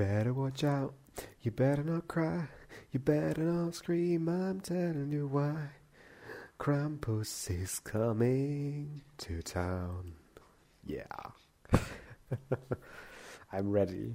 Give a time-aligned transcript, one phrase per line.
[0.00, 0.94] better watch out.
[1.42, 2.48] You better not cry.
[2.90, 4.30] You better not scream.
[4.30, 5.72] I'm telling you why.
[6.58, 10.14] Krampus is coming to town.
[10.86, 11.04] Yeah.
[13.52, 14.14] I'm ready.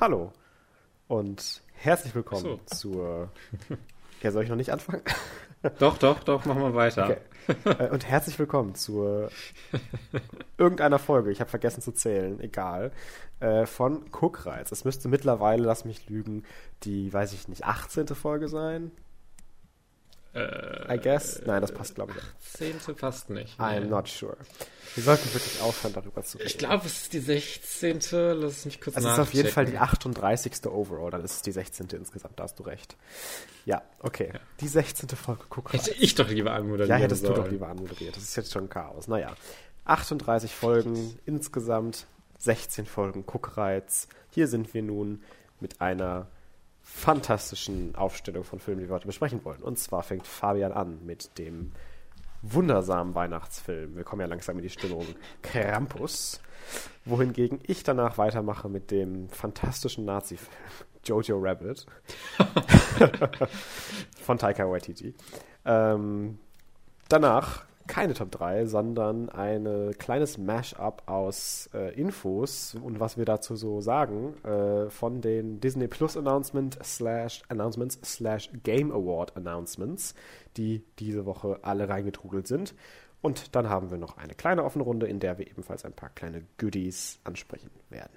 [0.00, 0.32] Hallo
[1.08, 2.76] und herzlich willkommen so.
[2.76, 3.28] zur.
[4.20, 5.02] Ja, soll ich noch nicht anfangen?
[5.78, 7.18] Doch, doch, doch, machen wir weiter.
[7.46, 7.84] Okay.
[7.84, 9.30] Äh, Und herzlich willkommen zur
[10.58, 12.90] irgendeiner Folge, ich habe vergessen zu zählen, egal,
[13.38, 14.72] äh, von Cookreiz.
[14.72, 16.42] Es müsste mittlerweile, lass mich lügen,
[16.82, 18.08] die, weiß ich nicht, 18.
[18.08, 18.90] Folge sein.
[20.34, 21.40] Äh, I guess.
[21.46, 22.52] Nein, das passt, glaube ich.
[22.52, 23.58] Zehnte passt nicht.
[23.58, 23.86] I'm nee.
[23.86, 24.36] not sure.
[24.94, 26.48] Wir sollten wirklich aufhören, darüber zu reden.
[26.48, 28.00] Ich glaube, es ist die 16.
[28.40, 30.16] Lass mich kurz Es ist auf jeden Fall die nachchecken.
[30.16, 30.66] 38.
[30.66, 31.88] Overall, dann ist es die 16.
[31.92, 32.96] insgesamt, da hast du recht.
[33.64, 34.32] Ja, okay.
[34.60, 35.08] Die 16.
[35.10, 35.86] Folge Cookreiz.
[35.86, 37.42] Hätte ich doch lieber anmoderieren Ja, hättest du sollen.
[37.42, 38.16] doch lieber anmoderiert.
[38.16, 39.08] Das ist jetzt schon Chaos.
[39.08, 39.34] Naja,
[39.84, 42.06] 38 Folgen insgesamt,
[42.38, 44.08] 16 Folgen Guckreiz.
[44.30, 45.22] Hier sind wir nun
[45.60, 46.28] mit einer
[46.90, 49.62] fantastischen Aufstellung von Filmen, die wir heute besprechen wollen.
[49.62, 51.72] Und zwar fängt Fabian an mit dem
[52.42, 53.94] wundersamen Weihnachtsfilm.
[53.94, 55.06] Wir kommen ja langsam in die Stimmung
[55.42, 56.40] Krampus.
[57.04, 60.50] Wohingegen ich danach weitermache mit dem fantastischen Nazi-Film
[61.04, 61.86] Jojo Rabbit
[64.20, 65.14] von Taika Waititi.
[65.64, 66.38] Ähm,
[67.08, 73.56] danach keine Top 3, sondern ein kleines Mash-up aus äh, Infos und was wir dazu
[73.56, 80.14] so sagen äh, von den Disney Plus Announcement slash Announcements slash Game Award Announcements,
[80.56, 82.74] die diese Woche alle reingetrudelt sind.
[83.20, 86.10] Und dann haben wir noch eine kleine offene Runde, in der wir ebenfalls ein paar
[86.10, 88.12] kleine Goodies ansprechen werden.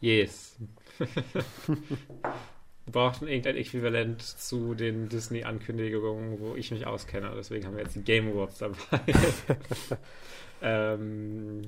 [0.00, 0.56] Yes.
[2.84, 7.32] Wir brauchten irgendein Äquivalent zu den Disney-Ankündigungen, wo ich mich auskenne.
[7.36, 8.76] Deswegen haben wir jetzt die Game Awards dabei.
[10.62, 11.62] ähm,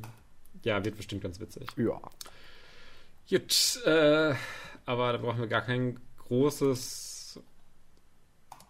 [0.62, 1.69] ja, wird bestimmt ganz witzig.
[1.76, 2.00] Ja.
[3.31, 4.34] Gut, äh,
[4.84, 7.41] aber da brauchen wir gar kein großes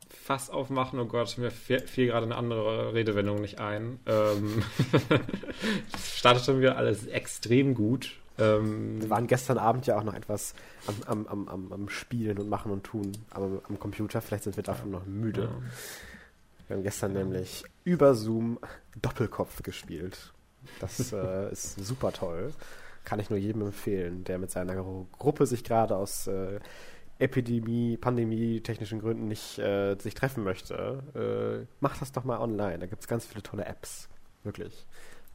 [0.09, 0.99] Fass aufmachen.
[0.99, 4.01] Oh Gott, mir fiel, gerade eine andere Redewendung nicht ein.
[4.06, 4.62] Ähm,
[5.93, 8.17] das startete mir alles extrem gut.
[8.39, 10.55] Ähm, Wir waren gestern Abend ja auch noch etwas
[11.07, 14.21] am, am, am, am, Spielen und Machen und Tun am, am Computer.
[14.21, 15.43] Vielleicht sind wir davon noch müde.
[15.43, 15.51] ja.
[16.69, 18.59] Wir haben gestern nämlich über Zoom
[19.01, 20.33] Doppelkopf gespielt.
[20.81, 22.53] Das äh, ist super toll.
[23.05, 26.59] Kann ich nur jedem empfehlen, der mit seiner Gru- Gruppe sich gerade aus äh,
[27.21, 31.65] Epidemie, Pandemie, technischen Gründen nicht äh, sich treffen möchte.
[31.65, 32.81] Äh, macht das doch mal online.
[32.81, 34.09] Da gibt es ganz viele tolle Apps.
[34.43, 34.87] Wirklich.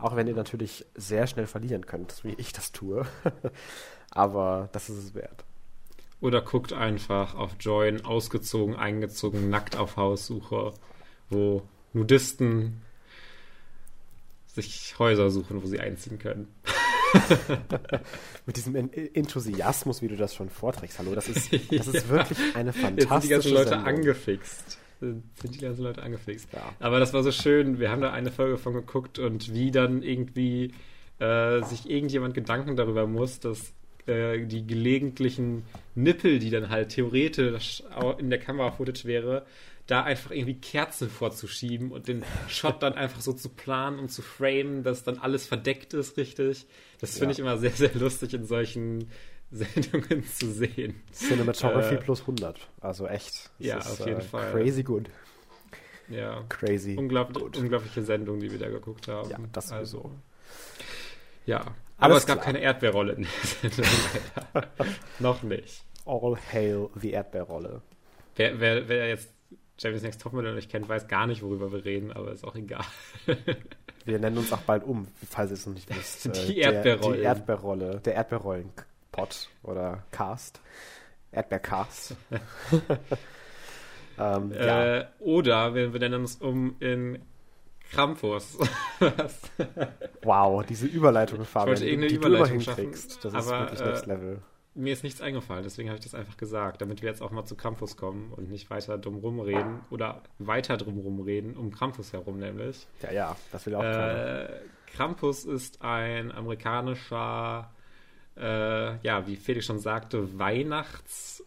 [0.01, 3.05] Auch wenn ihr natürlich sehr schnell verlieren könnt, wie ich das tue.
[4.11, 5.43] Aber das ist es wert.
[6.19, 10.73] Oder guckt einfach auf Join, ausgezogen, eingezogen, nackt auf Haussuche,
[11.29, 11.63] wo
[11.93, 12.81] Nudisten
[14.47, 16.47] sich Häuser suchen, wo sie einziehen können.
[18.45, 20.99] Mit diesem En- Enthusiasmus, wie du das schon vorträgst.
[20.99, 23.87] Hallo, das ist, das ist wirklich eine Jetzt sind fantastische die ganzen Leute Sendung.
[23.87, 24.77] angefixt.
[25.01, 25.23] Sind
[25.55, 26.47] die ganzen Leute angefixt.
[26.53, 26.73] Ja.
[26.79, 27.79] Aber das war so schön.
[27.79, 30.73] Wir haben da eine Folge von geguckt und wie dann irgendwie
[31.19, 33.73] äh, sich irgendjemand Gedanken darüber muss, dass
[34.05, 35.63] äh, die gelegentlichen
[35.95, 37.83] Nippel, die dann halt theoretisch
[38.19, 39.45] in der Kamera-Footage wäre,
[39.87, 44.21] da einfach irgendwie Kerzen vorzuschieben und den Shot dann einfach so zu planen und zu
[44.21, 46.65] framen, dass dann alles verdeckt ist, richtig.
[46.99, 47.31] Das finde Ja.
[47.31, 49.09] ich immer sehr, sehr lustig in solchen
[49.51, 51.01] Sendungen zu sehen.
[51.13, 52.59] Cinematography Äh, plus 100.
[52.79, 53.49] Also echt.
[53.59, 54.51] Es ja, ist, auf jeden äh, Fall.
[54.51, 55.09] Crazy good.
[56.09, 56.43] Ja.
[56.49, 57.57] Crazy Unglaublich, good.
[57.57, 59.29] unglaubliche Sendung, die wir da geguckt haben.
[59.29, 59.97] Ja, das sowieso.
[59.99, 60.11] also,
[61.45, 61.59] Ja.
[61.97, 62.45] Aber Alles es gab klar.
[62.45, 63.27] keine Erdbeerrolle in
[63.61, 63.91] der Sendung.
[65.19, 65.83] Noch nicht.
[66.05, 67.81] All hail the Erdbeerrolle.
[68.35, 69.29] Wer, wer, wer jetzt
[69.77, 72.83] James Next Topmodel nicht kennt, weiß gar nicht, worüber wir reden, aber ist auch egal.
[74.05, 76.25] Wir nennen uns auch bald um, falls ihr es noch nicht wisst.
[76.25, 77.19] Äh, Die der- Erdbeerrollen.
[77.19, 78.01] Die Erdbeerrolle.
[78.03, 78.15] Der
[79.11, 80.61] Erdbeerrollen-Pot oder Cast.
[81.31, 82.15] Erdbeercast.
[84.19, 84.97] ähm, ja.
[84.97, 87.19] Äh, oder wir, wir nennen uns um in
[87.91, 88.57] Krampus.
[90.23, 93.25] Wow, diese Überleitung, Fabian, irgendeine die Überleitung du immer hinkriegst.
[93.25, 94.41] Das aber, ist wirklich Next äh, Level.
[94.73, 97.43] Mir ist nichts eingefallen, deswegen habe ich das einfach gesagt, damit wir jetzt auch mal
[97.43, 102.39] zu Krampus kommen und nicht weiter drum rumreden oder weiter drum rumreden, um Krampus herum
[102.39, 102.87] nämlich.
[103.01, 104.49] Ja, ja, das will auch keiner.
[104.49, 104.61] Äh,
[104.95, 107.69] Krampus ist ein amerikanischer,
[108.37, 111.43] äh, ja, wie Felix schon sagte, Weihnachts-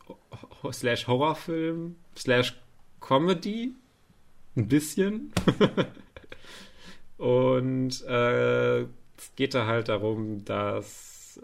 [0.73, 2.55] slash Horrorfilm slash
[3.01, 3.75] Comedy.
[4.57, 5.33] Ein bisschen.
[7.19, 11.41] Und äh, es geht da halt darum, dass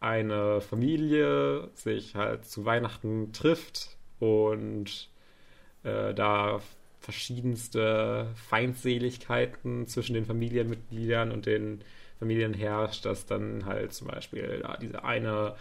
[0.00, 5.08] eine Familie sich halt zu Weihnachten trifft und
[5.84, 6.60] äh, da
[7.00, 11.82] verschiedenste Feindseligkeiten zwischen den Familienmitgliedern und den
[12.22, 15.56] Familien herrscht, dass dann halt zum Beispiel ja, diese eine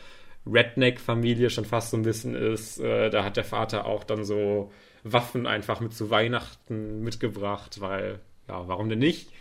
[0.45, 2.79] Redneck-Familie schon fast so ein bisschen ist.
[2.79, 4.71] Äh, da hat der Vater auch dann so
[5.03, 9.31] Waffen einfach mit zu Weihnachten mitgebracht, weil, ja, warum denn nicht?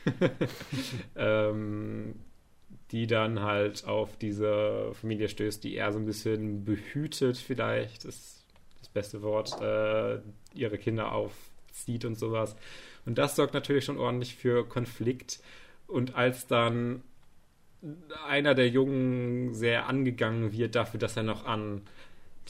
[1.16, 2.14] ähm,
[2.90, 8.46] die dann halt auf diese Familie stößt, die eher so ein bisschen behütet vielleicht, ist
[8.78, 10.20] das beste Wort, äh,
[10.54, 12.56] ihre Kinder aufzieht und sowas.
[13.04, 15.40] Und das sorgt natürlich schon ordentlich für Konflikt.
[15.86, 17.02] Und als dann
[18.26, 21.82] einer der Jungen sehr angegangen wird dafür, dass er noch an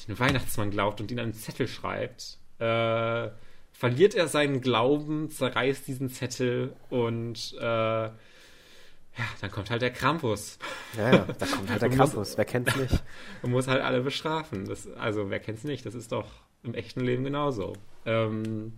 [0.08, 3.28] den Weihnachtsmann glaubt und ihn einen Zettel schreibt, äh,
[3.72, 8.10] verliert er seinen Glauben, zerreißt diesen Zettel und äh,
[9.20, 10.58] ja, dann kommt halt der Krampus.
[10.96, 12.38] Ja, ja da kommt halt der Krampus.
[12.38, 13.02] wer kennt's nicht?
[13.42, 14.66] Und muss halt alle bestrafen.
[14.66, 15.84] Das, also, wer kennt's nicht?
[15.84, 16.30] Das ist doch
[16.62, 17.74] im echten Leben genauso.
[18.06, 18.72] Ähm,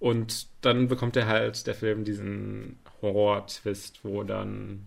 [0.00, 4.86] und dann bekommt er halt der Film diesen Horror-Twist, wo dann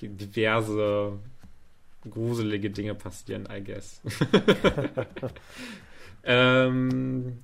[0.00, 1.18] diverse
[2.08, 4.00] gruselige Dinge passieren, I guess.
[6.24, 7.42] ähm,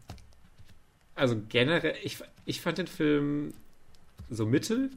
[1.15, 3.55] also generell, ich, ich fand den Film
[4.31, 4.91] so mittel.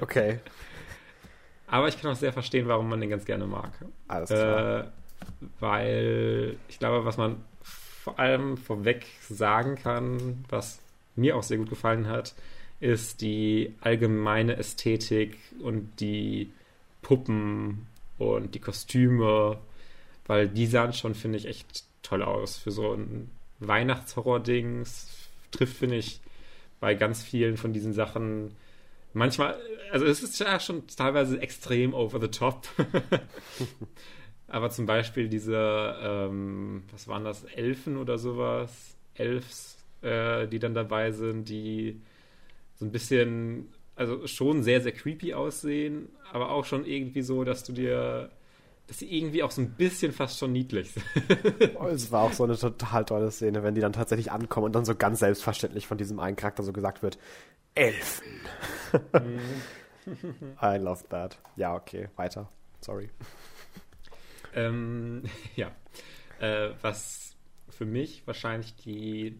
[0.00, 0.40] okay.
[1.66, 3.72] Aber ich kann auch sehr verstehen, warum man den ganz gerne mag.
[4.06, 4.80] Alles klar.
[4.80, 4.84] Äh,
[5.58, 7.42] weil ich glaube, was man
[8.02, 10.80] vor allem vorweg sagen kann, was
[11.14, 12.34] mir auch sehr gut gefallen hat,
[12.80, 16.50] ist die allgemeine Ästhetik und die
[17.00, 17.86] Puppen
[18.18, 19.58] und die Kostüme,
[20.26, 22.56] weil die sahen schon, finde ich, echt toll aus.
[22.56, 25.08] Für so ein Weihnachtshorror-Dings
[25.52, 26.20] trifft, finde ich,
[26.80, 28.50] bei ganz vielen von diesen Sachen
[29.12, 29.60] manchmal,
[29.92, 32.66] also es ist ja schon teilweise extrem over the top.
[34.52, 40.74] Aber zum Beispiel diese, ähm, was waren das, Elfen oder sowas, Elfs, äh, die dann
[40.74, 42.02] dabei sind, die
[42.76, 47.64] so ein bisschen, also schon sehr, sehr creepy aussehen, aber auch schon irgendwie so, dass
[47.64, 48.30] du dir
[48.88, 51.04] dass sie irgendwie auch so ein bisschen fast schon niedlich sind.
[51.86, 54.84] es war auch so eine total tolle Szene, wenn die dann tatsächlich ankommen und dann
[54.84, 57.16] so ganz selbstverständlich von diesem einen Charakter so gesagt wird,
[57.74, 58.26] Elfen.
[60.62, 61.38] I love that.
[61.56, 62.50] Ja, okay, weiter.
[62.82, 63.08] Sorry.
[64.54, 65.24] Ähm,
[65.56, 65.72] ja.
[66.40, 67.36] Äh, was
[67.68, 69.38] für mich wahrscheinlich die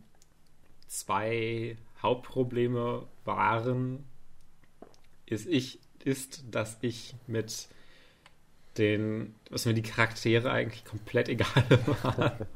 [0.86, 4.04] zwei Hauptprobleme waren,
[5.26, 7.68] ist ich, ist, dass ich mit
[8.78, 11.64] den, was mir die Charaktere eigentlich komplett egal
[12.02, 12.46] waren.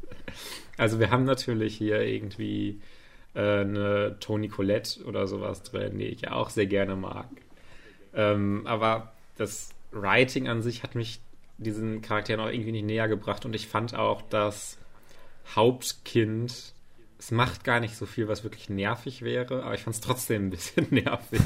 [0.76, 2.80] also wir haben natürlich hier irgendwie
[3.34, 7.28] äh, eine Toni Colette oder sowas drin, die ich ja auch sehr gerne mag.
[8.14, 11.20] Ähm, aber das Writing an sich hat mich
[11.58, 14.78] diesen Charakteren auch irgendwie nicht näher gebracht und ich fand auch das
[15.54, 16.74] Hauptkind
[17.18, 20.46] es macht gar nicht so viel, was wirklich nervig wäre, aber ich fand es trotzdem
[20.46, 21.40] ein bisschen nervig.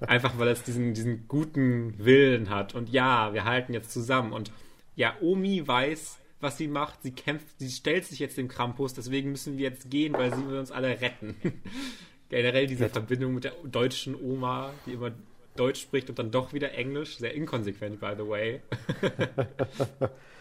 [0.00, 2.74] Einfach weil es diesen, diesen guten Willen hat.
[2.74, 4.32] Und ja, wir halten jetzt zusammen.
[4.32, 4.50] Und
[4.96, 7.02] ja, Omi weiß, was sie macht.
[7.02, 10.46] Sie kämpft, sie stellt sich jetzt dem Krampus, deswegen müssen wir jetzt gehen, weil sie
[10.48, 11.36] will uns alle retten.
[12.28, 15.12] Generell diese Verbindung mit der deutschen Oma, die immer
[15.56, 17.16] Deutsch spricht und dann doch wieder Englisch.
[17.16, 18.60] Sehr inkonsequent, by the way.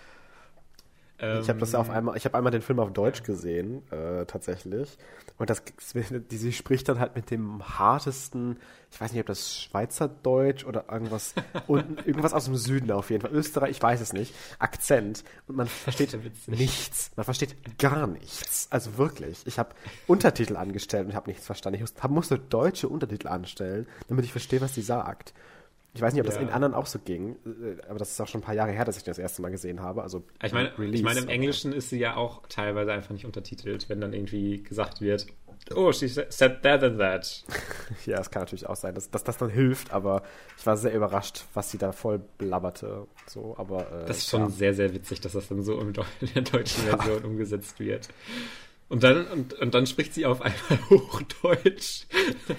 [1.17, 3.89] ich habe das ja auf ähm, einmal, ich habe einmal den Film auf Deutsch gesehen,
[3.91, 4.97] äh, tatsächlich.
[5.37, 8.57] Und das, die, sie spricht dann halt mit dem hartesten,
[8.91, 11.33] ich weiß nicht, ob das Schweizerdeutsch oder irgendwas,
[11.67, 15.23] und, irgendwas aus dem Süden auf jeden Fall, Österreich, ich weiß es nicht, Akzent.
[15.47, 16.17] Und man versteht
[16.47, 17.11] nichts.
[17.15, 18.67] Man versteht gar nichts.
[18.69, 19.41] Also wirklich.
[19.45, 19.69] Ich habe
[20.07, 21.81] Untertitel angestellt und habe nichts verstanden.
[21.81, 25.33] Ich musste deutsche Untertitel anstellen, damit ich verstehe, was sie sagt.
[25.95, 28.27] Ich weiß nicht, ob das in anderen auch so ging, äh, aber das ist auch
[28.27, 30.03] schon ein paar Jahre her, dass ich das erste Mal gesehen habe.
[30.03, 33.87] Also ich meine, ich meine im Englischen ist sie ja auch teilweise einfach nicht untertitelt,
[33.87, 35.25] wenn dann irgendwie gesagt wird,
[35.73, 37.43] oh, she said that and that.
[38.05, 40.23] ja, es kann natürlich auch sein, dass, dass, das dann hilft, aber
[40.57, 43.07] ich war sehr überrascht, was sie da voll blabberte.
[43.27, 44.49] So, aber, äh, das ist schon ja.
[44.49, 47.25] sehr, sehr witzig, dass das dann so in der deutschen Version ja.
[47.25, 48.09] umgesetzt wird.
[48.87, 52.05] Und dann, und, und dann spricht sie auf einmal Hochdeutsch.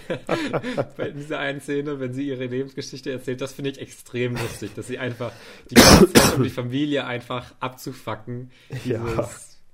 [0.98, 4.88] in dieser einen Szene, wenn sie ihre Lebensgeschichte erzählt, das finde ich extrem lustig, dass
[4.88, 5.32] sie einfach
[5.70, 9.28] die ganze Zeit, um die Familie einfach abzufacken, dieses, ja.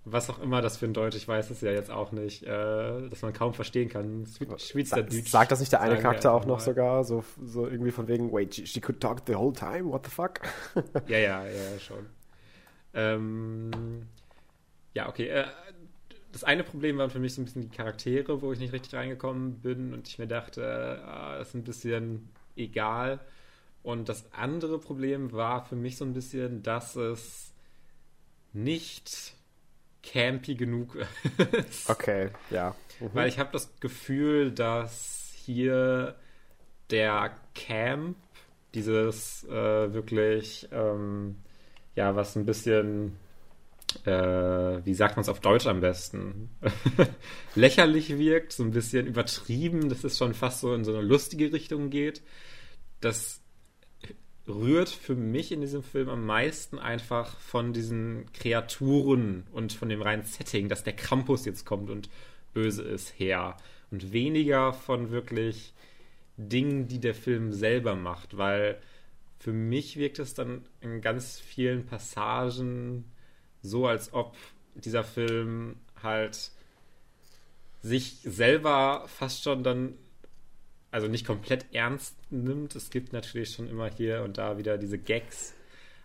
[0.05, 3.09] was auch immer das für ein Deutsch, ich weiß es ja jetzt auch nicht, äh,
[3.09, 4.27] dass man kaum verstehen kann.
[4.59, 5.29] Schweizerdeutsch.
[5.29, 8.55] Sagt das nicht der eine Charakter auch noch sogar, so, so irgendwie von wegen, wait,
[8.55, 10.41] she, she could talk the whole time, what the fuck?
[11.09, 12.07] ja, ja, ja, schon.
[12.93, 13.71] Ähm,
[14.93, 15.47] ja, okay, äh,
[16.33, 18.95] das eine Problem waren für mich so ein bisschen die Charaktere, wo ich nicht richtig
[18.95, 23.21] reingekommen bin und ich mir dachte, ah, ist ein bisschen egal.
[23.83, 27.53] Und das andere Problem war für mich so ein bisschen, dass es
[28.53, 29.35] nicht
[30.03, 30.97] campy genug
[31.69, 31.89] ist.
[31.91, 32.75] Okay, ja.
[33.01, 33.11] Mhm.
[33.13, 36.17] Weil ich habe das Gefühl, dass hier
[36.91, 38.17] der Camp,
[38.75, 41.37] dieses äh, wirklich, ähm,
[41.95, 43.17] ja, was ein bisschen,
[44.07, 46.51] äh, wie sagt man es auf Deutsch am besten,
[47.55, 51.53] lächerlich wirkt, so ein bisschen übertrieben, dass es schon fast so in so eine lustige
[51.53, 52.23] Richtung geht.
[53.01, 53.41] Das
[54.49, 60.03] rührt für mich in diesem Film am meisten einfach von diesen Kreaturen und von dem
[60.03, 62.09] reinen Setting, dass der Krampus jetzt kommt und
[62.53, 63.57] böse ist, her.
[63.91, 65.75] Und weniger von wirklich
[66.37, 68.81] Dingen, die der Film selber macht, weil
[69.39, 73.05] für mich wirkt es dann in ganz vielen Passagen
[73.63, 74.37] so, als ob
[74.75, 76.51] dieser Film halt
[77.83, 79.95] sich selber fast schon dann
[80.91, 82.77] also nicht komplett ernst nimmt.
[82.77, 85.55] Es gibt natürlich schon immer hier und da wieder diese Gags,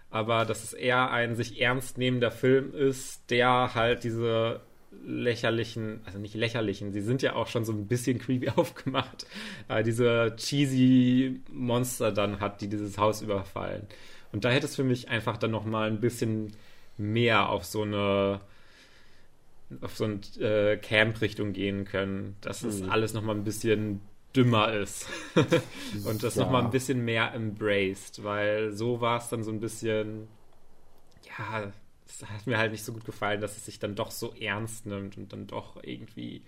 [0.09, 4.61] aber dass es eher ein sich ernst nehmender Film ist, der halt diese
[5.05, 9.27] lächerlichen, also nicht lächerlichen, sie sind ja auch schon so ein bisschen creepy aufgemacht,
[9.67, 13.85] äh, diese cheesy Monster dann hat, die dieses Haus überfallen.
[14.31, 16.53] Und da hätte es für mich einfach dann nochmal ein bisschen
[16.97, 18.41] mehr auf so eine
[19.81, 22.37] auf so eine äh, Camp-Richtung gehen können.
[22.41, 22.89] Das ist mhm.
[22.89, 24.01] alles nochmal ein bisschen
[24.35, 25.07] dümmer ist.
[26.05, 26.43] und das ja.
[26.43, 30.27] nochmal ein bisschen mehr embraced, weil so war es dann so ein bisschen,
[31.37, 31.71] ja,
[32.07, 34.85] es hat mir halt nicht so gut gefallen, dass es sich dann doch so ernst
[34.85, 36.43] nimmt und dann doch irgendwie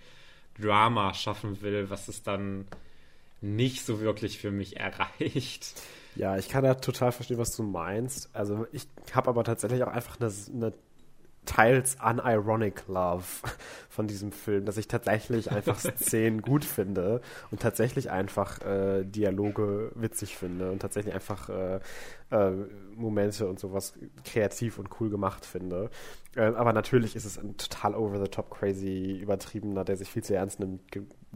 [0.58, 2.68] Drama schaffen will, was es dann
[3.41, 5.82] nicht so wirklich für mich erreicht.
[6.16, 8.30] Ja, ich kann da total verstehen, was du meinst.
[8.34, 10.74] Also ich habe aber tatsächlich auch einfach eine, eine
[11.46, 13.24] teils unironic Love
[13.89, 19.92] von diesem Film, dass ich tatsächlich einfach Szenen gut finde und tatsächlich einfach äh, Dialoge
[19.96, 21.80] witzig finde und tatsächlich einfach äh,
[22.32, 22.51] äh,
[22.96, 25.89] Momente und sowas kreativ und cool gemacht finde.
[26.36, 30.24] Ähm, aber natürlich ist es ein total over the top crazy übertriebener, der sich viel
[30.24, 30.82] zu ernst nimmt,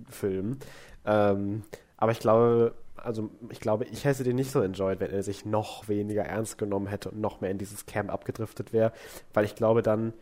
[0.09, 0.57] Film.
[1.05, 1.63] Ähm,
[1.97, 5.45] aber ich glaube, also ich glaube, ich hätte den nicht so enjoyed, wenn er sich
[5.45, 8.93] noch weniger ernst genommen hätte und noch mehr in dieses Camp abgedriftet wäre,
[9.33, 10.13] weil ich glaube, dann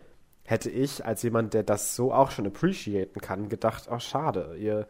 [0.44, 4.88] hätte ich als jemand, der das so auch schon appreciaten kann, gedacht, oh schade, ihr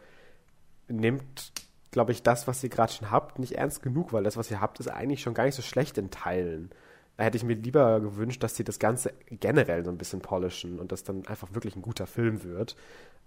[0.87, 1.51] nehmt,
[1.91, 4.61] glaube ich, das, was ihr gerade schon habt, nicht ernst genug, weil das, was ihr
[4.61, 6.71] habt, ist eigentlich schon gar nicht so schlecht in Teilen.
[7.17, 10.79] Da hätte ich mir lieber gewünscht, dass sie das Ganze generell so ein bisschen polischen
[10.79, 12.75] und das dann einfach wirklich ein guter Film wird,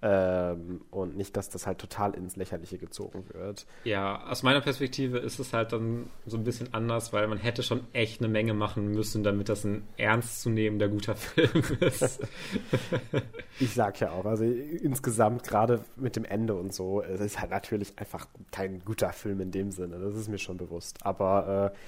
[0.05, 3.65] ähm, und nicht, dass das halt total ins Lächerliche gezogen wird.
[3.85, 7.63] Ja, aus meiner Perspektive ist es halt dann so ein bisschen anders, weil man hätte
[7.63, 12.21] schon echt eine Menge machen müssen, damit das ein ernstzunehmender guter Film ist.
[13.59, 17.53] ich sag ja auch, also insgesamt gerade mit dem Ende und so, es ist halt
[17.53, 20.99] natürlich einfach kein guter Film in dem Sinne, das ist mir schon bewusst.
[21.07, 21.79] Aber äh,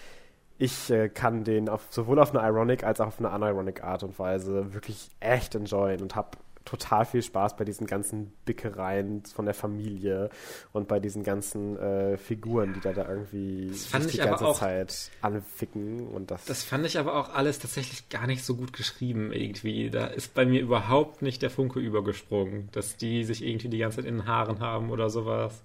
[0.59, 4.03] ich äh, kann den auf, sowohl auf eine ironic als auch auf eine unironic Art
[4.03, 9.47] und Weise wirklich echt enjoyen und habe total viel Spaß bei diesen ganzen Bickereien von
[9.47, 10.29] der Familie
[10.73, 16.09] und bei diesen ganzen äh, Figuren, die da, da irgendwie die ganze auch, Zeit anficken.
[16.09, 19.91] Und das, das fand ich aber auch alles tatsächlich gar nicht so gut geschrieben irgendwie.
[19.91, 23.99] Da ist bei mir überhaupt nicht der Funke übergesprungen, dass die sich irgendwie die ganze
[23.99, 25.63] Zeit in den Haaren haben oder sowas.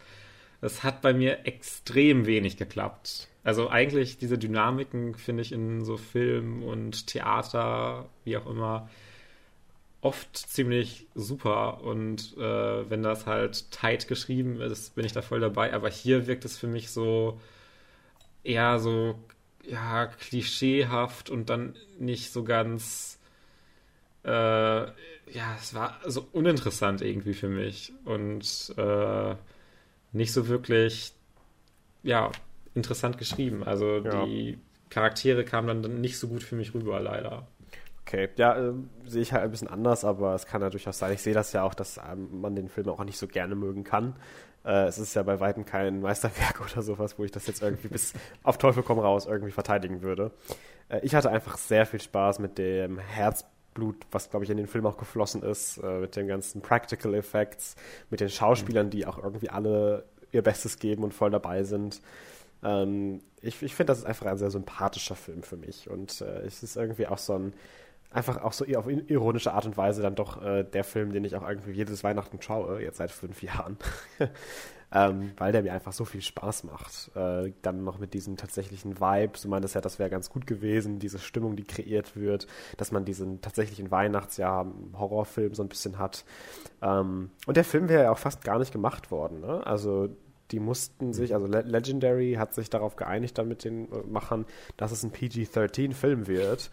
[0.61, 3.27] Das hat bei mir extrem wenig geklappt.
[3.43, 8.89] Also eigentlich diese Dynamiken finde ich in so Film und Theater, wie auch immer,
[10.01, 15.39] oft ziemlich super und äh, wenn das halt tight geschrieben ist, bin ich da voll
[15.39, 15.73] dabei.
[15.73, 17.39] Aber hier wirkt es für mich so
[18.43, 19.19] eher so
[19.63, 23.19] ja klischeehaft und dann nicht so ganz
[24.23, 24.29] äh,
[25.31, 29.35] ja, es war so uninteressant irgendwie für mich und äh,
[30.11, 31.13] nicht so wirklich
[32.03, 32.31] ja
[32.75, 33.63] interessant geschrieben.
[33.63, 34.25] Also ja.
[34.25, 34.57] die
[34.89, 37.47] Charaktere kamen dann nicht so gut für mich rüber, leider.
[38.05, 38.73] Okay, ja, äh,
[39.05, 41.13] sehe ich halt ein bisschen anders, aber es kann ja durchaus sein.
[41.13, 43.83] Ich sehe das ja auch, dass ähm, man den Film auch nicht so gerne mögen
[43.83, 44.15] kann.
[44.65, 47.87] Äh, es ist ja bei Weitem kein Meisterwerk oder sowas, wo ich das jetzt irgendwie
[47.87, 48.13] bis
[48.43, 50.31] auf Teufel komm raus irgendwie verteidigen würde.
[50.89, 54.67] Äh, ich hatte einfach sehr viel Spaß mit dem Herzblut, was glaube ich in den
[54.67, 57.75] Film auch geflossen ist, äh, mit den ganzen Practical Effects,
[58.09, 62.01] mit den Schauspielern, die auch irgendwie alle ihr Bestes geben und voll dabei sind.
[62.63, 66.41] Ähm, ich ich finde, das ist einfach ein sehr sympathischer Film für mich und äh,
[66.41, 67.53] es ist irgendwie auch so ein
[68.11, 71.35] einfach auch so auf ironische Art und Weise dann doch äh, der Film, den ich
[71.35, 73.77] auch irgendwie jedes Weihnachten schaue, jetzt seit fünf Jahren.
[74.93, 77.11] ähm, weil der mir einfach so viel Spaß macht.
[77.15, 80.45] Äh, dann noch mit diesem tatsächlichen Vibe, so meint es ja, das wäre ganz gut
[80.45, 85.97] gewesen, diese Stimmung, die kreiert wird, dass man diesen tatsächlichen Weihnachtsjahr Horrorfilm so ein bisschen
[85.97, 86.25] hat.
[86.81, 89.39] Ähm, und der Film wäre ja auch fast gar nicht gemacht worden.
[89.39, 89.65] Ne?
[89.65, 90.09] Also
[90.51, 94.45] Die mussten sich, also Le Legendary hat sich darauf geeinigt dann mit den äh, Machern,
[94.77, 96.69] dass es ein PG-13-Film wird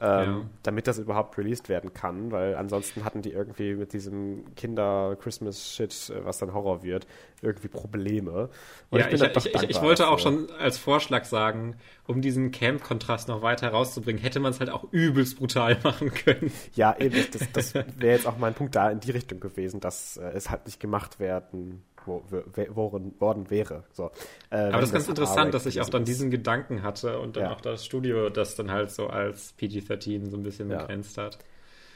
[0.00, 0.40] ähm, ja.
[0.64, 6.24] damit das überhaupt released werden kann, weil ansonsten hatten die irgendwie mit diesem Kinder-Christmas-Shit, äh,
[6.24, 7.06] was dann Horror wird,
[7.42, 8.48] irgendwie Probleme.
[8.90, 11.76] Und ja, ich, ich, ich, ich, wollte auch schon als Vorschlag sagen,
[12.08, 16.52] um diesen Camp-Kontrast noch weiter herauszubringen, hätte man es halt auch übelst brutal machen können.
[16.74, 20.16] Ja, eben, das, das wäre jetzt auch mein Punkt da in die Richtung gewesen, dass
[20.16, 23.84] äh, es halt nicht gemacht werden worden wäre.
[23.92, 24.10] So,
[24.50, 27.44] äh, Aber das ist ganz interessant, dass ich auch dann diesen Gedanken hatte und dann
[27.44, 27.52] ja.
[27.52, 30.78] auch das Studio das dann halt so als PG-13 so ein bisschen ja.
[30.78, 31.38] begrenzt hat.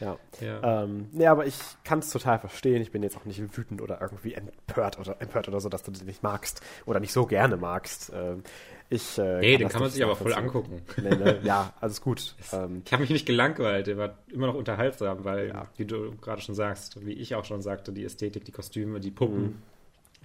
[0.00, 0.16] Ja.
[0.40, 0.84] Ja.
[0.84, 2.80] Ähm, nee, aber ich kann es total verstehen.
[2.82, 5.90] Ich bin jetzt auch nicht wütend oder irgendwie empört oder empört oder so, dass du
[5.90, 8.12] den nicht magst oder nicht so gerne magst.
[8.14, 8.42] Ähm,
[8.90, 10.82] ich, äh, nee, den kann man sich aber voll angucken.
[10.96, 12.36] Nee, ne, ja, alles gut.
[12.52, 15.66] ähm, ich habe mich nicht gelangweilt, der war immer noch unterhaltsam, weil, ja.
[15.76, 19.10] wie du gerade schon sagst, wie ich auch schon sagte, die Ästhetik, die Kostüme, die
[19.10, 19.62] Puppen, mhm.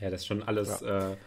[0.03, 1.13] Ja, das ist schon alles ja.
[1.13, 1.17] äh,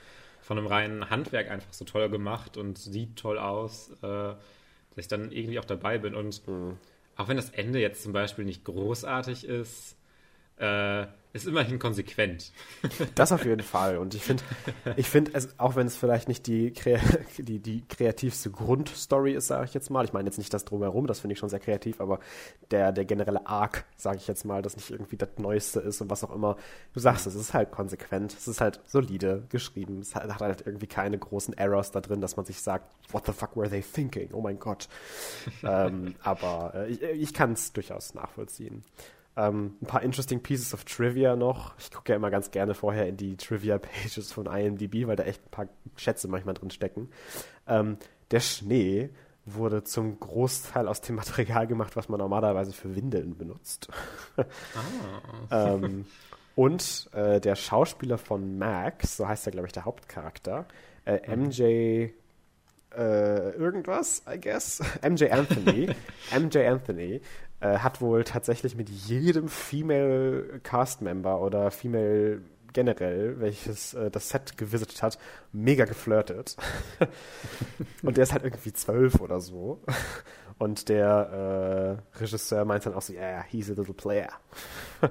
[0.42, 4.38] von einem reinen Handwerk einfach so toll gemacht und sieht toll aus, äh, dass
[4.96, 6.14] ich dann irgendwie auch dabei bin.
[6.14, 6.76] Und mhm.
[7.16, 9.96] auch wenn das Ende jetzt zum Beispiel nicht großartig ist,
[10.58, 11.06] äh,
[11.36, 12.52] ist immerhin konsequent.
[13.14, 13.98] Das auf jeden Fall.
[13.98, 14.42] Und ich finde,
[14.96, 16.72] ich finde es, auch wenn es vielleicht nicht die,
[17.38, 20.04] die, die kreativste Grundstory ist, sage ich jetzt mal.
[20.04, 22.20] Ich meine jetzt nicht das drumherum, das finde ich schon sehr kreativ, aber
[22.70, 26.10] der, der generelle Arc, sage ich jetzt mal, das nicht irgendwie das Neueste ist und
[26.10, 26.56] was auch immer.
[26.94, 30.00] Du sagst es, es ist halt konsequent, es ist halt solide geschrieben.
[30.00, 33.32] Es hat halt irgendwie keine großen Errors da drin, dass man sich sagt, what the
[33.32, 34.30] fuck were they thinking?
[34.32, 34.88] Oh mein Gott.
[35.62, 38.84] ähm, aber äh, ich, ich kann es durchaus nachvollziehen.
[39.36, 41.74] Ähm, ein paar interesting pieces of Trivia noch.
[41.78, 45.44] Ich gucke ja immer ganz gerne vorher in die Trivia-Pages von IMDb, weil da echt
[45.44, 47.10] ein paar Schätze manchmal drin stecken.
[47.66, 47.98] Ähm,
[48.30, 49.10] der Schnee
[49.44, 53.88] wurde zum Großteil aus dem Material gemacht, was man normalerweise für Windeln benutzt.
[54.36, 54.44] Ah.
[55.74, 56.06] ähm,
[56.56, 60.66] und äh, der Schauspieler von Max, so heißt er, glaube ich, der Hauptcharakter,
[61.04, 62.10] äh, MJ
[62.96, 65.94] äh, irgendwas, I guess, MJ Anthony,
[66.36, 67.20] MJ Anthony
[67.60, 72.42] äh, hat wohl tatsächlich mit jedem Female Cast Member oder Female
[72.72, 75.18] generell, welches äh, das Set gewisitet hat,
[75.52, 76.56] mega geflirtet.
[78.02, 79.80] und der ist halt irgendwie zwölf oder so.
[80.58, 84.28] Und der äh, Regisseur meint dann auch so, yeah, he's a little player.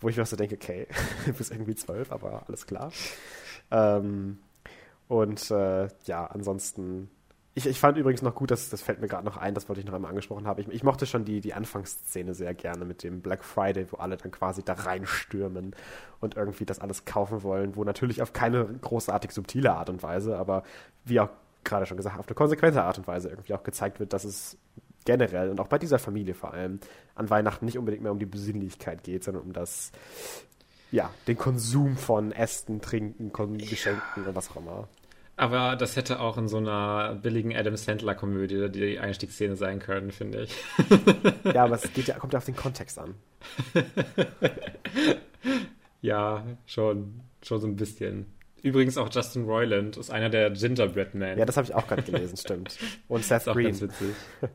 [0.00, 0.88] Wo ich mir so denke, okay,
[1.26, 2.92] du bist irgendwie zwölf, aber alles klar.
[3.70, 4.38] Ähm,
[5.06, 7.10] und äh, ja, ansonsten
[7.54, 9.80] ich, ich fand übrigens noch gut, dass das fällt mir gerade noch ein, das wollte
[9.80, 10.60] ich noch einmal angesprochen haben.
[10.60, 14.16] Ich, ich, mochte schon die, die Anfangsszene sehr gerne mit dem Black Friday, wo alle
[14.16, 15.76] dann quasi da reinstürmen
[16.20, 20.38] und irgendwie das alles kaufen wollen, wo natürlich auf keine großartig subtile Art und Weise,
[20.38, 20.62] aber
[21.04, 21.28] wie auch
[21.64, 24.56] gerade schon gesagt, auf eine konsequente Art und Weise irgendwie auch gezeigt wird, dass es
[25.04, 26.80] generell und auch bei dieser Familie vor allem
[27.14, 29.92] an Weihnachten nicht unbedingt mehr um die Besinnlichkeit geht, sondern um das,
[30.90, 34.88] ja, den Konsum von Ästen, Trinken, Geschenken und was auch immer.
[35.36, 40.42] Aber das hätte auch in so einer billigen Adam Sandler-Komödie die Einstiegsszene sein können, finde
[40.42, 40.54] ich.
[41.44, 43.14] ja, aber es geht kommt ja auf den Kontext an.
[46.02, 48.26] ja, schon, schon so ein bisschen.
[48.62, 51.38] Übrigens auch Justin Roiland ist einer der Gingerbread Men.
[51.38, 52.78] Ja, das habe ich auch gerade gelesen, stimmt.
[53.08, 53.66] Und Seth ist Green.
[53.66, 54.14] Auch ganz witzig.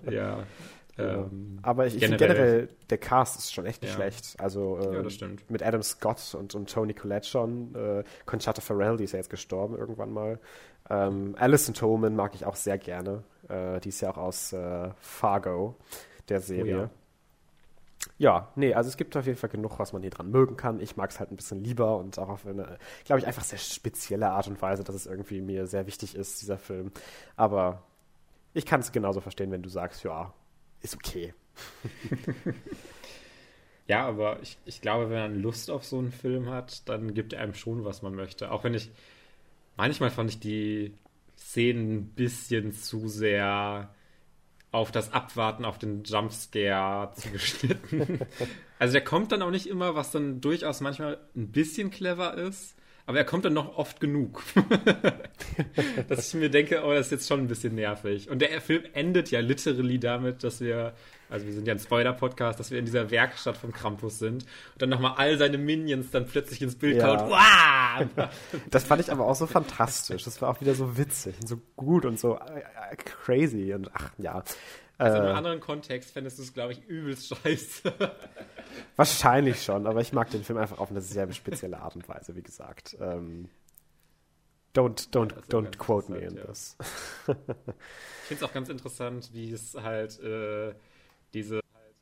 [0.10, 0.44] Ja.
[0.97, 3.95] Ähm, aber ich, ich finde generell, der Cast ist schon echt nicht ja.
[3.95, 4.36] schlecht.
[4.39, 7.75] Also ähm, ja, mit Adam Scott und, und Tony Collette schon.
[7.75, 10.39] Äh, Conchata Farrell, die ist ja jetzt gestorben irgendwann mal.
[10.89, 13.23] Ähm, Alison Tolman mag ich auch sehr gerne.
[13.49, 15.75] Äh, die ist ja auch aus äh, Fargo,
[16.29, 16.75] der Serie.
[16.75, 16.89] Oh, ja.
[18.19, 20.79] Ja, nee, also es gibt auf jeden Fall genug, was man hier dran mögen kann.
[20.79, 23.60] Ich mag es halt ein bisschen lieber und auch auf eine, glaube ich, einfach sehr
[23.60, 26.91] spezielle Art und Weise, dass es irgendwie mir sehr wichtig ist, dieser Film.
[27.36, 27.83] Aber
[28.53, 30.33] ich kann es genauso verstehen, wenn du sagst, ja,
[30.82, 31.34] ist okay.
[33.88, 37.34] ja, aber ich, ich glaube, wenn man Lust auf so einen Film hat, dann gibt
[37.34, 38.52] er einem schon, was man möchte.
[38.52, 38.92] Auch wenn ich,
[39.76, 40.94] manchmal fand ich die
[41.38, 43.94] Szenen ein bisschen zu sehr
[44.72, 48.20] auf das Abwarten auf den Jumpscare zugeschnitten.
[48.80, 52.77] also der kommt dann auch nicht immer, was dann durchaus manchmal ein bisschen clever ist
[53.08, 54.43] aber er kommt dann noch oft genug.
[56.10, 58.30] dass ich mir denke, oh, das ist jetzt schon ein bisschen nervig.
[58.30, 60.93] Und der Film endet ja literally damit, dass wir,
[61.30, 64.82] also wir sind ja ein Spoiler-Podcast, dass wir in dieser Werkstatt von Krampus sind und
[64.82, 67.15] dann nochmal all seine Minions dann plötzlich ins Bild ja.
[67.15, 67.30] kaut.
[67.30, 68.30] Wow!
[68.70, 70.26] das fand ich aber auch so fantastisch.
[70.26, 74.12] Das war auch wieder so witzig und so gut und so äh, crazy und ach
[74.17, 74.43] ja.
[74.97, 77.93] Also in einem äh, anderen Kontext fändest du es, glaube ich, übelst scheiße.
[78.95, 82.36] Wahrscheinlich schon, aber ich mag den Film einfach auf eine sehr spezielle Art und Weise,
[82.36, 82.97] wie gesagt.
[82.99, 83.49] Ähm,
[84.75, 86.45] don't don't, ja, don't quote me in ja.
[86.45, 86.77] this.
[87.27, 87.45] ich finde
[88.29, 90.73] es auch ganz interessant, wie es halt äh,
[91.33, 91.62] diese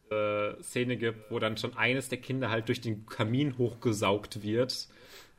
[0.10, 4.41] halt, äh, Szene gibt, wo dann schon eines der Kinder halt durch den Kamin hochgesaugt
[4.41, 4.88] wird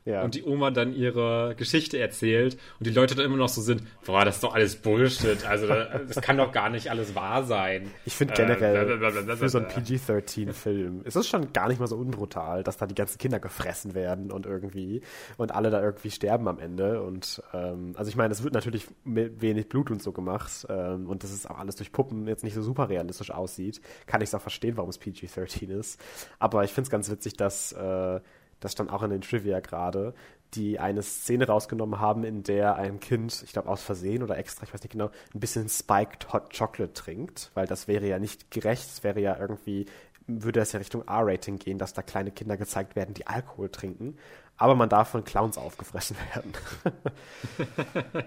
[0.07, 0.23] ja.
[0.23, 3.83] und die Oma dann ihre Geschichte erzählt und die Leute dann immer noch so sind,
[4.05, 7.91] boah, das ist doch alles Bullshit, also das kann doch gar nicht alles wahr sein.
[8.05, 11.97] Ich finde generell äh, für so einen PG-13-Film ist es schon gar nicht mal so
[11.97, 15.01] unbrutal, dass da die ganzen Kinder gefressen werden und irgendwie
[15.35, 18.87] und alle da irgendwie sterben am Ende und ähm, also ich meine, es wird natürlich
[19.03, 22.43] mit wenig Blut und so gemacht ähm, und das ist auch alles durch Puppen jetzt
[22.43, 25.99] nicht so super realistisch aussieht, kann ich es auch verstehen, warum es PG-13 ist,
[26.39, 28.21] aber ich finde es ganz witzig, dass äh,
[28.59, 30.13] das stand auch in den Trivia gerade,
[30.53, 34.63] die eine Szene rausgenommen haben, in der ein Kind, ich glaube aus Versehen oder extra,
[34.63, 38.49] ich weiß nicht genau, ein bisschen Spiked Hot Chocolate trinkt, weil das wäre ja nicht
[38.51, 39.85] gerecht, es wäre ja irgendwie,
[40.25, 44.17] würde es ja Richtung R-Rating gehen, dass da kleine Kinder gezeigt werden, die Alkohol trinken,
[44.57, 46.53] aber man darf von Clowns aufgefressen werden.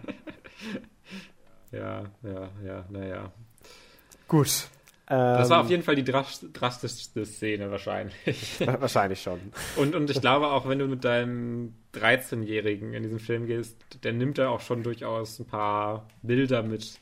[1.73, 3.33] ja, ja, ja, naja.
[4.29, 4.69] Gut,
[5.11, 8.61] das war auf ähm, jeden Fall die drastischste Szene wahrscheinlich.
[8.65, 9.41] Wahrscheinlich schon.
[9.75, 14.13] Und, und ich glaube auch, wenn du mit deinem 13-Jährigen in diesen Film gehst, der
[14.13, 17.01] nimmt da auch schon durchaus ein paar Bilder mit.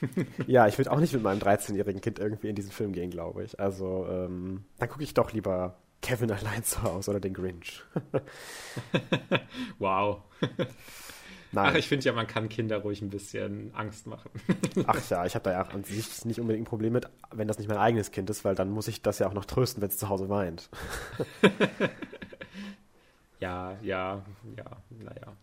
[0.46, 3.44] ja, ich würde auch nicht mit meinem 13-jährigen Kind irgendwie in diesen Film gehen, glaube
[3.44, 3.60] ich.
[3.60, 7.82] Also, ähm, dann gucke ich doch lieber Kevin allein zu Hause oder den Grinch.
[9.78, 10.22] wow.
[11.52, 11.70] Nein.
[11.72, 14.30] Ach, ich finde ja, man kann Kinder ruhig ein bisschen Angst machen.
[14.86, 17.58] Ach ja, ich habe da ja an sich nicht unbedingt ein Problem mit, wenn das
[17.58, 19.88] nicht mein eigenes Kind ist, weil dann muss ich das ja auch noch trösten, wenn
[19.88, 20.70] es zu Hause weint.
[23.40, 24.22] ja, ja,
[24.56, 25.36] ja, naja.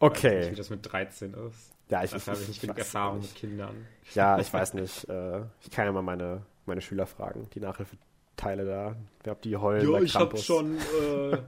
[0.00, 0.40] Okay.
[0.40, 1.72] Nicht, wie das mit 13 ist.
[1.88, 3.32] Ja, ich, ich habe nicht genug Erfahrung nicht.
[3.32, 3.86] mit Kindern.
[4.14, 5.08] Ja, ich weiß nicht.
[5.08, 9.90] Äh, ich kann ja mal meine, meine Schüler fragen, die Nachhilfeteile da, ob die heulen.
[9.90, 11.38] Ja, ich habe schon äh,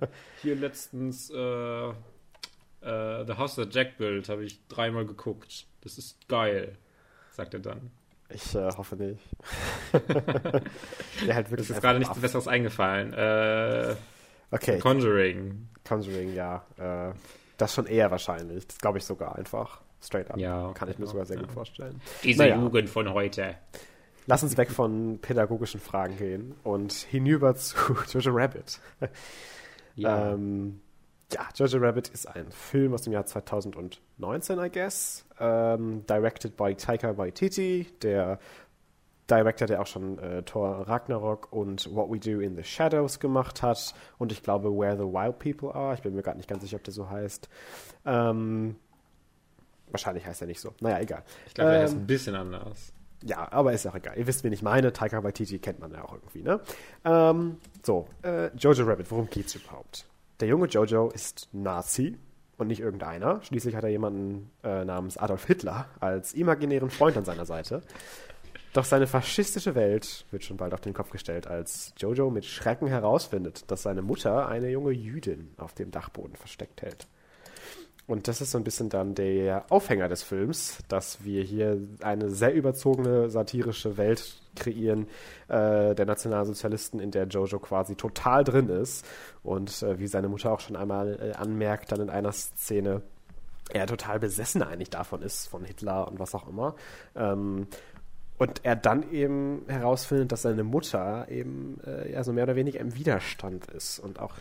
[0.40, 1.92] hier letztens äh,
[2.84, 5.66] Uh, The House That Jack Built habe ich dreimal geguckt.
[5.80, 6.76] Das ist geil,
[7.30, 7.90] sagt er dann.
[8.28, 9.20] Ich äh, hoffe nicht.
[11.26, 11.70] ja, halt wirklich.
[11.70, 13.12] Es ist gerade nichts Besseres eingefallen.
[13.12, 13.94] Äh,
[14.50, 14.78] okay.
[14.78, 15.68] Conjuring.
[15.86, 16.64] Conjuring, ja.
[16.76, 17.14] Äh,
[17.56, 18.66] das schon eher wahrscheinlich.
[18.66, 19.80] Das glaube ich sogar einfach.
[20.02, 20.38] Straight up.
[20.38, 20.72] Ja.
[20.74, 21.42] Kann ich mir sogar sehr ja.
[21.42, 22.00] gut vorstellen.
[22.22, 22.56] Diese naja.
[22.56, 23.56] Jugend von heute.
[24.26, 27.76] Lass uns weg von pädagogischen Fragen gehen und hinüber zu
[28.12, 28.80] Jojo Rabbit.
[29.96, 30.32] Ja.
[30.32, 30.80] Ähm,
[31.32, 35.24] ja, Jojo Rabbit ist ein Film aus dem Jahr 2019, I guess.
[35.40, 38.38] Ähm, directed by Taika Waititi, der
[39.30, 43.62] Director, der auch schon äh, Thor Ragnarok und What We Do in the Shadows gemacht
[43.62, 43.94] hat.
[44.18, 45.94] Und ich glaube, Where the Wild People Are.
[45.94, 47.48] Ich bin mir gerade nicht ganz sicher, ob der so heißt.
[48.04, 48.76] Ähm,
[49.90, 50.74] wahrscheinlich heißt er nicht so.
[50.80, 51.22] Naja, egal.
[51.46, 52.92] Ich glaube, er ähm, ist ein bisschen anders.
[53.22, 54.18] Ja, aber ist auch egal.
[54.18, 54.92] Ihr wisst, wen ich meine.
[54.92, 56.60] Taika Waititi kennt man ja auch irgendwie, ne?
[57.06, 60.04] Ähm, so, äh, Jojo Rabbit, worum geht's überhaupt?
[60.40, 62.18] Der junge Jojo ist Nazi
[62.56, 63.40] und nicht irgendeiner.
[63.42, 67.82] Schließlich hat er jemanden äh, namens Adolf Hitler als imaginären Freund an seiner Seite.
[68.72, 72.88] Doch seine faschistische Welt wird schon bald auf den Kopf gestellt, als Jojo mit Schrecken
[72.88, 77.06] herausfindet, dass seine Mutter eine junge Jüdin auf dem Dachboden versteckt hält.
[78.06, 82.28] Und das ist so ein bisschen dann der Aufhänger des Films, dass wir hier eine
[82.30, 85.06] sehr überzogene satirische Welt kreieren
[85.48, 89.06] äh, der Nationalsozialisten, in der Jojo quasi total drin ist.
[89.42, 93.00] Und äh, wie seine Mutter auch schon einmal äh, anmerkt, dann in einer Szene,
[93.70, 96.74] er total besessen eigentlich davon ist, von Hitler und was auch immer.
[97.16, 97.68] Ähm,
[98.36, 102.80] und er dann eben herausfindet, dass seine Mutter eben äh, ja, so mehr oder weniger
[102.80, 104.34] im Widerstand ist und auch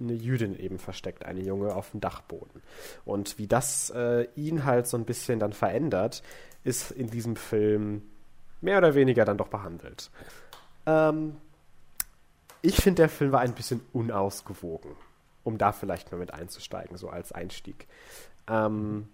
[0.00, 2.62] eine Jüdin eben versteckt, eine Junge auf dem Dachboden.
[3.04, 6.22] Und wie das äh, ihn halt so ein bisschen dann verändert,
[6.64, 8.02] ist in diesem Film
[8.60, 10.10] mehr oder weniger dann doch behandelt.
[10.86, 11.36] Ähm,
[12.62, 14.92] ich finde, der Film war ein bisschen unausgewogen,
[15.44, 17.86] um da vielleicht mal mit einzusteigen, so als Einstieg.
[18.48, 19.08] Ähm,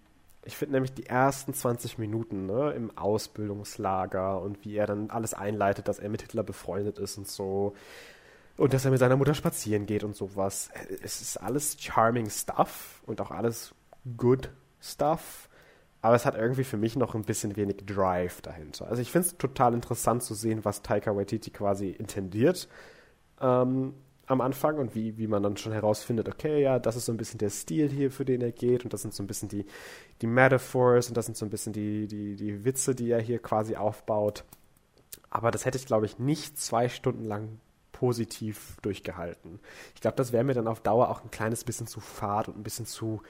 [0.45, 5.35] ich finde nämlich die ersten 20 Minuten ne, im Ausbildungslager und wie er dann alles
[5.35, 7.75] einleitet, dass er mit Hitler befreundet ist und so,
[8.57, 10.71] und dass er mit seiner Mutter spazieren geht und sowas.
[11.03, 13.75] Es ist alles charming Stuff und auch alles
[14.17, 15.49] good Stuff.
[16.03, 18.87] Aber es hat irgendwie für mich noch ein bisschen wenig Drive dahinter.
[18.89, 22.69] Also ich finde es total interessant zu sehen, was Taika Waititi quasi intendiert
[23.41, 23.95] ähm,
[24.27, 27.17] am Anfang und wie, wie man dann schon herausfindet, okay, ja, das ist so ein
[27.17, 29.67] bisschen der Stil hier, für den er geht und das sind so ein bisschen die,
[30.21, 33.39] die Metaphors und das sind so ein bisschen die, die, die Witze, die er hier
[33.39, 34.45] quasi aufbaut.
[35.31, 37.61] Aber das hätte ich, glaube ich, nicht zwei Stunden lang
[37.99, 39.59] positiv durchgehalten.
[39.95, 42.59] Ich glaube, das wäre mir dann auf Dauer auch ein kleines bisschen zu fad und
[42.59, 43.23] ein bisschen zu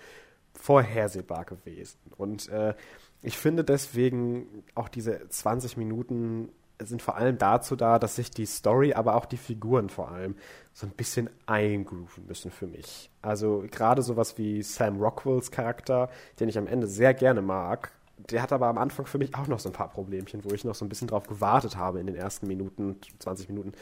[0.55, 1.99] vorhersehbar gewesen.
[2.17, 2.75] Und äh,
[3.23, 6.49] ich finde deswegen auch diese 20 Minuten
[6.79, 10.35] sind vor allem dazu da, dass sich die Story, aber auch die Figuren vor allem
[10.75, 13.11] so ein bisschen eingrooven müssen für mich.
[13.23, 18.43] Also gerade sowas wie Sam Rockwells Charakter, den ich am Ende sehr gerne mag, der
[18.43, 20.75] hat aber am Anfang für mich auch noch so ein paar Problemchen, wo ich noch
[20.75, 23.73] so ein bisschen drauf gewartet habe in den ersten Minuten, 20 Minuten.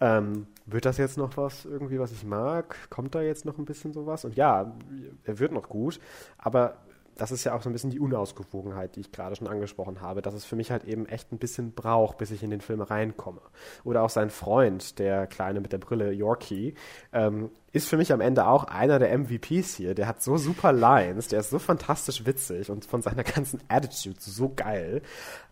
[0.00, 2.76] Ähm, wird das jetzt noch was irgendwie, was ich mag?
[2.90, 4.24] Kommt da jetzt noch ein bisschen sowas?
[4.24, 4.72] Und ja,
[5.24, 6.00] er wird noch gut,
[6.38, 6.76] aber
[7.20, 10.22] das ist ja auch so ein bisschen die Unausgewogenheit, die ich gerade schon angesprochen habe,
[10.22, 12.80] dass es für mich halt eben echt ein bisschen braucht, bis ich in den Film
[12.80, 13.42] reinkomme.
[13.84, 16.74] Oder auch sein Freund, der Kleine mit der Brille, Yorkie,
[17.12, 19.94] ähm, ist für mich am Ende auch einer der MVPs hier.
[19.94, 24.18] Der hat so super Lines, der ist so fantastisch witzig und von seiner ganzen Attitude
[24.18, 25.02] so geil.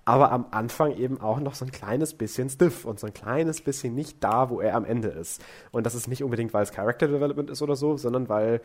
[0.07, 3.61] Aber am Anfang eben auch noch so ein kleines bisschen stiff und so ein kleines
[3.61, 5.45] bisschen nicht da, wo er am Ende ist.
[5.71, 8.63] Und das ist nicht unbedingt, weil es Character Development ist oder so, sondern weil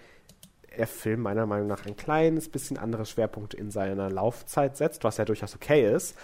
[0.78, 5.18] der Film meiner Meinung nach ein kleines bisschen andere Schwerpunkte in seiner Laufzeit setzt, was
[5.18, 6.18] ja durchaus okay ist.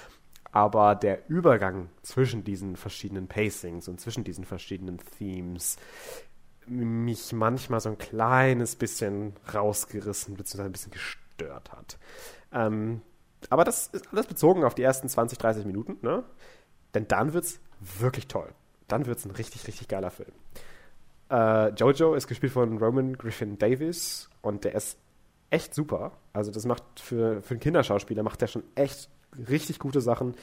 [0.51, 5.77] Aber der Übergang zwischen diesen verschiedenen Pacings und zwischen diesen verschiedenen Themes
[6.65, 10.63] mich manchmal so ein kleines bisschen rausgerissen bzw.
[10.63, 11.97] ein bisschen gestört hat.
[12.51, 13.01] Ähm,
[13.49, 16.23] aber das ist alles bezogen auf die ersten 20, 30 Minuten, ne?
[16.93, 18.49] Denn dann wird's wirklich toll.
[18.87, 20.31] Dann wird's ein richtig, richtig geiler Film.
[21.29, 24.97] Äh, Jojo ist gespielt von Roman Griffin Davis und der ist
[25.49, 26.13] echt super.
[26.33, 29.09] Also das macht für, für einen Kinderschauspieler macht der schon echt
[29.47, 30.35] richtig gute Sachen,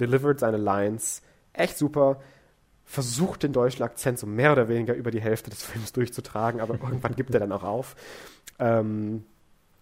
[0.00, 2.20] delivered seine Lines, echt super,
[2.84, 6.74] versucht den deutschen Akzent so mehr oder weniger über die Hälfte des Films durchzutragen, aber
[6.74, 7.96] irgendwann gibt er dann auch auf.
[8.58, 9.24] Ähm,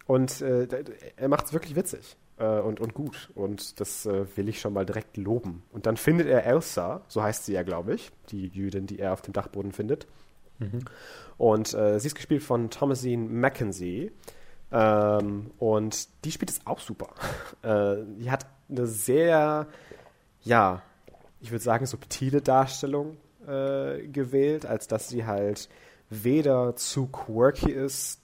[0.06, 0.68] und äh,
[1.16, 3.30] er macht es wirklich witzig äh, und, und gut.
[3.34, 5.62] Und das äh, will ich schon mal direkt loben.
[5.72, 9.12] Und dann findet er Elsa, so heißt sie ja, glaube ich, die Jüdin, die er
[9.12, 10.06] auf dem Dachboden findet.
[11.38, 14.12] Und äh, sie ist gespielt von Thomasine Mackenzie.
[14.70, 17.08] Ähm, und die spielt es auch super.
[17.62, 19.68] Äh, die hat eine sehr,
[20.42, 20.82] ja,
[21.40, 25.68] ich würde sagen, subtile Darstellung äh, gewählt, als dass sie halt
[26.10, 28.20] weder zu quirky ist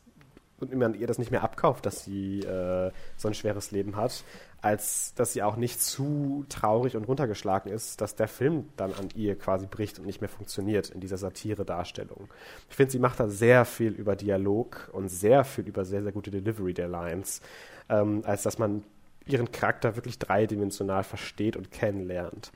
[0.59, 4.25] und man ihr das nicht mehr abkauft, dass sie äh, so ein schweres Leben hat,
[4.69, 9.09] als dass sie auch nicht zu traurig und runtergeschlagen ist, dass der Film dann an
[9.15, 12.29] ihr quasi bricht und nicht mehr funktioniert in dieser Satire-Darstellung.
[12.69, 16.13] Ich finde, sie macht da sehr viel über Dialog und sehr viel über sehr, sehr
[16.13, 17.41] gute Delivery der Lines,
[17.89, 18.85] ähm, als dass man
[19.25, 22.53] ihren Charakter wirklich dreidimensional versteht und kennenlernt.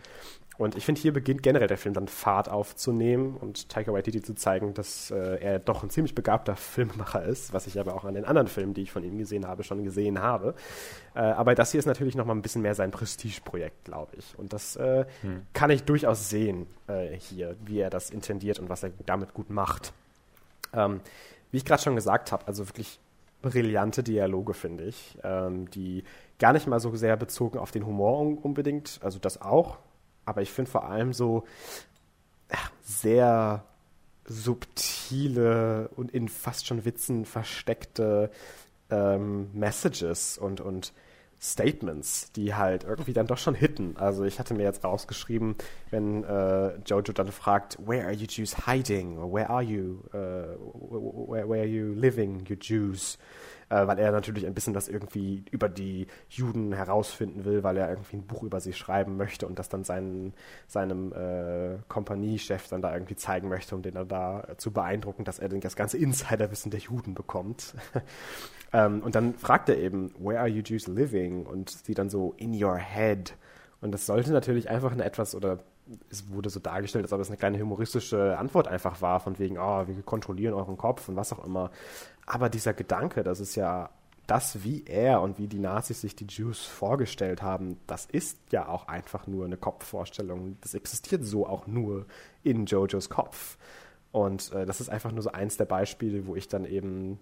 [0.58, 4.34] Und ich finde, hier beginnt generell der Film dann Fahrt aufzunehmen und Taika Waititi zu
[4.34, 8.14] zeigen, dass äh, er doch ein ziemlich begabter Filmemacher ist, was ich aber auch an
[8.14, 10.54] den anderen Filmen, die ich von ihm gesehen habe, schon gesehen habe.
[11.14, 14.38] Äh, aber das hier ist natürlich noch mal ein bisschen mehr sein Prestigeprojekt, glaube ich.
[14.38, 15.46] Und das äh, hm.
[15.54, 19.48] kann ich durchaus sehen äh, hier, wie er das intendiert und was er damit gut
[19.48, 19.94] macht.
[20.74, 21.00] Ähm,
[21.50, 23.00] wie ich gerade schon gesagt habe, also wirklich
[23.40, 26.04] brillante Dialoge, finde ich, ähm, die
[26.38, 29.78] gar nicht mal so sehr bezogen auf den Humor unbedingt, also das auch,
[30.24, 31.44] aber ich finde vor allem so
[32.50, 33.64] ach, sehr
[34.24, 38.30] subtile und in fast schon Witzen versteckte
[38.90, 40.92] ähm, Messages und, und
[41.40, 43.96] Statements, die halt irgendwie dann doch schon hitten.
[43.96, 45.56] Also ich hatte mir jetzt rausgeschrieben,
[45.90, 49.18] wenn äh, Jojo dann fragt, where are you Jews hiding?
[49.18, 50.04] Or where are you?
[50.14, 50.54] Uh,
[51.28, 53.18] where, where are you living, you Jews?
[53.72, 57.88] Äh, weil er natürlich ein bisschen das irgendwie über die Juden herausfinden will, weil er
[57.88, 60.34] irgendwie ein Buch über sie schreiben möchte und das dann seinen,
[60.66, 65.38] seinem äh, Kompaniechef dann da irgendwie zeigen möchte, um den dann da zu beeindrucken, dass
[65.38, 67.74] er dann das ganze Insiderwissen der Juden bekommt.
[68.74, 71.46] ähm, und dann fragt er eben, where are you Jews living?
[71.46, 73.34] Und sie dann so, in your head.
[73.80, 75.58] Und das sollte natürlich einfach eine etwas oder
[76.10, 79.58] es wurde so dargestellt, als ob es eine kleine humoristische Antwort einfach war, von wegen,
[79.58, 81.70] oh, wir kontrollieren euren Kopf und was auch immer.
[82.26, 83.90] Aber dieser Gedanke, das ist ja
[84.26, 88.68] das, wie er und wie die Nazis sich die Jews vorgestellt haben, das ist ja
[88.68, 90.56] auch einfach nur eine Kopfvorstellung.
[90.60, 92.06] Das existiert so auch nur
[92.44, 93.58] in Jojos Kopf.
[94.12, 97.18] Und äh, das ist einfach nur so eins der Beispiele, wo ich dann eben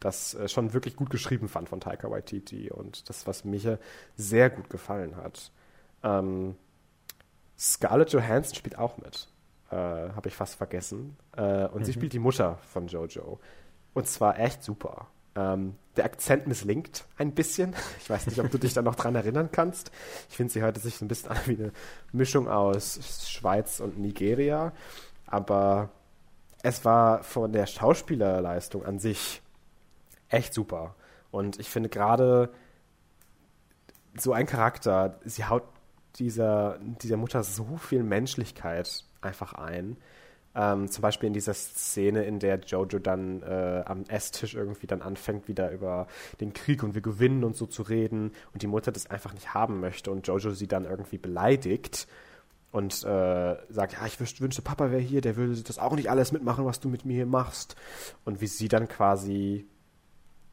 [0.00, 3.78] das äh, schon wirklich gut geschrieben fand von Taika Waititi und das, was mir
[4.16, 5.50] sehr gut gefallen hat.
[6.02, 6.56] Ähm,
[7.58, 9.28] Scarlett Johansson spielt auch mit.
[9.70, 11.16] Äh, Habe ich fast vergessen.
[11.36, 11.84] Äh, und mhm.
[11.84, 13.38] sie spielt die Mutter von Jojo.
[13.92, 15.08] Und zwar echt super.
[15.36, 17.74] Ähm, der Akzent misslingt ein bisschen.
[18.00, 19.90] Ich weiß nicht, ob du dich da noch dran erinnern kannst.
[20.28, 21.72] Ich finde, sie hörte sich so ein bisschen an wie eine
[22.12, 24.72] Mischung aus Schweiz und Nigeria.
[25.26, 25.90] Aber
[26.62, 29.42] es war von der Schauspielerleistung an sich
[30.28, 30.94] echt super.
[31.30, 32.50] Und ich finde gerade
[34.16, 35.64] so ein Charakter, sie haut
[36.18, 39.96] dieser, dieser Mutter so viel Menschlichkeit einfach ein.
[40.56, 45.02] Ähm, zum Beispiel in dieser Szene, in der Jojo dann äh, am Esstisch irgendwie dann
[45.02, 46.06] anfängt, wieder über
[46.40, 49.52] den Krieg und wir gewinnen und so zu reden und die Mutter das einfach nicht
[49.52, 52.06] haben möchte und Jojo sie dann irgendwie beleidigt
[52.74, 56.32] und äh, sagt, ja, ich wünschte, Papa wäre hier, der würde das auch nicht alles
[56.32, 57.76] mitmachen, was du mit mir hier machst.
[58.24, 59.64] Und wie sie dann quasi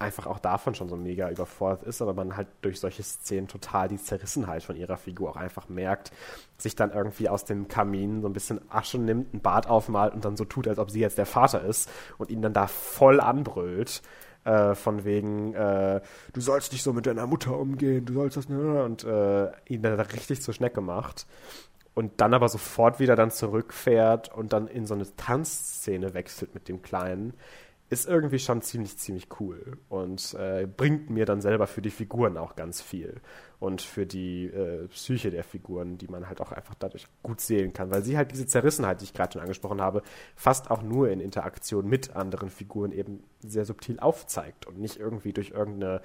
[0.02, 3.88] einfach auch davon schon so mega überfordert ist, aber man halt durch solche Szenen total
[3.88, 6.12] die Zerrissenheit von ihrer Figur auch einfach merkt,
[6.58, 10.26] sich dann irgendwie aus dem Kamin so ein bisschen Asche nimmt, ein Bart aufmalt und
[10.26, 13.20] dann so tut, als ob sie jetzt der Vater ist und ihn dann da voll
[13.20, 14.02] anbrüllt.
[14.44, 16.02] Äh, von wegen, äh,
[16.34, 19.84] du sollst nicht so mit deiner Mutter umgehen, du sollst das nicht, und äh, ihn
[19.84, 21.28] dann richtig zur Schnecke macht
[21.94, 26.68] und dann aber sofort wieder dann zurückfährt und dann in so eine Tanzszene wechselt mit
[26.70, 27.34] dem Kleinen,
[27.92, 32.38] ist irgendwie schon ziemlich, ziemlich cool und äh, bringt mir dann selber für die Figuren
[32.38, 33.20] auch ganz viel
[33.60, 37.74] und für die äh, Psyche der Figuren, die man halt auch einfach dadurch gut sehen
[37.74, 40.04] kann, weil sie halt diese Zerrissenheit, die ich gerade schon angesprochen habe,
[40.38, 45.34] fast auch nur in Interaktion mit anderen Figuren eben sehr subtil aufzeigt und nicht irgendwie
[45.34, 46.02] durch irgendeine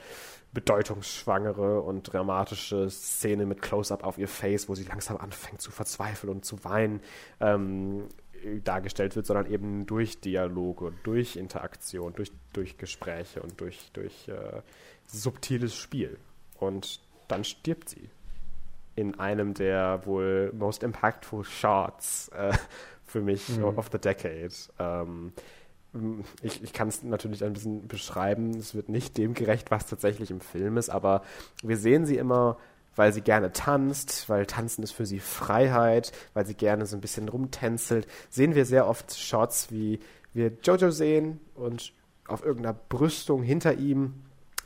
[0.53, 6.33] bedeutungsschwangere und dramatische Szene mit Close-up auf ihr Face, wo sie langsam anfängt zu verzweifeln
[6.33, 7.01] und zu weinen,
[7.39, 8.09] ähm,
[8.65, 14.63] dargestellt wird, sondern eben durch Dialoge, durch Interaktion, durch, durch Gespräche und durch, durch äh,
[15.07, 16.19] subtiles Spiel.
[16.59, 18.09] Und dann stirbt sie
[18.95, 22.53] in einem der wohl most impactful Shots äh,
[23.05, 23.65] für mich mhm.
[23.65, 24.53] of the decade.
[24.79, 25.33] Ähm,
[26.43, 28.51] ich, ich kann es natürlich ein bisschen beschreiben.
[28.51, 31.23] Es wird nicht dem gerecht, was tatsächlich im Film ist, aber
[31.63, 32.59] wir sehen sie immer
[32.97, 37.01] weil sie gerne tanzt, weil Tanzen ist für sie Freiheit, weil sie gerne so ein
[37.01, 40.01] bisschen rumtänzelt, sehen wir sehr oft Shots, wie
[40.33, 41.93] wir Jojo sehen und
[42.27, 44.15] auf irgendeiner Brüstung hinter ihm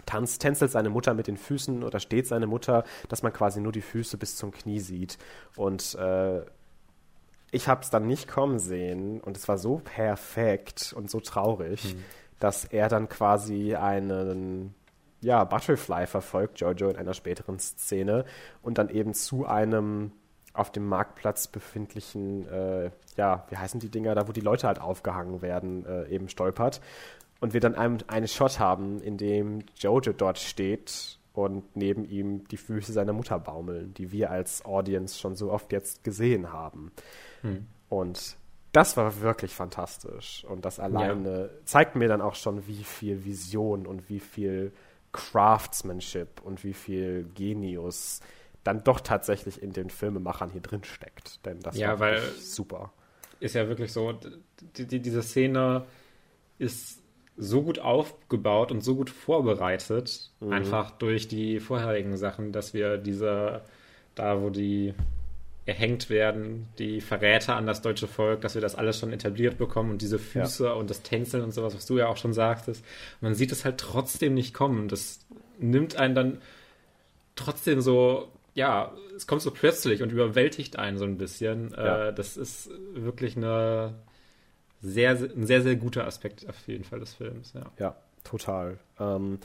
[0.06, 3.72] tanzt, tänzelt seine Mutter mit den Füßen oder steht seine Mutter, dass man quasi nur
[3.72, 5.18] die Füße bis zum Knie sieht.
[5.56, 6.40] Und äh,
[7.52, 11.92] ich habe es dann nicht kommen sehen und es war so perfekt und so traurig,
[11.92, 12.04] hm.
[12.38, 14.74] dass er dann quasi einen
[15.20, 18.24] ja, Butterfly verfolgt, Jojo in einer späteren Szene
[18.62, 20.12] und dann eben zu einem
[20.52, 24.80] auf dem Marktplatz befindlichen, äh, ja, wie heißen die Dinger da, wo die Leute halt
[24.80, 26.80] aufgehangen werden, äh, eben stolpert.
[27.40, 32.46] Und wir dann einen, einen Shot haben, in dem Jojo dort steht und neben ihm
[32.48, 36.92] die Füße seiner Mutter baumeln, die wir als Audience schon so oft jetzt gesehen haben.
[37.42, 37.66] Hm.
[37.88, 38.36] Und
[38.72, 40.44] das war wirklich fantastisch.
[40.44, 41.48] Und das alleine ja.
[41.64, 44.72] zeigt mir dann auch schon, wie viel Vision und wie viel
[45.12, 48.20] Craftsmanship und wie viel Genius
[48.64, 51.44] dann doch tatsächlich in den Filmemachern hier drin steckt.
[51.46, 52.92] Denn das ja, war super.
[53.40, 54.18] Ist ja wirklich so,
[54.76, 55.86] die, die, diese Szene
[56.58, 57.00] ist
[57.36, 60.52] so gut aufgebaut und so gut vorbereitet, mhm.
[60.52, 63.62] einfach durch die vorherigen Sachen, dass wir diese,
[64.14, 64.94] da wo die
[65.70, 69.92] erhängt werden, die Verräter an das deutsche Volk, dass wir das alles schon etabliert bekommen
[69.92, 70.72] und diese Füße ja.
[70.72, 72.84] und das Tänzeln und sowas, was du ja auch schon sagtest.
[73.20, 74.88] Man sieht es halt trotzdem nicht kommen.
[74.88, 75.20] Das
[75.60, 76.38] nimmt einen dann
[77.36, 81.70] trotzdem so, ja, es kommt so plötzlich und überwältigt einen so ein bisschen.
[81.70, 82.08] Ja.
[82.08, 83.94] Äh, das ist wirklich eine
[84.82, 87.52] sehr, ein sehr, sehr guter Aspekt auf jeden Fall des Films.
[87.52, 88.80] Ja, ja total.
[88.98, 89.38] Ähm,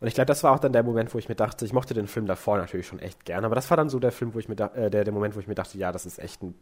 [0.00, 1.94] und ich glaube, das war auch dann der Moment, wo ich mir dachte, ich mochte
[1.94, 4.38] den Film davor natürlich schon echt gerne, aber das war dann so der Film, wo
[4.38, 6.54] ich mir äh, der, der Moment, wo ich mir dachte, ja, das ist echt ein,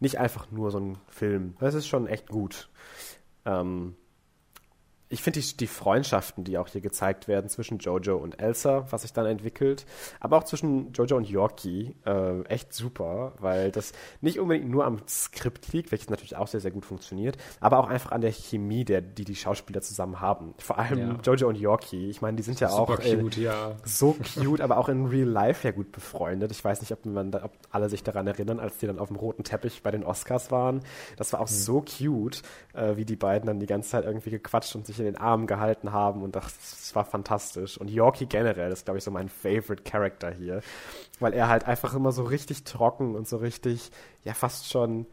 [0.00, 1.56] nicht einfach nur so ein Film.
[1.58, 2.68] Das ist schon echt gut.
[3.46, 3.96] Ähm,
[5.08, 9.02] ich finde die, die, Freundschaften, die auch hier gezeigt werden zwischen Jojo und Elsa, was
[9.02, 9.86] sich dann entwickelt,
[10.18, 14.98] aber auch zwischen Jojo und Yorkie, äh, echt super, weil das nicht unbedingt nur am
[15.08, 18.84] Skript liegt, welches natürlich auch sehr, sehr gut funktioniert, aber auch einfach an der Chemie,
[18.84, 20.54] der, die die Schauspieler zusammen haben.
[20.58, 21.18] Vor allem ja.
[21.22, 23.76] Jojo und Yorkie, ich meine, die sind ja auch cute, äh, ja.
[23.84, 26.50] so cute, aber auch in Real Life ja gut befreundet.
[26.50, 29.08] Ich weiß nicht, ob, man da, ob alle sich daran erinnern, als die dann auf
[29.08, 30.80] dem roten Teppich bei den Oscars waren.
[31.16, 31.54] Das war auch mhm.
[31.54, 32.42] so cute,
[32.74, 35.20] äh, wie die beiden dann die ganze Zeit irgendwie gequatscht und sich sich in den
[35.20, 37.78] Armen gehalten haben und das, das war fantastisch.
[37.78, 40.62] Und Yorkie generell ist, glaube ich, so mein Favorite Character hier,
[41.20, 43.90] weil er halt einfach immer so richtig trocken und so richtig,
[44.24, 45.06] ja, fast schon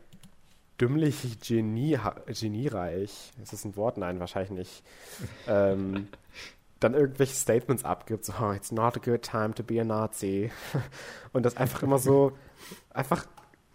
[0.79, 3.31] dümmlich Genie, geniereich.
[3.41, 3.97] Ist das ein Wort?
[3.97, 4.83] Nein, wahrscheinlich nicht.
[5.47, 6.07] ähm,
[6.79, 10.51] dann irgendwelche Statements abgibt, so, oh, it's not a good time to be a Nazi.
[11.33, 12.33] und das einfach immer so,
[12.93, 13.25] einfach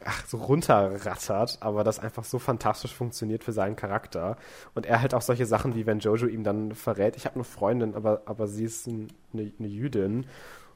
[0.05, 4.37] ach, so runterrattert, aber das einfach so fantastisch funktioniert für seinen Charakter.
[4.75, 7.45] Und er halt auch solche Sachen wie wenn Jojo ihm dann verrät, ich habe eine
[7.45, 10.27] Freundin, aber, aber sie ist ein, eine, eine Jüdin.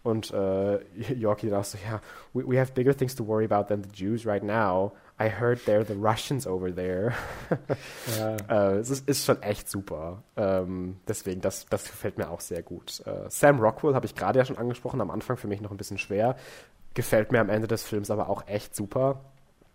[0.03, 0.79] Und äh,
[1.15, 2.01] Yorkie dann auch so, ja,
[2.33, 4.93] we, we have bigger things to worry about than the Jews right now.
[5.21, 7.13] I heard they're the Russians over there.
[8.19, 8.37] ja.
[8.73, 10.25] äh, es ist, ist, schon echt super.
[10.37, 13.03] Ähm, deswegen, das, das gefällt mir auch sehr gut.
[13.07, 15.77] Äh, Sam Rockwell habe ich gerade ja schon angesprochen, am Anfang für mich noch ein
[15.77, 16.35] bisschen schwer,
[16.95, 19.21] gefällt mir am Ende des Films aber auch echt super.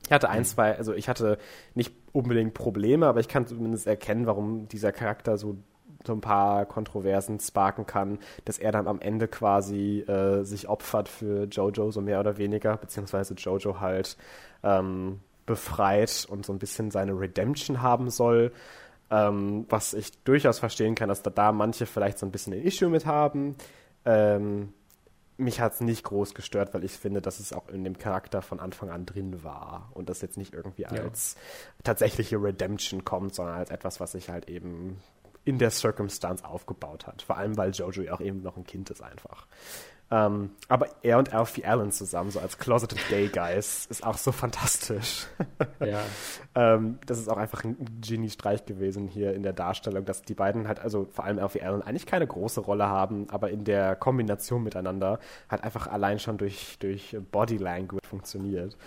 [0.06, 0.46] Ich hatte ein, mhm.
[0.46, 1.38] zwei, also ich hatte
[1.76, 5.58] nicht unbedingt Probleme, aber ich kann zumindest erkennen, warum dieser Charakter so,
[6.06, 11.10] so ein paar Kontroversen sparken kann, dass er dann am Ende quasi äh, sich opfert
[11.10, 14.16] für Jojo, so mehr oder weniger, beziehungsweise Jojo halt
[14.64, 18.52] ähm, befreit und so ein bisschen seine Redemption haben soll.
[19.10, 22.62] Ähm, was ich durchaus verstehen kann, dass da, da manche vielleicht so ein bisschen ein
[22.62, 23.56] Issue mit haben.
[24.06, 24.74] Ähm,
[25.38, 28.42] mich hat es nicht groß gestört, weil ich finde, dass es auch in dem Charakter
[28.42, 31.84] von Anfang an drin war und das jetzt nicht irgendwie als ja.
[31.84, 35.00] tatsächliche Redemption kommt, sondern als etwas, was sich halt eben
[35.46, 37.22] in der Circumstance aufgebaut hat.
[37.22, 39.48] Vor allem, weil Jojo ja auch eben noch ein Kind ist einfach.
[40.10, 44.32] Ähm, aber er und Alfie Allen zusammen, so als Closeted Gay Guys, ist auch so
[44.32, 45.28] fantastisch.
[45.82, 46.02] Ja.
[46.56, 50.68] ähm, das ist auch einfach ein Genie-Streich gewesen hier in der Darstellung, dass die beiden
[50.68, 54.64] halt, also vor allem Alfie Allen, eigentlich keine große Rolle haben, aber in der Kombination
[54.64, 58.78] miteinander halt einfach allein schon durch, durch Body Language funktioniert.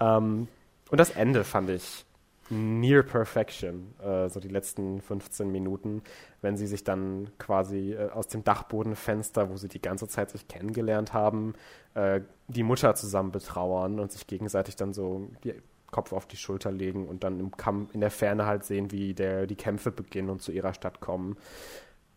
[0.00, 0.48] Ähm,
[0.90, 2.04] und das Ende fand ich
[2.50, 6.02] Near Perfection, äh, so die letzten 15 Minuten,
[6.42, 10.46] wenn sie sich dann quasi äh, aus dem Dachbodenfenster, wo sie die ganze Zeit sich
[10.46, 11.54] kennengelernt haben,
[11.94, 15.54] äh, die Mutter zusammen betrauern und sich gegenseitig dann so die
[15.90, 19.14] Kopf auf die Schulter legen und dann im Kampf in der Ferne halt sehen, wie
[19.14, 21.36] der, die Kämpfe beginnen und zu ihrer Stadt kommen.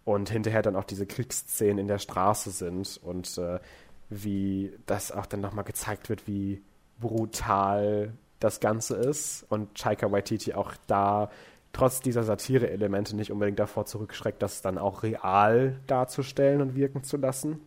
[0.03, 3.59] Und hinterher dann auch diese Kriegsszenen in der Straße sind und äh,
[4.09, 6.63] wie das auch dann nochmal gezeigt wird, wie
[6.99, 11.29] brutal das Ganze ist und Chaika Waititi auch da
[11.73, 17.17] trotz dieser Satire-Elemente nicht unbedingt davor zurückschreckt, das dann auch real darzustellen und wirken zu
[17.17, 17.59] lassen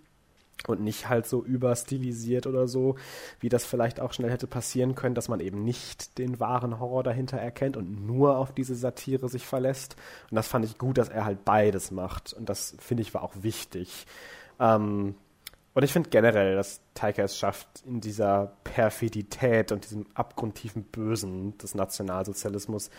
[0.66, 2.96] und nicht halt so überstilisiert oder so,
[3.38, 7.02] wie das vielleicht auch schnell hätte passieren können, dass man eben nicht den wahren Horror
[7.02, 9.96] dahinter erkennt und nur auf diese Satire sich verlässt.
[10.30, 12.32] Und das fand ich gut, dass er halt beides macht.
[12.32, 14.06] Und das finde ich war auch wichtig.
[14.58, 15.14] Ähm,
[15.74, 21.56] und ich finde generell, dass Taika es schafft, in dieser Perfidität und diesem abgrundtiefen Bösen
[21.58, 22.90] des Nationalsozialismus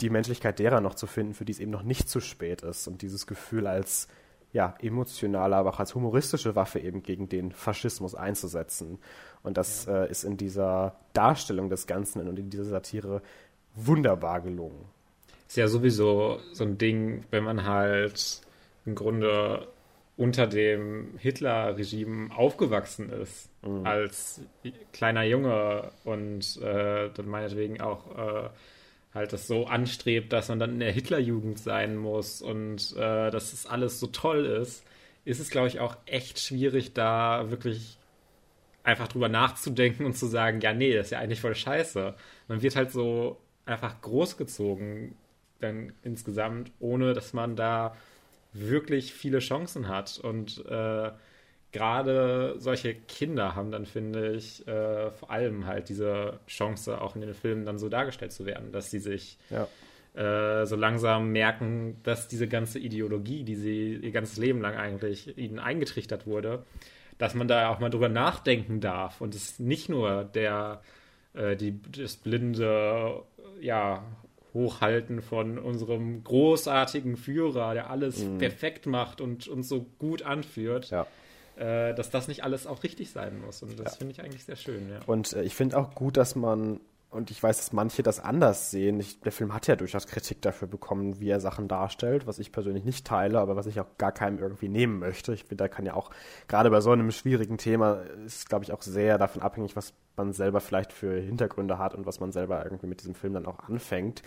[0.00, 2.86] die Menschlichkeit derer noch zu finden, für die es eben noch nicht zu spät ist.
[2.86, 4.08] Und dieses Gefühl als
[4.52, 9.00] ja, emotionale, aber auch als humoristische Waffe eben gegen den Faschismus einzusetzen.
[9.42, 10.04] Und das ja.
[10.04, 13.20] äh, ist in dieser Darstellung des Ganzen und in dieser Satire
[13.74, 14.84] wunderbar gelungen.
[15.48, 18.40] Ist ja sowieso so ein Ding, wenn man halt
[18.86, 19.66] im Grunde
[20.16, 23.84] unter dem Hitler-Regime aufgewachsen ist, mhm.
[23.86, 24.40] als
[24.92, 28.48] kleiner Junge und äh, dann meinetwegen auch äh,
[29.12, 33.50] halt das so anstrebt, dass man dann in der Hitlerjugend sein muss und äh, dass
[33.50, 34.84] das alles so toll ist,
[35.24, 37.98] ist es, glaube ich, auch echt schwierig, da wirklich
[38.84, 42.14] einfach drüber nachzudenken und zu sagen, ja, nee, das ist ja eigentlich voll scheiße.
[42.48, 45.16] Man wird halt so einfach großgezogen
[45.60, 47.96] dann insgesamt, ohne dass man da
[48.54, 50.18] wirklich viele Chancen hat.
[50.18, 51.10] Und äh,
[51.72, 57.20] gerade solche Kinder haben dann, finde ich, äh, vor allem halt diese Chance, auch in
[57.20, 59.66] den Filmen dann so dargestellt zu werden, dass sie sich ja.
[60.14, 65.36] äh, so langsam merken, dass diese ganze Ideologie, die sie ihr ganzes Leben lang eigentlich
[65.36, 66.64] ihnen eingetrichtert wurde,
[67.18, 70.80] dass man da auch mal drüber nachdenken darf und es nicht nur der
[71.34, 73.22] äh, die, das blinde
[73.60, 74.04] ja,
[74.54, 78.38] Hochhalten von unserem großartigen Führer, der alles mhm.
[78.38, 80.90] perfekt macht und uns so gut anführt.
[80.90, 81.06] Ja.
[81.56, 83.62] Äh, dass das nicht alles auch richtig sein muss.
[83.62, 83.98] Und das ja.
[83.98, 84.88] finde ich eigentlich sehr schön.
[84.90, 85.00] Ja.
[85.06, 86.80] Und äh, ich finde auch gut, dass man
[87.14, 88.98] und ich weiß, dass manche das anders sehen.
[88.98, 92.50] Ich, der Film hat ja durchaus Kritik dafür bekommen, wie er Sachen darstellt, was ich
[92.50, 95.32] persönlich nicht teile, aber was ich auch gar keinem irgendwie nehmen möchte.
[95.32, 96.10] Ich finde, da kann ja auch,
[96.48, 100.32] gerade bei so einem schwierigen Thema, ist, glaube ich, auch sehr davon abhängig, was man
[100.32, 103.60] selber vielleicht für Hintergründe hat und was man selber irgendwie mit diesem Film dann auch
[103.60, 104.22] anfängt.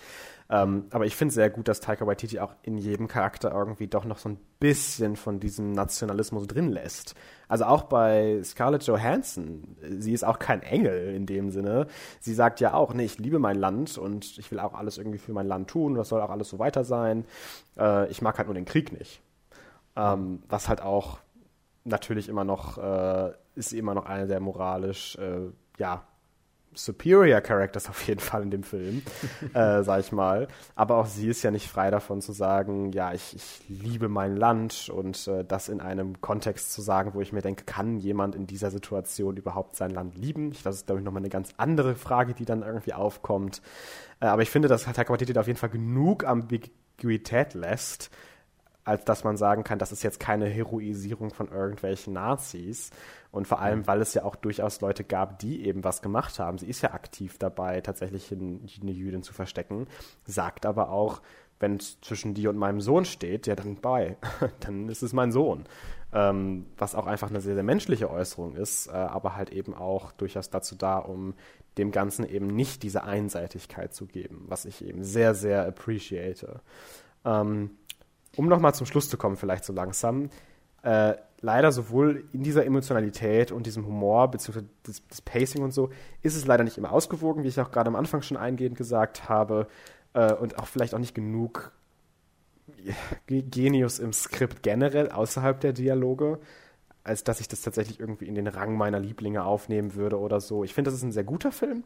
[0.50, 4.06] Ähm, aber ich finde sehr gut, dass Taika Waititi auch in jedem Charakter irgendwie doch
[4.06, 7.16] noch so ein bisschen von diesem Nationalismus drin lässt.
[7.48, 11.88] Also auch bei Scarlett Johansson, sie ist auch kein Engel in dem Sinne.
[12.20, 15.20] Sie sagt ja auch, nee, ich liebe mein Land und ich will auch alles irgendwie
[15.20, 17.26] für mein Land tun, das soll auch alles so weiter sein.
[17.78, 19.22] Äh, ich mag halt nur den Krieg nicht.
[19.96, 21.20] Ähm, was halt auch
[21.84, 26.06] natürlich immer noch, äh, ist immer noch eine der moralisch, äh, ja,
[26.78, 29.02] superior Characters auf jeden Fall in dem Film,
[29.54, 30.48] äh, sag ich mal.
[30.76, 34.36] Aber auch sie ist ja nicht frei davon zu sagen, ja, ich, ich liebe mein
[34.36, 38.36] Land und äh, das in einem Kontext zu sagen, wo ich mir denke, kann jemand
[38.36, 40.52] in dieser Situation überhaupt sein Land lieben?
[40.52, 43.62] Ich, das ist, glaube ich, nochmal eine ganz andere Frage, die dann irgendwie aufkommt.
[44.20, 48.12] Äh, aber ich finde, dass Taika Waititi auf jeden Fall genug Ambiguität lässt,
[48.88, 52.92] als dass man sagen kann, das ist jetzt keine Heroisierung von irgendwelchen Nazis.
[53.32, 56.58] Und vor allem, weil es ja auch durchaus Leute gab, die eben was gemacht haben.
[56.58, 59.88] Sie ist ja aktiv dabei, tatsächlich eine Jüdin zu verstecken,
[60.26, 61.22] sagt aber auch,
[61.60, 64.16] wenn es zwischen dir und meinem Sohn steht, ja dann bei,
[64.62, 65.66] dann ist es mein Sohn.
[66.14, 70.14] Ähm, was auch einfach eine sehr, sehr menschliche Äußerung ist, äh, aber halt eben auch
[70.14, 71.34] durchaus dazu da, um
[71.78, 76.62] dem Ganzen eben nicht diese Einseitigkeit zu geben, was ich eben sehr, sehr appreciate.
[77.26, 77.72] Ähm,
[78.38, 80.30] um nochmal zum Schluss zu kommen, vielleicht so langsam,
[80.84, 85.90] äh, leider sowohl in dieser Emotionalität und diesem Humor, beziehungsweise das, das, Pacing und so,
[86.22, 89.28] ist es leider nicht immer ausgewogen, wie ich auch gerade am Anfang schon eingehend gesagt
[89.30, 89.68] habe,
[90.14, 91.72] äh, und auch vielleicht auch nicht genug
[93.28, 96.40] Genius im Skript generell außerhalb der Dialoge,
[97.04, 100.64] als dass ich das tatsächlich irgendwie in den Rang meiner Lieblinge aufnehmen würde oder so.
[100.64, 101.84] Ich finde, das ist ein sehr guter Film,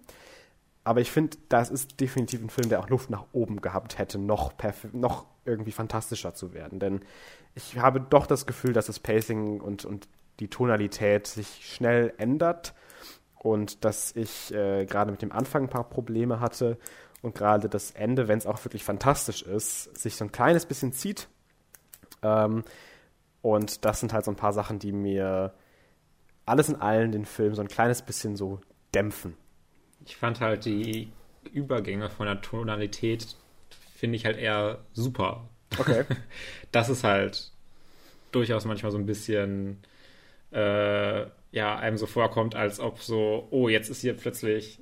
[0.83, 4.17] aber ich finde, das ist definitiv ein Film, der auch Luft nach oben gehabt hätte,
[4.17, 4.53] noch,
[4.93, 6.79] noch irgendwie fantastischer zu werden.
[6.79, 7.01] Denn
[7.53, 10.07] ich habe doch das Gefühl, dass das Pacing und, und
[10.39, 12.73] die Tonalität sich schnell ändert
[13.37, 16.77] und dass ich äh, gerade mit dem Anfang ein paar Probleme hatte
[17.21, 20.93] und gerade das Ende, wenn es auch wirklich fantastisch ist, sich so ein kleines bisschen
[20.93, 21.27] zieht.
[22.23, 22.63] Ähm,
[23.43, 25.53] und das sind halt so ein paar Sachen, die mir
[26.45, 28.59] alles in allem den Film so ein kleines bisschen so
[28.93, 29.37] dämpfen.
[30.05, 31.09] Ich fand halt die
[31.53, 33.35] Übergänge von der Tonalität,
[33.95, 35.47] finde ich halt eher super.
[35.77, 36.05] Okay.
[36.71, 37.51] das ist halt
[38.31, 39.77] durchaus manchmal so ein bisschen,
[40.51, 44.79] äh, ja, einem so vorkommt, als ob so, oh, jetzt ist hier plötzlich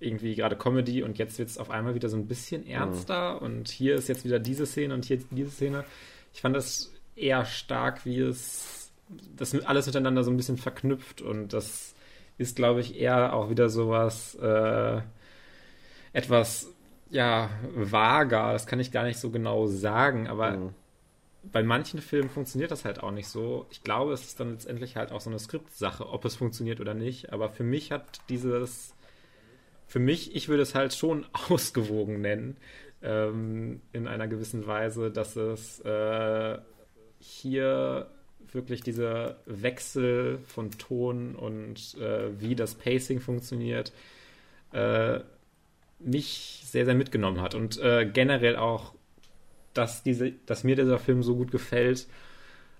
[0.00, 2.70] irgendwie gerade Comedy und jetzt wird es auf einmal wieder so ein bisschen mhm.
[2.70, 3.46] ernster mhm.
[3.46, 5.84] und hier ist jetzt wieder diese Szene und hier diese Szene.
[6.32, 8.90] Ich fand das eher stark, wie es
[9.36, 11.94] das alles miteinander so ein bisschen verknüpft und das
[12.38, 15.00] ist, glaube ich, eher auch wieder sowas äh,
[16.12, 16.72] etwas
[17.10, 18.52] ja vager.
[18.52, 20.74] Das kann ich gar nicht so genau sagen, aber mhm.
[21.42, 23.66] bei manchen Filmen funktioniert das halt auch nicht so.
[23.70, 26.94] Ich glaube, es ist dann letztendlich halt auch so eine Skriptsache, ob es funktioniert oder
[26.94, 27.32] nicht.
[27.32, 28.94] Aber für mich hat dieses
[29.88, 32.56] für mich, ich würde es halt schon ausgewogen nennen,
[33.02, 36.58] ähm, in einer gewissen Weise, dass es äh,
[37.18, 38.10] hier
[38.54, 43.92] wirklich dieser Wechsel von Ton und äh, wie das Pacing funktioniert,
[44.72, 45.20] äh,
[45.98, 47.54] mich sehr, sehr mitgenommen hat.
[47.54, 48.94] Und äh, generell auch,
[49.74, 52.06] dass, diese, dass mir dieser Film so gut gefällt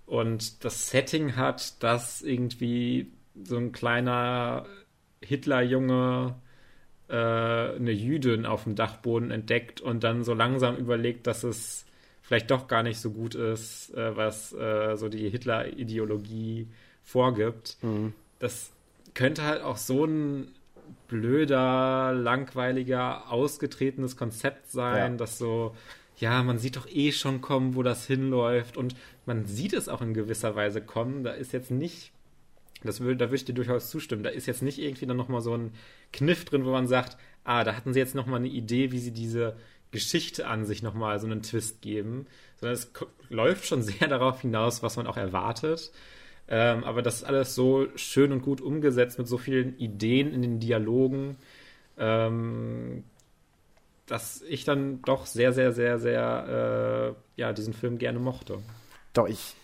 [0.07, 3.13] und das Setting hat, dass irgendwie
[3.45, 4.67] so ein kleiner
[5.23, 6.37] Hitlerjunge
[7.09, 11.85] äh, eine Jüdin auf dem Dachboden entdeckt und dann so langsam überlegt, dass es
[12.29, 16.69] vielleicht doch gar nicht so gut ist, äh, was äh, so die Hitler-Ideologie
[17.03, 17.79] vorgibt.
[17.81, 18.13] Mhm.
[18.39, 18.71] Das
[19.15, 20.49] könnte halt auch so ein
[21.09, 25.17] blöder, langweiliger, ausgetretenes Konzept sein, ja.
[25.17, 25.75] dass so,
[26.19, 30.03] ja, man sieht doch eh schon kommen, wo das hinläuft und man sieht es auch
[30.03, 31.25] in gewisser Weise kommen.
[31.25, 32.13] Da ist jetzt nicht
[32.85, 34.23] das will, da würde ich dir durchaus zustimmen.
[34.23, 35.73] Da ist jetzt nicht irgendwie dann nochmal so ein
[36.13, 39.11] Kniff drin, wo man sagt, ah, da hatten sie jetzt nochmal eine Idee, wie sie
[39.11, 39.57] diese
[39.91, 42.27] Geschichte an sich nochmal so einen Twist geben,
[42.57, 42.91] sondern es
[43.29, 45.93] läuft schon sehr darauf hinaus, was man auch erwartet.
[46.49, 50.41] Ähm, aber das ist alles so schön und gut umgesetzt mit so vielen Ideen in
[50.41, 51.37] den Dialogen,
[51.99, 53.05] ähm,
[54.07, 58.59] dass ich dann doch sehr, sehr, sehr, sehr, äh, ja, diesen Film gerne mochte.
[59.13, 59.55] Doch, ich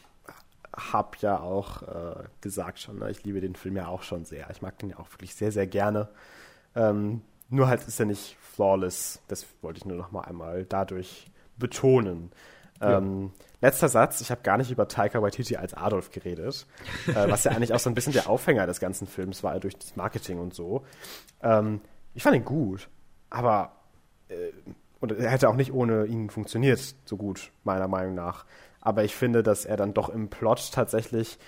[0.76, 3.10] habe ja auch äh, gesagt schon, ne?
[3.10, 4.48] ich liebe den Film ja auch schon sehr.
[4.50, 6.08] Ich mag den ja auch wirklich sehr, sehr gerne.
[6.74, 9.20] Ähm, nur halt ist er nicht flawless.
[9.28, 12.32] Das wollte ich nur noch mal einmal dadurch betonen.
[12.80, 12.98] Ja.
[12.98, 16.66] Ähm, letzter Satz, ich habe gar nicht über Taika Waititi als Adolf geredet,
[17.06, 19.76] äh, was ja eigentlich auch so ein bisschen der Aufhänger des ganzen Films war, durch
[19.76, 20.84] das Marketing und so.
[21.42, 21.80] Ähm,
[22.14, 22.88] ich fand ihn gut,
[23.30, 23.72] aber
[24.28, 24.50] äh,
[25.00, 28.44] und er hätte auch nicht ohne ihn funktioniert, so gut, meiner Meinung nach
[28.84, 31.38] aber ich finde, dass er dann doch im Plot tatsächlich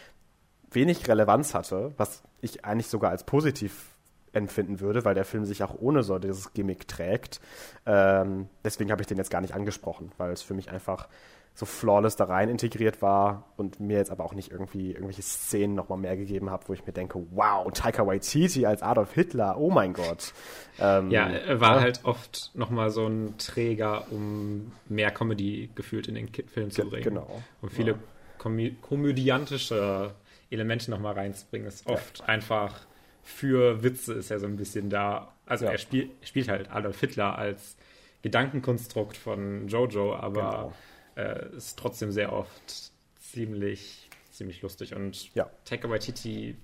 [0.70, 3.94] wenig Relevanz hatte, was ich eigentlich sogar als positiv
[4.36, 7.40] empfinden würde, weil der Film sich auch ohne so dieses Gimmick trägt.
[7.86, 11.08] Ähm, deswegen habe ich den jetzt gar nicht angesprochen, weil es für mich einfach
[11.54, 15.74] so flawless da rein integriert war und mir jetzt aber auch nicht irgendwie irgendwelche Szenen
[15.74, 19.70] nochmal mehr gegeben hat, wo ich mir denke, wow, Taika Waititi als Adolf Hitler, oh
[19.70, 20.34] mein Gott.
[20.78, 21.80] Ähm, ja, er war ja.
[21.80, 27.04] halt oft nochmal so ein Träger, um mehr Comedy gefühlt in den Film zu bringen.
[27.04, 27.42] Genau.
[27.62, 27.98] Und viele ja.
[28.36, 30.12] komö komödiantische
[30.50, 32.26] Elemente nochmal reinzubringen, ist oft ja.
[32.26, 32.86] einfach
[33.26, 35.34] für Witze ist er so ein bisschen da.
[35.44, 37.76] Also er, spiel, er spielt halt Adolf Hitler als
[38.22, 40.72] Gedankenkonstrukt von Jojo, aber genau
[41.16, 44.94] äh, ist trotzdem sehr oft ziemlich, ziemlich lustig.
[44.94, 45.50] Und ja.
[45.64, 46.56] Taika Waititi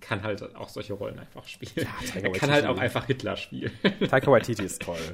[0.00, 1.72] kann halt auch solche Rollen einfach spielen.
[2.14, 3.72] Ja, er kann halt auch einfach Hitler spielen.
[4.10, 4.98] Taika Waititi ist toll.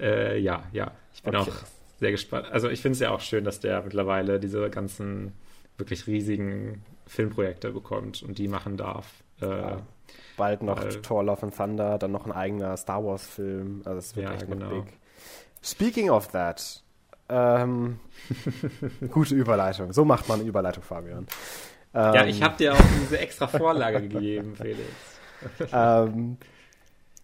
[0.00, 0.92] Äh, ja, ja.
[1.12, 1.50] Ich bin okay.
[1.50, 1.64] auch
[1.98, 2.46] sehr gespannt.
[2.52, 5.32] Also ich finde es ja auch schön, dass der mittlerweile diese ganzen
[5.78, 9.24] wirklich riesigen Filmprojekte bekommt und die machen darf.
[9.42, 9.76] Äh.
[10.36, 13.82] Bald noch weil, Thor Love and Thunder, dann noch ein eigener Star Wars Film.
[13.84, 14.70] Also es wird ja, echt genau.
[14.70, 14.84] big.
[15.62, 16.82] Speaking of that,
[17.28, 18.00] ähm,
[19.10, 19.92] gute Überleitung.
[19.92, 21.26] So macht man eine Überleitung, Fabian.
[21.92, 24.80] Ähm, ja, ich habe dir auch diese extra Vorlage gegeben, Felix.
[25.72, 26.38] ähm,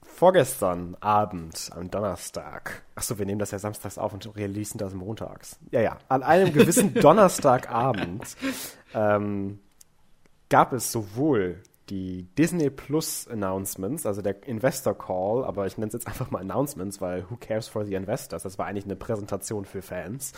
[0.02, 2.82] vorgestern Abend, am Donnerstag.
[2.94, 5.58] Achso, wir nehmen das ja samstags auf und releasen das montags.
[5.70, 5.98] Ja, ja.
[6.08, 8.36] An einem gewissen Donnerstagabend
[8.94, 9.60] ähm,
[10.48, 15.92] gab es sowohl die Disney Plus Announcements, also der Investor Call, aber ich nenne es
[15.94, 18.42] jetzt einfach mal Announcements, weil who cares for the investors?
[18.42, 20.32] Das war eigentlich eine Präsentation für Fans.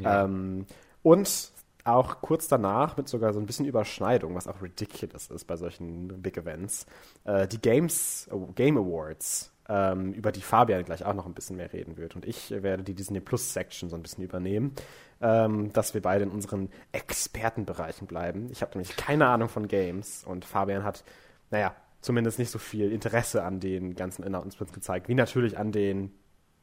[0.00, 0.24] Ja.
[0.24, 0.66] Ähm,
[1.02, 1.52] und
[1.84, 6.08] auch kurz danach mit sogar so ein bisschen Überschneidung, was auch ridiculous ist bei solchen
[6.20, 6.86] Big Events,
[7.24, 11.56] äh, die Games, äh, Game Awards, ähm, über die Fabian gleich auch noch ein bisschen
[11.56, 12.16] mehr reden wird.
[12.16, 14.74] Und ich werde die Disney Plus Section so ein bisschen übernehmen,
[15.20, 18.48] ähm, dass wir beide in unseren Expertenbereichen bleiben.
[18.50, 21.04] Ich habe nämlich keine Ahnung von Games und Fabian hat,
[21.50, 26.12] naja, zumindest nicht so viel Interesse an den ganzen Announcements gezeigt, wie natürlich an den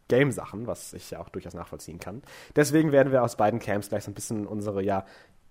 [0.10, 2.22] Game-Sachen, was ich ja auch durchaus nachvollziehen kann.
[2.56, 5.06] Deswegen werden wir aus beiden Camps gleich so ein bisschen unsere, ja,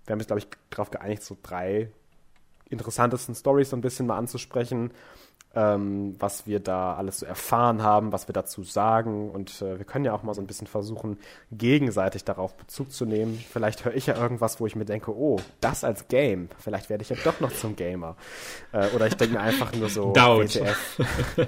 [0.05, 1.91] wir haben uns, glaube ich, darauf geeinigt, so drei
[2.69, 4.91] interessantesten Stories so ein bisschen mal anzusprechen,
[5.57, 9.31] ähm, was wir da alles so erfahren haben, was wir dazu sagen.
[9.31, 11.17] Und äh, wir können ja auch mal so ein bisschen versuchen,
[11.51, 13.43] gegenseitig darauf Bezug zu nehmen.
[13.49, 16.49] Vielleicht höre ich ja irgendwas, wo ich mir denke, oh, das als Game.
[16.59, 18.15] Vielleicht werde ich ja doch noch zum Gamer.
[18.71, 20.99] Äh, oder ich denke mir einfach nur so, WTF.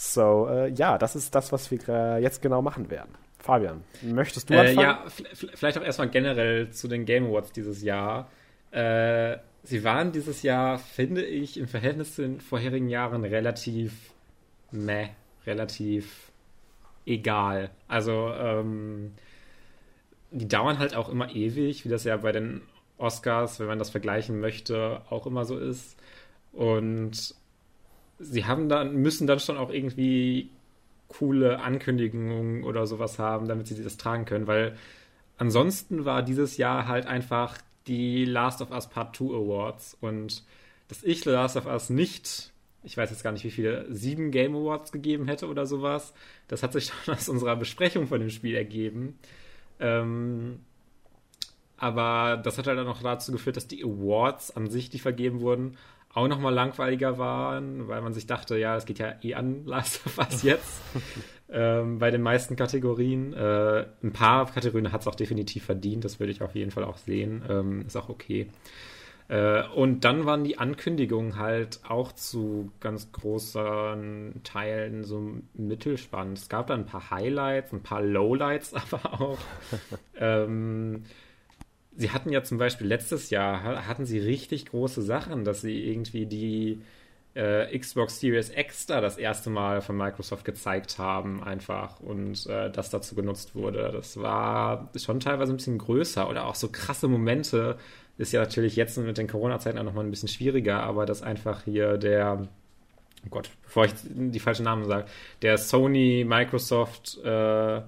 [0.00, 3.16] So, äh, ja, das ist das, was wir jetzt genau machen werden.
[3.40, 4.78] Fabian, möchtest du äh, anfangen?
[4.78, 5.04] ja,
[5.54, 8.30] vielleicht auch erstmal generell zu den Game Awards dieses Jahr.
[8.70, 14.12] Äh, sie waren dieses Jahr, finde ich, im Verhältnis zu den vorherigen Jahren relativ
[14.70, 15.08] meh,
[15.46, 16.30] relativ
[17.06, 17.70] egal.
[17.86, 19.12] Also, ähm,
[20.30, 22.60] die dauern halt auch immer ewig, wie das ja bei den
[22.98, 25.96] Oscars, wenn man das vergleichen möchte, auch immer so ist.
[26.52, 27.34] Und
[28.18, 30.50] sie haben dann, müssen dann schon auch irgendwie
[31.08, 34.76] coole Ankündigungen oder sowas haben, damit sie das tragen können, weil
[35.38, 37.56] ansonsten war dieses Jahr halt einfach
[37.88, 40.44] die Last of Us Part 2 Awards und
[40.88, 44.54] dass ich Last of Us nicht, ich weiß jetzt gar nicht, wie viele, sieben Game
[44.54, 46.14] Awards gegeben hätte oder sowas,
[46.46, 49.18] das hat sich schon aus unserer Besprechung von dem Spiel ergeben.
[49.80, 50.60] Ähm,
[51.76, 55.40] aber das hat halt dann auch dazu geführt, dass die Awards an sich, die vergeben
[55.40, 55.76] wurden,
[56.14, 60.04] auch nochmal langweiliger waren, weil man sich dachte, ja, es geht ja eh an Last
[60.06, 60.80] of Us jetzt.
[61.50, 63.32] ähm, bei den meisten Kategorien.
[63.32, 66.84] Äh, ein paar Kategorien hat es auch definitiv verdient, das würde ich auf jeden Fall
[66.84, 67.42] auch sehen.
[67.48, 68.48] Ähm, ist auch okay.
[69.28, 76.38] Äh, und dann waren die Ankündigungen halt auch zu ganz großen Teilen so mittelspannend.
[76.38, 79.38] Es gab da ein paar Highlights, ein paar Lowlights aber auch.
[80.18, 81.04] ähm,
[81.98, 86.26] sie hatten ja zum Beispiel letztes Jahr, hatten sie richtig große Sachen, dass sie irgendwie
[86.26, 86.80] die
[87.34, 92.70] äh, Xbox Series X da das erste Mal von Microsoft gezeigt haben, einfach und äh,
[92.70, 93.90] das dazu genutzt wurde.
[93.92, 97.76] Das war schon teilweise ein bisschen größer oder auch so krasse Momente.
[98.16, 101.64] Ist ja natürlich jetzt mit den Corona-Zeiten auch nochmal ein bisschen schwieriger, aber dass einfach
[101.64, 102.48] hier der,
[103.26, 105.06] oh Gott, bevor ich die falschen Namen sage,
[105.42, 107.82] der Sony, Microsoft, äh,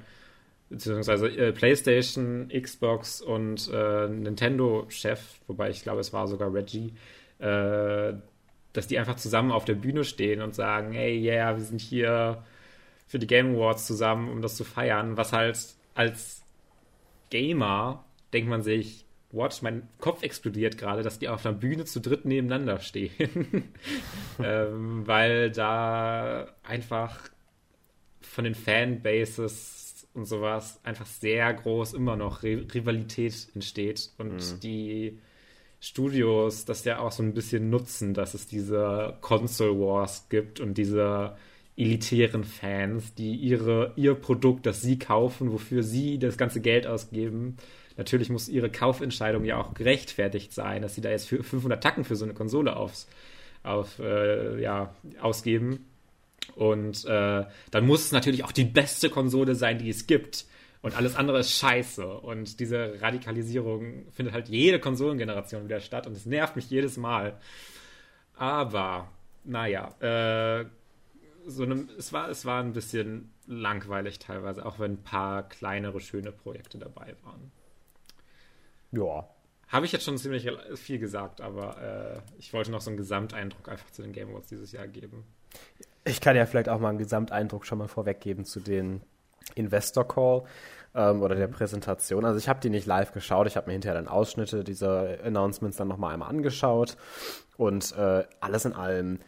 [0.71, 6.95] beziehungsweise äh, PlayStation, Xbox und äh, Nintendo-Chef, wobei ich glaube, es war sogar Reggie,
[7.39, 8.15] äh,
[8.73, 12.45] dass die einfach zusammen auf der Bühne stehen und sagen, hey, yeah, wir sind hier
[13.09, 15.59] für die Game Awards zusammen, um das zu feiern, was halt
[15.95, 16.43] als
[17.31, 22.01] Gamer denkt man sich, what, mein Kopf explodiert gerade, dass die auf einer Bühne zu
[22.01, 23.73] dritt nebeneinander stehen.
[24.43, 27.19] ähm, weil da einfach
[28.21, 29.80] von den Fanbases
[30.15, 34.61] und sowas einfach sehr groß immer noch Rivalität entsteht und mhm.
[34.63, 35.19] die
[35.81, 40.77] Studios das ja auch so ein bisschen nutzen, dass es diese Console Wars gibt und
[40.77, 41.37] diese
[41.77, 47.57] elitären Fans, die ihre, ihr Produkt, das sie kaufen, wofür sie das ganze Geld ausgeben,
[47.97, 52.05] natürlich muss ihre Kaufentscheidung ja auch gerechtfertigt sein, dass sie da jetzt für 500 Tacken
[52.05, 53.09] für so eine Konsole aufs,
[53.63, 55.87] auf, äh, ja, ausgeben.
[56.57, 60.47] Und äh, dann muss es natürlich auch die beste Konsole sein, die es gibt.
[60.83, 62.07] Und alles andere ist scheiße.
[62.07, 66.07] Und diese Radikalisierung findet halt jede Konsolengeneration wieder statt.
[66.07, 67.39] Und es nervt mich jedes Mal.
[68.35, 69.11] Aber,
[69.45, 70.65] naja, äh,
[71.47, 76.01] so ne, es, war, es war ein bisschen langweilig teilweise, auch wenn ein paar kleinere,
[76.01, 77.51] schöne Projekte dabei waren.
[78.93, 79.29] Ja.
[79.69, 83.69] Habe ich jetzt schon ziemlich viel gesagt, aber äh, ich wollte noch so einen Gesamteindruck
[83.69, 85.25] einfach zu den Game Awards dieses Jahr geben.
[86.05, 89.03] Ich kann ja vielleicht auch mal einen Gesamteindruck schon mal vorweggeben zu den
[89.55, 90.45] Investor Call
[90.95, 91.49] ähm, oder der.
[91.49, 92.25] Präsentation.
[92.25, 95.77] Also ich habe die nicht live geschaut, ich habe mir hinterher dann Ausschnitte dieser Announcements
[95.77, 96.97] dann nochmal einmal angeschaut
[97.57, 99.19] und äh, alles in allem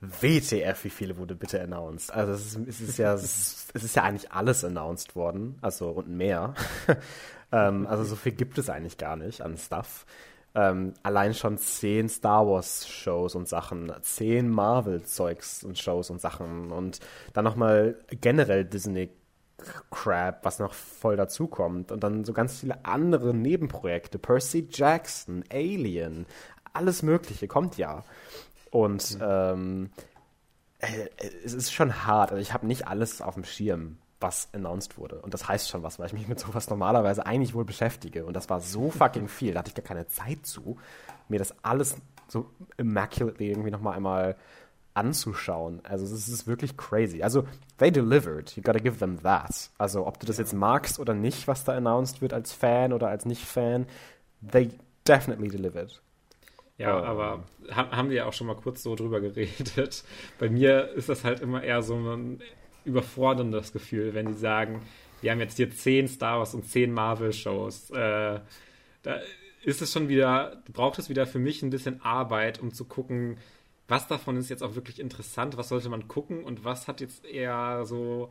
[0.00, 2.12] WTF, wie viele wurde bitte announced?
[2.12, 6.08] Also es ist, es ist ja es ist ja eigentlich alles announced worden, also und
[6.08, 6.54] mehr.
[7.52, 10.06] ähm, also so viel gibt es eigentlich gar nicht an Stuff
[10.54, 16.20] ähm, allein schon zehn Star Wars Shows und Sachen, zehn Marvel Zeugs und Shows und
[16.20, 17.00] Sachen und
[17.32, 19.10] dann nochmal generell Disney
[19.90, 26.26] Crap, was noch voll dazukommt und dann so ganz viele andere Nebenprojekte, Percy Jackson, Alien,
[26.72, 28.04] alles Mögliche kommt ja.
[28.70, 29.22] Und mhm.
[29.22, 29.90] ähm,
[30.78, 31.08] äh,
[31.44, 32.32] es ist schon hart.
[32.32, 35.20] Also ich habe nicht alles auf dem Schirm, was announced wurde.
[35.20, 38.24] Und das heißt schon was, weil ich mich mit sowas normalerweise eigentlich wohl beschäftige.
[38.24, 39.52] Und das war so fucking viel.
[39.52, 40.78] Da hatte ich gar keine Zeit zu,
[41.28, 41.96] mir das alles
[42.26, 44.36] so immaculately irgendwie nochmal einmal
[44.94, 45.80] anzuschauen.
[45.84, 47.22] Also es ist wirklich crazy.
[47.22, 47.46] Also
[47.76, 48.56] they delivered.
[48.56, 49.70] You gotta give them that.
[49.76, 53.08] Also ob du das jetzt magst oder nicht, was da announced wird als Fan oder
[53.08, 53.86] als Nicht-Fan,
[54.50, 54.70] they
[55.06, 56.00] definitely delivered.
[56.78, 57.04] Ja, oh.
[57.04, 60.04] aber haben wir ja auch schon mal kurz so drüber geredet.
[60.38, 62.40] Bei mir ist das halt immer eher so ein
[62.84, 64.82] überforderndes Gefühl, wenn die sagen,
[65.20, 67.90] wir haben jetzt hier zehn Star Wars und zehn Marvel-Shows.
[67.90, 68.40] Äh,
[69.02, 69.20] da
[69.62, 73.38] ist es schon wieder, braucht es wieder für mich ein bisschen Arbeit, um zu gucken,
[73.88, 77.24] was davon ist jetzt auch wirklich interessant, was sollte man gucken und was hat jetzt
[77.24, 78.30] eher so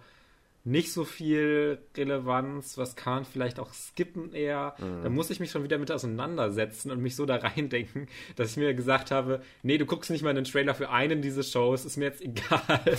[0.65, 4.75] nicht so viel Relevanz, was kann man vielleicht auch skippen eher.
[4.79, 5.03] Mhm.
[5.03, 8.57] Da muss ich mich schon wieder mit auseinandersetzen und mich so da reindenken, dass ich
[8.57, 11.97] mir gesagt habe, nee, du guckst nicht mal einen Trailer für einen dieser Shows, ist
[11.97, 12.97] mir jetzt egal.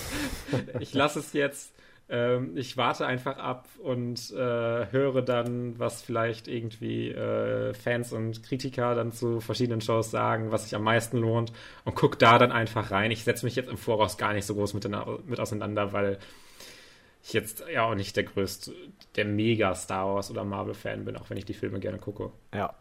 [0.79, 1.73] ich lasse es jetzt.
[2.07, 4.35] Ähm, ich warte einfach ab und äh,
[4.91, 10.65] höre dann, was vielleicht irgendwie äh, Fans und Kritiker dann zu verschiedenen Shows sagen, was
[10.65, 11.51] sich am meisten lohnt
[11.83, 13.09] und guck da dann einfach rein.
[13.09, 14.87] Ich setze mich jetzt im Voraus gar nicht so groß mit,
[15.25, 16.19] mit auseinander, weil
[17.25, 18.71] ich jetzt ja auch nicht der größte,
[19.15, 22.31] der mega Star Wars oder Marvel-Fan bin, auch wenn ich die Filme gerne gucke.
[22.53, 22.75] Ja.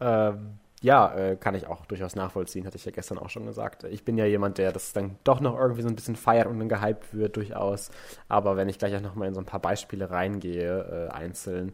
[0.00, 3.84] Ähm, ja, äh, kann ich auch durchaus nachvollziehen, hatte ich ja gestern auch schon gesagt.
[3.84, 6.58] Ich bin ja jemand, der das dann doch noch irgendwie so ein bisschen feiert und
[6.58, 7.90] dann gehypt wird, durchaus.
[8.28, 11.72] Aber wenn ich gleich auch nochmal in so ein paar Beispiele reingehe, äh, einzeln,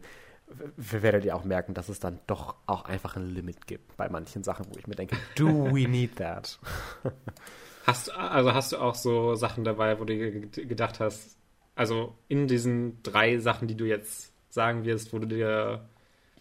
[0.77, 4.43] werdet ihr auch merken, dass es dann doch auch einfach ein Limit gibt bei manchen
[4.43, 6.57] Sachen, wo ich mir denke, do we need that?
[7.85, 11.37] Hast, also hast du auch so Sachen dabei, wo du gedacht hast,
[11.75, 15.87] also in diesen drei Sachen, die du jetzt sagen wirst, wo du dir,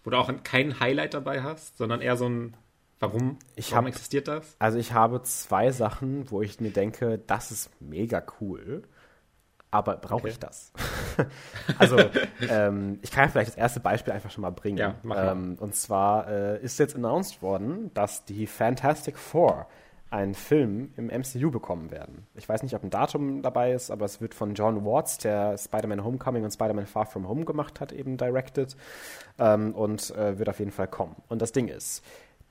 [0.03, 2.57] wo du auch kein Highlight dabei hast, sondern eher so ein
[3.01, 4.57] Warum, ich warum hab, existiert das?
[4.59, 8.83] Also ich habe zwei Sachen, wo ich mir denke, das ist mega cool,
[9.71, 10.29] aber brauche okay.
[10.29, 10.73] ich das?
[11.79, 11.99] also
[12.49, 14.79] ähm, ich kann ja vielleicht das erste Beispiel einfach schon mal bringen.
[14.79, 19.67] Ja, mach ähm, und zwar äh, ist jetzt announced worden, dass die Fantastic Four
[20.15, 22.25] einen Film im MCU bekommen werden.
[22.37, 25.59] Ich weiß nicht, ob ein Datum dabei ist, aber es wird von John Watts, der
[25.59, 28.77] Spider-Man Homecoming und Spider-Man Far From Home gemacht hat, eben directed
[29.41, 31.17] ähm, und äh, wird auf jeden Fall kommen.
[31.29, 32.05] Und das Ding ist,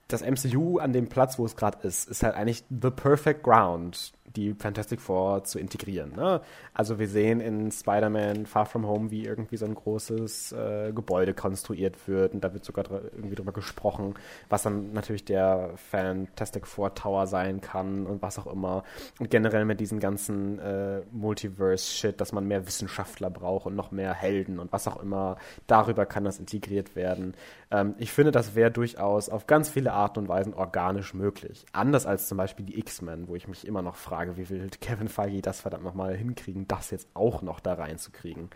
[0.10, 4.12] das MCU an dem Platz, wo es gerade ist, ist halt eigentlich the perfect ground
[4.36, 6.14] die Fantastic Four zu integrieren.
[6.16, 6.42] Ne?
[6.74, 11.34] Also wir sehen in Spider-Man Far From Home, wie irgendwie so ein großes äh, Gebäude
[11.34, 14.16] konstruiert wird und da wird sogar irgendwie drüber gesprochen,
[14.50, 18.84] was dann natürlich der Fantastic Four Tower sein kann und was auch immer.
[19.20, 24.14] Und generell mit diesem ganzen äh, Multiverse-Shit, dass man mehr Wissenschaftler braucht und noch mehr
[24.14, 27.36] Helden und was auch immer, darüber kann das integriert werden.
[27.74, 31.66] Ähm, ich finde, das wäre durchaus auf ganz viele Arten und Weisen organisch möglich.
[31.74, 34.70] Anders als zum Beispiel die X-Men, wo ich mich immer noch frage, Frage, wie will
[34.82, 38.50] Kevin Feige das verdammt nochmal hinkriegen, das jetzt auch noch da reinzukriegen.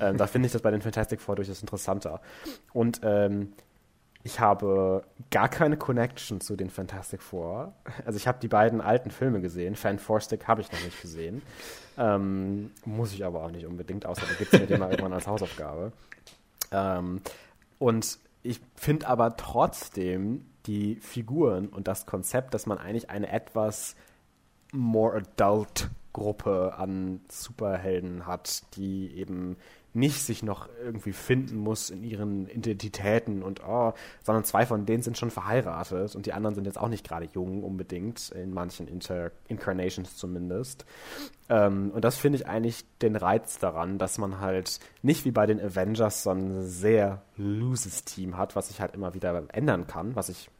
[0.00, 2.20] ähm, da finde ich das bei den Fantastic Four durchaus interessanter.
[2.72, 3.52] Und ähm,
[4.22, 7.72] ich habe gar keine Connection zu den Fantastic Four.
[8.04, 9.74] Also ich habe die beiden alten Filme gesehen.
[9.74, 11.42] Fan Stick habe ich noch nicht gesehen.
[11.96, 15.12] Ähm, muss ich aber auch nicht unbedingt, außer da gibt es mir den mal irgendwann
[15.12, 15.92] als Hausaufgabe.
[16.70, 17.20] Ähm,
[17.78, 23.96] und ich finde aber trotzdem die Figuren und das Konzept, dass man eigentlich eine etwas
[24.72, 29.56] more adult Gruppe an Superhelden hat, die eben
[29.94, 35.02] nicht sich noch irgendwie finden muss in ihren Identitäten und oh, sondern zwei von denen
[35.02, 38.86] sind schon verheiratet und die anderen sind jetzt auch nicht gerade jung unbedingt, in manchen
[38.86, 40.84] Inter Incarnations zumindest.
[41.48, 45.46] Ähm, und das finde ich eigentlich den Reiz daran, dass man halt nicht wie bei
[45.46, 50.14] den Avengers so ein sehr looses Team hat, was sich halt immer wieder ändern kann,
[50.16, 50.50] was ich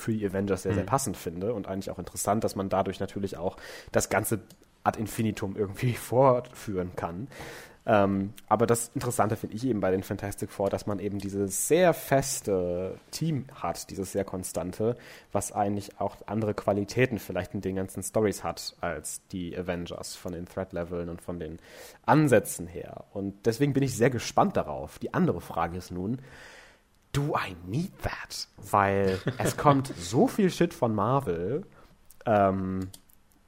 [0.00, 0.88] für die Avengers sehr, sehr mhm.
[0.88, 3.56] passend finde und eigentlich auch interessant, dass man dadurch natürlich auch
[3.92, 4.40] das ganze
[4.84, 7.28] ad infinitum irgendwie fortführen kann.
[7.88, 11.68] Ähm, aber das Interessante finde ich eben bei den Fantastic Four, dass man eben dieses
[11.68, 14.96] sehr feste Team hat, dieses sehr konstante,
[15.30, 20.32] was eigentlich auch andere Qualitäten vielleicht in den ganzen Stories hat als die Avengers von
[20.32, 21.60] den Threat-Leveln und von den
[22.04, 23.04] Ansätzen her.
[23.12, 24.98] Und deswegen bin ich sehr gespannt darauf.
[24.98, 26.18] Die andere Frage ist nun,
[27.16, 28.48] do I need that?
[28.70, 31.64] Weil es kommt so viel Shit von Marvel
[32.26, 32.88] ähm,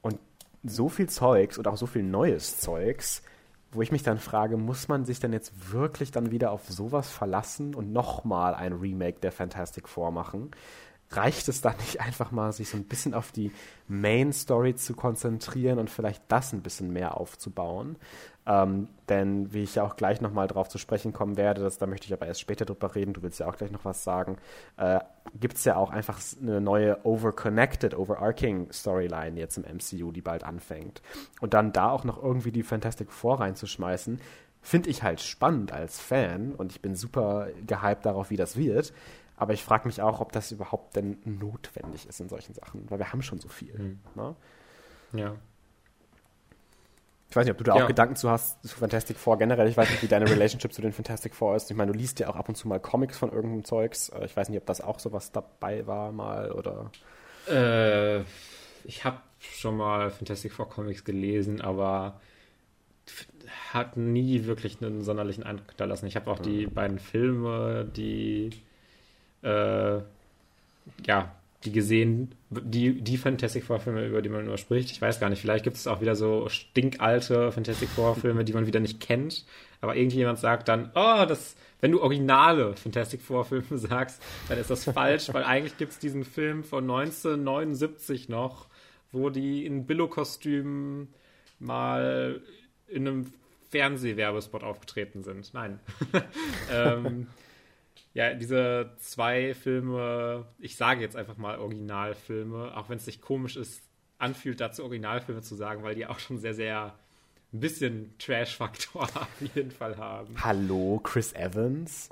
[0.01, 0.19] und
[0.63, 3.21] so viel Zeugs und auch so viel neues Zeugs,
[3.71, 7.09] wo ich mich dann frage, muss man sich denn jetzt wirklich dann wieder auf sowas
[7.09, 10.51] verlassen und nochmal ein Remake der Fantastic Four machen?
[11.11, 13.51] reicht es dann nicht einfach mal, sich so ein bisschen auf die
[13.87, 17.95] Main Story zu konzentrieren und vielleicht das ein bisschen mehr aufzubauen?
[18.49, 21.85] Ähm, denn wie ich ja auch gleich nochmal drauf zu sprechen kommen werde, das, da
[21.85, 24.37] möchte ich aber erst später drüber reden, du willst ja auch gleich noch was sagen,
[24.77, 24.99] äh,
[25.39, 30.43] gibt es ja auch einfach eine neue overconnected, overarching Storyline jetzt im MCU, die bald
[30.43, 31.03] anfängt.
[31.41, 34.19] Und dann da auch noch irgendwie die Fantastic Four reinzuschmeißen,
[34.63, 38.93] finde ich halt spannend als Fan und ich bin super gehypt darauf, wie das wird.
[39.37, 42.97] Aber ich frage mich auch, ob das überhaupt denn notwendig ist in solchen Sachen, weil
[42.97, 43.77] wir haben schon so viel.
[43.77, 43.99] Mhm.
[44.15, 44.35] Ne?
[45.13, 45.35] Ja.
[47.39, 47.83] Ich weiß nicht, ob du da ja.
[47.83, 49.69] auch Gedanken zu hast zu Fantastic Four generell.
[49.69, 51.71] Ich weiß nicht, wie deine Relationship zu den Fantastic Four ist.
[51.71, 54.09] Ich meine, du liest ja auch ab und zu mal Comics von irgendeinem Zeugs.
[54.09, 56.91] Äh, ich weiß nicht, ob das auch sowas dabei war mal oder.
[57.47, 58.23] Äh,
[58.83, 62.19] ich habe schon mal Fantastic Four Comics gelesen, aber
[63.71, 66.07] hat nie wirklich einen sonderlichen Eindruck hinterlassen.
[66.07, 66.43] Ich habe auch mhm.
[66.43, 68.49] die beiden Filme, die
[69.43, 69.99] äh,
[71.05, 71.31] ja,
[71.65, 74.91] die gesehen, die, die Fantastic Four Filme, über die man nur spricht.
[74.91, 78.53] Ich weiß gar nicht, vielleicht gibt es auch wieder so stinkalte Fantastic Four Filme, die
[78.53, 79.45] man wieder nicht kennt.
[79.81, 84.69] Aber irgendjemand sagt dann, oh, das, wenn du originale Fantastic Four Filme sagst, dann ist
[84.69, 88.67] das falsch, weil eigentlich gibt es diesen Film von 1979 noch,
[89.11, 91.09] wo die in Billo-Kostümen
[91.59, 92.41] mal
[92.87, 93.33] in einem
[93.69, 95.53] Fernsehwerbespot aufgetreten sind.
[95.53, 95.79] Nein.
[96.73, 97.27] ähm,
[98.13, 103.55] ja, diese zwei Filme, ich sage jetzt einfach mal Originalfilme, auch wenn es sich komisch
[103.55, 103.81] ist,
[104.17, 106.95] anfühlt, dazu Originalfilme zu sagen, weil die auch schon sehr, sehr
[107.51, 110.35] ein bisschen Trash-Faktor auf jeden Fall haben.
[110.43, 112.09] Hallo, Chris Evans?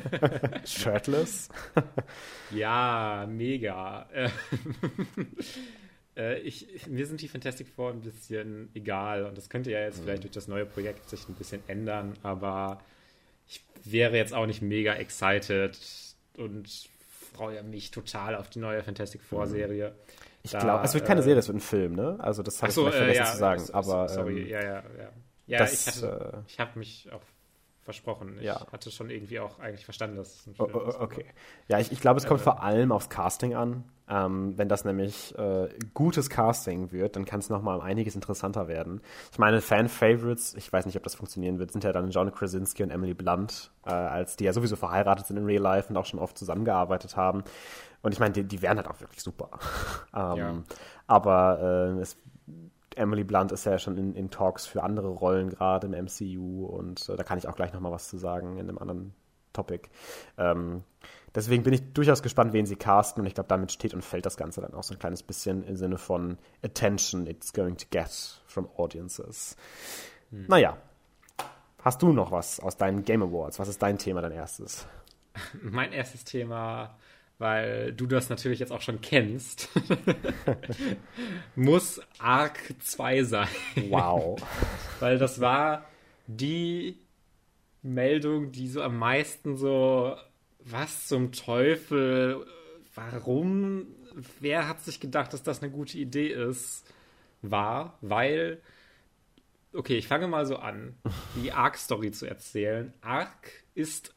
[0.64, 1.48] Shirtless?
[2.50, 4.08] ja, mega.
[6.16, 10.00] Äh, ich, mir sind die Fantastic Four ein bisschen egal und das könnte ja jetzt
[10.00, 10.02] mhm.
[10.02, 12.80] vielleicht durch das neue Projekt sich ein bisschen ändern, aber
[13.50, 15.76] ich wäre jetzt auch nicht mega excited
[16.38, 16.88] und
[17.34, 19.50] freue mich total auf die neue Fantastic Four mhm.
[19.50, 19.94] Serie.
[20.42, 22.16] Ich glaube, es wird keine äh, Serie, es wird ein Film, ne?
[22.20, 23.60] Also das habe ich vielleicht vergessen äh, ja, zu sagen.
[23.60, 25.10] So, aber sorry, ähm, ja, ja, ja.
[25.46, 27.22] Ja, das, ich, hatte, äh, ich habe mich auch
[27.84, 28.36] versprochen.
[28.38, 28.64] Ich ja.
[28.72, 31.00] hatte schon irgendwie auch eigentlich verstanden, dass es ein Film oh, oh, ist.
[31.00, 31.26] Okay.
[31.66, 33.84] Ja, ich, ich glaube, es kommt äh, vor allem aufs Casting an.
[34.10, 38.66] Ähm, wenn das nämlich äh, gutes Casting wird, dann kann es nochmal um einiges interessanter
[38.66, 39.00] werden.
[39.30, 42.82] Ich meine, Fan-Favorites, ich weiß nicht, ob das funktionieren wird, sind ja dann John Krasinski
[42.82, 46.06] und Emily Blunt, äh, als die ja sowieso verheiratet sind in Real Life und auch
[46.06, 47.44] schon oft zusammengearbeitet haben.
[48.02, 49.50] Und ich meine, die, die wären halt auch wirklich super.
[50.14, 50.54] ähm, ja.
[51.06, 51.60] Aber
[51.96, 52.16] äh, es
[52.96, 57.08] Emily Blunt ist ja schon in, in Talks für andere Rollen gerade im MCU und
[57.08, 59.14] äh, da kann ich auch gleich nochmal was zu sagen in einem anderen
[59.52, 59.88] Topic.
[60.36, 60.82] Ähm,
[61.34, 64.26] deswegen bin ich durchaus gespannt, wen sie casten und ich glaube, damit steht und fällt
[64.26, 67.86] das Ganze dann auch so ein kleines bisschen im Sinne von Attention it's going to
[67.90, 68.10] get
[68.46, 69.56] from audiences.
[70.30, 70.46] Hm.
[70.48, 70.76] Naja,
[71.82, 73.58] hast du noch was aus deinen Game Awards?
[73.58, 74.86] Was ist dein Thema, dein erstes?
[75.62, 76.96] Mein erstes Thema
[77.40, 79.70] weil du das natürlich jetzt auch schon kennst,
[81.56, 83.48] muss Arc 2 sein.
[83.88, 84.38] Wow.
[85.00, 85.86] weil das war
[86.26, 86.98] die
[87.82, 90.16] Meldung, die so am meisten so,
[90.64, 92.46] was zum Teufel,
[92.94, 93.86] warum,
[94.40, 96.84] wer hat sich gedacht, dass das eine gute Idee ist,
[97.42, 98.60] war, weil,
[99.72, 100.96] okay, ich fange mal so an,
[101.42, 102.92] die Arc-Story zu erzählen.
[103.00, 104.14] Arc ist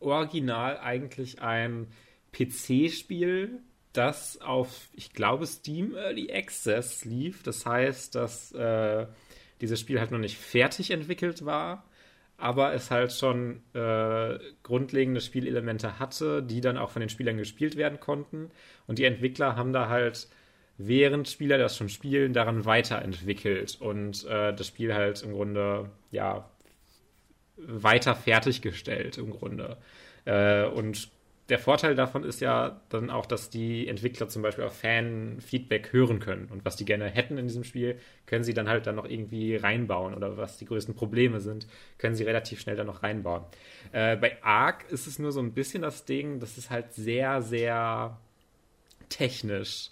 [0.00, 1.88] original eigentlich ein
[2.32, 3.60] PC-Spiel,
[3.92, 7.42] das auf, ich glaube, Steam Early Access lief.
[7.42, 9.06] Das heißt, dass äh,
[9.60, 11.84] dieses Spiel halt noch nicht fertig entwickelt war,
[12.38, 17.76] aber es halt schon äh, grundlegende Spielelemente hatte, die dann auch von den Spielern gespielt
[17.76, 18.50] werden konnten.
[18.86, 20.28] Und die Entwickler haben da halt,
[20.78, 26.48] während Spieler das schon spielen, daran weiterentwickelt und äh, das Spiel halt im Grunde, ja,
[27.56, 29.76] weiter fertiggestellt im Grunde.
[30.24, 31.10] Äh, und
[31.48, 36.20] der Vorteil davon ist ja dann auch, dass die Entwickler zum Beispiel auf Fan-Feedback hören
[36.20, 36.48] können.
[36.50, 39.56] Und was die gerne hätten in diesem Spiel, können sie dann halt dann noch irgendwie
[39.56, 40.14] reinbauen.
[40.14, 43.44] Oder was die größten Probleme sind, können sie relativ schnell dann noch reinbauen.
[43.92, 47.40] Äh, bei Ark ist es nur so ein bisschen das Ding, dass es halt sehr,
[47.40, 48.18] sehr
[49.08, 49.88] technisch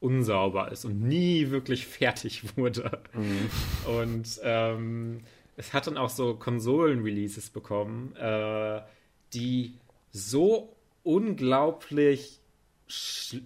[0.00, 3.00] unsauber ist und nie wirklich fertig wurde.
[3.14, 3.50] Mhm.
[3.86, 5.20] Und ähm,
[5.56, 8.82] es hat dann auch so Konsolen-Releases bekommen, äh,
[9.32, 9.74] die
[10.12, 10.74] so
[11.08, 12.38] unglaublich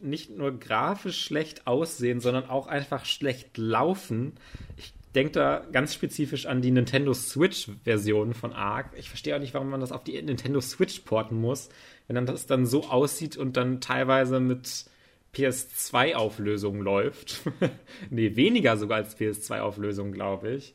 [0.00, 4.32] nicht nur grafisch schlecht aussehen, sondern auch einfach schlecht laufen.
[4.76, 8.90] Ich denke da ganz spezifisch an die Nintendo Switch-Version von Ark.
[8.96, 11.68] Ich verstehe auch nicht, warum man das auf die Nintendo Switch porten muss,
[12.08, 14.86] wenn dann das dann so aussieht und dann teilweise mit
[15.32, 17.42] PS2-Auflösung läuft.
[18.10, 20.74] nee, weniger sogar als PS2-Auflösung, glaube ich.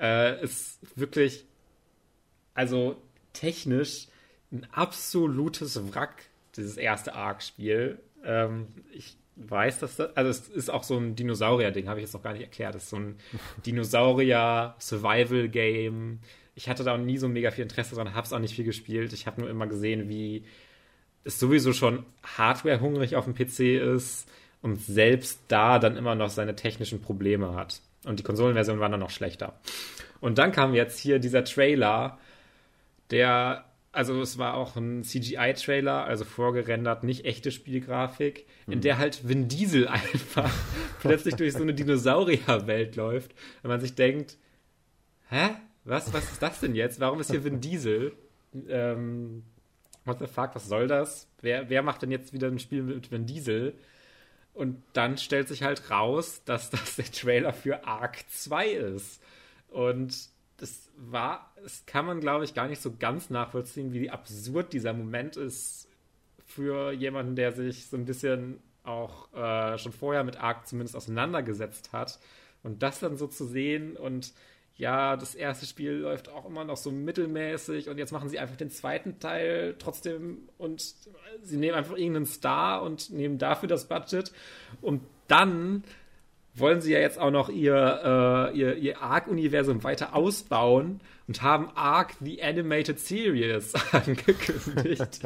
[0.00, 1.46] Äh, ist wirklich,
[2.54, 2.96] also
[3.32, 4.06] technisch
[4.52, 6.24] ein absolutes Wrack,
[6.56, 8.00] dieses erste Arc-Spiel.
[8.24, 12.14] Ähm, ich weiß, dass das, also es ist auch so ein Dinosaurier-Ding, habe ich jetzt
[12.14, 12.74] noch gar nicht erklärt.
[12.74, 13.16] Das ist so ein
[13.66, 16.20] Dinosaurier-Survival-Game.
[16.54, 18.66] Ich hatte da auch nie so mega viel Interesse dran, habe es auch nicht viel
[18.66, 19.12] gespielt.
[19.12, 20.44] Ich habe nur immer gesehen, wie
[21.24, 22.04] es sowieso schon
[22.36, 23.60] hardware-hungrig auf dem PC
[23.94, 24.28] ist
[24.60, 27.80] und selbst da dann immer noch seine technischen Probleme hat.
[28.04, 29.60] Und die Konsolenversion war dann noch schlechter.
[30.20, 32.18] Und dann kam jetzt hier dieser Trailer,
[33.10, 39.28] der, also es war auch ein CGI-Trailer, also vorgerendert, nicht echte Spielgrafik, in der halt
[39.28, 40.52] Vin Diesel einfach
[41.00, 44.38] plötzlich durch so eine Dinosaurierwelt läuft, wenn man sich denkt,
[45.28, 45.50] hä?
[45.84, 47.00] Was, was ist das denn jetzt?
[47.00, 48.12] Warum ist hier Vin Diesel?
[48.68, 49.42] Ähm,
[50.04, 51.28] what the fuck, was soll das?
[51.40, 53.74] Wer, wer macht denn jetzt wieder ein Spiel mit Vin Diesel?
[54.54, 59.20] Und dann stellt sich halt raus, dass das der Trailer für Arc 2 ist.
[59.68, 60.28] Und
[60.62, 64.92] das war, das kann man, glaube ich, gar nicht so ganz nachvollziehen, wie absurd dieser
[64.92, 65.88] Moment ist
[66.46, 71.92] für jemanden, der sich so ein bisschen auch äh, schon vorher mit Arc zumindest auseinandergesetzt
[71.92, 72.20] hat.
[72.62, 74.32] Und das dann so zu sehen und
[74.76, 78.56] ja, das erste Spiel läuft auch immer noch so mittelmäßig und jetzt machen sie einfach
[78.56, 80.80] den zweiten Teil trotzdem und
[81.42, 84.32] sie nehmen einfach irgendeinen Star und nehmen dafür das Budget
[84.80, 85.82] und dann
[86.54, 91.70] wollen sie ja jetzt auch noch ihr, äh, ihr, ihr Arc-Universum weiter ausbauen und haben
[91.74, 95.20] Arc The Animated Series angekündigt.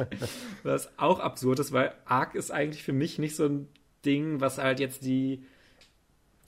[0.63, 3.67] was auch absurd ist, weil Arc ist eigentlich für mich nicht so ein
[4.05, 5.43] Ding, was halt jetzt die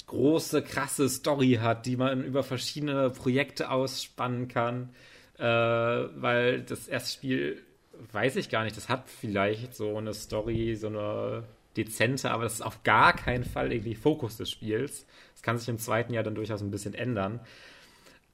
[0.07, 4.89] große, krasse Story hat, die man über verschiedene Projekte ausspannen kann.
[5.37, 7.61] Äh, weil das erste Spiel,
[8.11, 11.43] weiß ich gar nicht, das hat vielleicht so eine Story, so eine
[11.77, 15.05] dezente, aber das ist auf gar keinen Fall irgendwie Fokus des Spiels.
[15.33, 17.39] Das kann sich im zweiten Jahr dann durchaus ein bisschen ändern.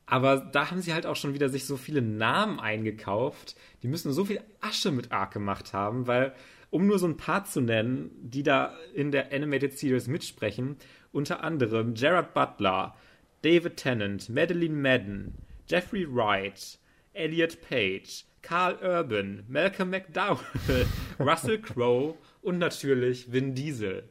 [0.05, 3.55] Aber da haben sie halt auch schon wieder sich so viele Namen eingekauft.
[3.81, 6.33] Die müssen so viel Asche mit Ark gemacht haben, weil,
[6.69, 10.77] um nur so ein paar zu nennen, die da in der Animated Series mitsprechen,
[11.11, 12.95] unter anderem Gerard Butler,
[13.41, 15.35] David Tennant, Madeline Madden,
[15.67, 16.77] Jeffrey Wright,
[17.13, 20.37] Elliot Page, Carl Urban, Malcolm McDowell,
[21.19, 22.15] Russell Crowe
[22.45, 24.07] und natürlich Vin Diesel.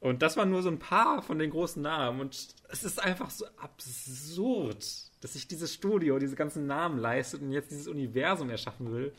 [0.00, 2.20] Und das waren nur so ein paar von den großen Namen.
[2.20, 4.84] Und es ist einfach so absurd,
[5.20, 9.12] dass sich dieses Studio diese ganzen Namen leistet und jetzt dieses Universum erschaffen will.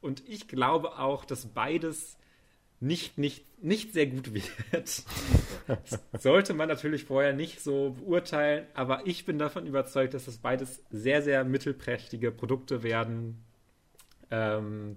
[0.00, 2.16] Und ich glaube auch, dass beides
[2.80, 4.32] nicht, nicht, nicht sehr gut
[4.72, 5.02] wird.
[6.18, 10.82] sollte man natürlich vorher nicht so beurteilen, aber ich bin davon überzeugt, dass das beides
[10.90, 13.44] sehr, sehr mittelprächtige Produkte werden.
[14.30, 14.96] Ähm,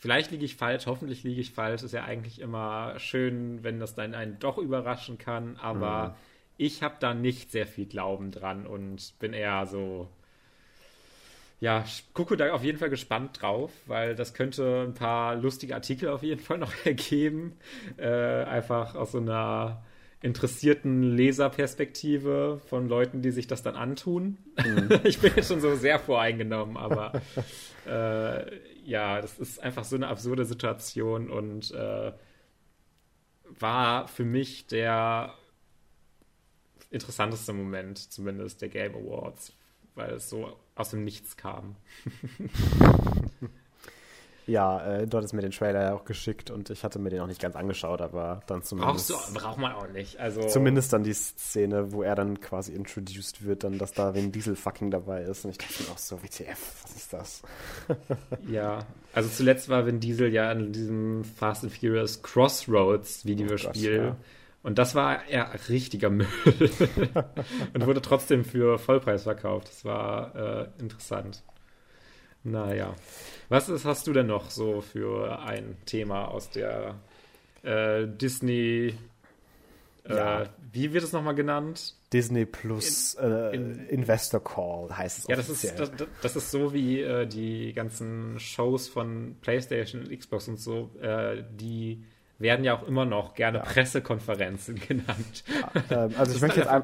[0.00, 1.84] vielleicht liege ich falsch, hoffentlich liege ich falsch.
[1.84, 6.14] Ist ja eigentlich immer schön, wenn das dann einen doch überraschen kann, aber mhm.
[6.56, 10.08] ich habe da nicht sehr viel Glauben dran und bin eher so
[11.60, 11.84] ja,
[12.14, 16.22] gucke da auf jeden Fall gespannt drauf, weil das könnte ein paar lustige Artikel auf
[16.22, 17.52] jeden Fall noch ergeben.
[17.98, 19.82] Äh, einfach aus so einer
[20.22, 24.38] interessierten Leserperspektive von Leuten, die sich das dann antun.
[24.64, 24.88] Mhm.
[25.04, 27.12] ich bin jetzt schon so sehr voreingenommen, aber
[27.86, 28.44] äh,
[28.84, 32.12] ja, das ist einfach so eine absurde Situation und äh,
[33.58, 35.34] war für mich der
[36.90, 39.52] interessanteste Moment, zumindest der Game Awards,
[39.94, 41.76] weil es so aus dem Nichts kam.
[44.50, 47.20] ja, äh, du hattest mir den Trailer ja auch geschickt und ich hatte mir den
[47.20, 49.08] auch nicht ganz angeschaut, aber dann zumindest.
[49.08, 50.18] Brauchst du, braucht man auch nicht.
[50.18, 54.32] Also zumindest dann die Szene, wo er dann quasi introduced wird, dann, dass da Vin
[54.32, 55.44] Diesel fucking dabei ist.
[55.44, 57.42] Und ich dachte mir auch so, WTF, was ist das?
[58.50, 58.80] ja,
[59.12, 64.00] also zuletzt war Vin Diesel ja in diesem Fast and Furious Crossroads Videospiel.
[64.00, 64.16] Oh Gott, ja
[64.62, 66.26] und das war ja richtiger Müll.
[67.72, 69.68] und wurde trotzdem für Vollpreis verkauft.
[69.68, 71.42] Das war äh, interessant.
[72.42, 72.94] Naja.
[73.48, 76.94] Was ist, hast du denn noch so für ein Thema aus der
[77.62, 78.94] äh, Disney
[80.04, 80.44] äh, ja.
[80.72, 81.94] wie wird es nochmal genannt?
[82.12, 85.26] Disney Plus in, äh, in, Investor Call heißt es.
[85.28, 85.90] Ja, das ist, das,
[86.22, 91.44] das, ist so wie äh, die ganzen Shows von PlayStation und Xbox und so, äh,
[91.50, 92.04] die
[92.38, 93.64] werden ja auch immer noch gerne ja.
[93.64, 95.44] Pressekonferenzen genannt.
[95.90, 96.82] Ähm, also ich möchte jetzt ein,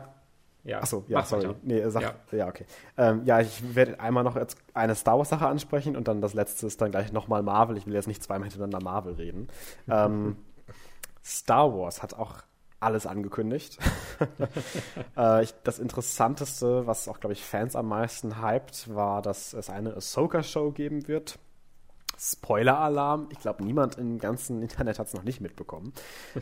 [0.67, 1.55] ja, Achso, ja, sorry.
[1.63, 2.15] Nee, sag, ja.
[2.33, 2.67] ja, okay.
[2.97, 6.67] Ähm, ja, ich werde einmal noch jetzt eine Star Wars-Sache ansprechen und dann das letzte
[6.67, 7.77] ist dann gleich nochmal Marvel.
[7.77, 9.49] Ich will jetzt nicht zweimal hintereinander Marvel reden.
[9.89, 10.37] ähm,
[11.25, 12.43] Star Wars hat auch
[12.81, 13.79] alles angekündigt.
[15.17, 19.71] äh, ich, das Interessanteste, was auch, glaube ich, Fans am meisten hypt, war, dass es
[19.71, 21.39] eine Ahsoka-Show geben wird.
[22.19, 23.29] Spoiler-Alarm.
[23.31, 25.93] Ich glaube, niemand im ganzen Internet hat es noch nicht mitbekommen,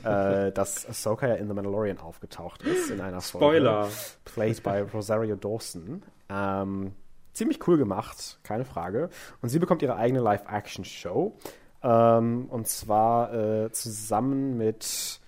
[0.04, 3.84] äh, dass Ahsoka ja in The Mandalorian aufgetaucht ist in einer Spoiler.
[3.84, 3.96] Folge.
[4.24, 6.02] Played by Rosario Dawson.
[6.28, 6.92] Ähm,
[7.32, 9.10] ziemlich cool gemacht, keine Frage.
[9.42, 11.36] Und sie bekommt ihre eigene Live-Action-Show.
[11.82, 15.20] Ähm, und zwar äh, zusammen mit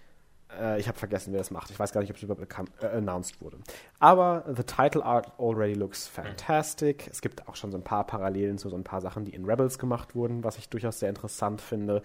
[0.58, 1.70] äh, ich habe vergessen, wer das macht.
[1.70, 3.58] Ich weiß gar nicht, ob es überhaupt äh, announced wurde.
[3.98, 7.08] Aber the title art already looks fantastic.
[7.10, 9.44] Es gibt auch schon so ein paar Parallelen zu so ein paar Sachen, die in
[9.44, 12.02] Rebels gemacht wurden, was ich durchaus sehr interessant finde.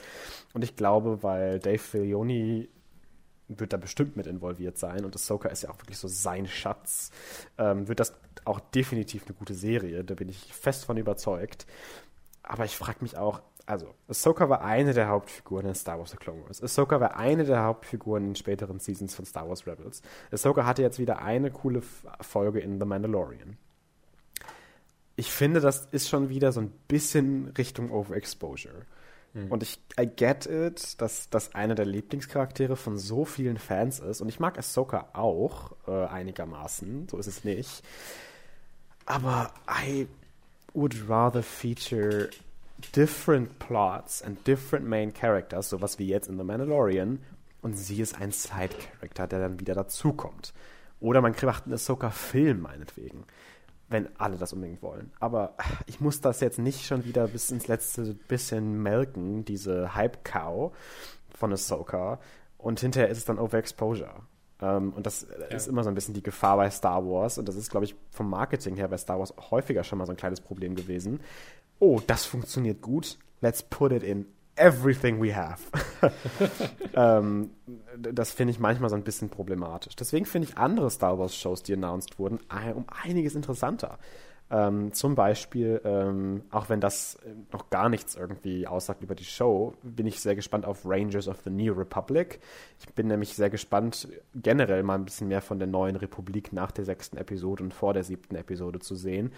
[0.53, 2.69] Und ich glaube, weil Dave Filoni
[3.59, 7.11] wird da bestimmt mit involviert sein und Ahsoka ist ja auch wirklich so sein Schatz,
[7.57, 8.13] ähm, wird das
[8.45, 10.03] auch definitiv eine gute Serie.
[10.03, 11.65] Da bin ich fest von überzeugt.
[12.43, 16.17] Aber ich frage mich auch, also, Ahsoka war eine der Hauptfiguren in Star Wars The
[16.17, 16.61] Clone Wars.
[16.61, 20.01] Ahsoka war eine der Hauptfiguren in späteren Seasons von Star Wars Rebels.
[20.31, 21.81] Ahsoka hatte jetzt wieder eine coole
[22.21, 23.57] Folge in The Mandalorian.
[25.15, 28.85] Ich finde, das ist schon wieder so ein bisschen Richtung Overexposure.
[29.33, 29.51] Mhm.
[29.51, 34.21] Und ich, I get it, dass das einer der Lieblingscharaktere von so vielen Fans ist.
[34.21, 37.83] Und ich mag Ahsoka auch äh, einigermaßen, so ist es nicht.
[39.05, 40.07] Aber I
[40.73, 42.29] would rather feature
[42.95, 47.19] different plots and different main characters, sowas wie jetzt in The Mandalorian,
[47.61, 50.53] und sie ist ein Side-Character, der dann wieder dazukommt.
[50.99, 53.25] Oder man macht einen Ahsoka-Film, meinetwegen,
[53.89, 55.11] wenn alle das unbedingt wollen.
[55.19, 55.55] Aber
[55.85, 60.75] ich muss das jetzt nicht schon wieder bis ins letzte bisschen melken, diese Hype-Cow
[61.35, 62.19] von Ahsoka,
[62.57, 64.21] und hinterher ist es dann Overexposure.
[64.59, 65.55] Um, ähm, und das ja.
[65.55, 67.39] ist immer so ein bisschen die Gefahr bei Star Wars.
[67.39, 70.13] Und das ist, glaube ich, vom Marketing her bei Star Wars häufiger schon mal so
[70.13, 71.19] ein kleines Problem gewesen
[71.81, 75.59] oh, das funktioniert gut, let's put it in everything we have.
[76.93, 77.49] ähm,
[77.97, 79.95] das finde ich manchmal so ein bisschen problematisch.
[79.95, 82.39] Deswegen finde ich andere Star Wars-Shows, die announced wurden,
[82.75, 83.97] um einiges interessanter.
[84.51, 89.23] Ähm, zum Beispiel, ähm, auch wenn das äh, noch gar nichts irgendwie aussagt über die
[89.23, 92.41] Show, bin ich sehr gespannt auf Rangers of the New Republic.
[92.77, 96.71] Ich bin nämlich sehr gespannt, generell mal ein bisschen mehr von der neuen Republik nach
[96.71, 99.31] der sechsten Episode und vor der siebten Episode zu sehen.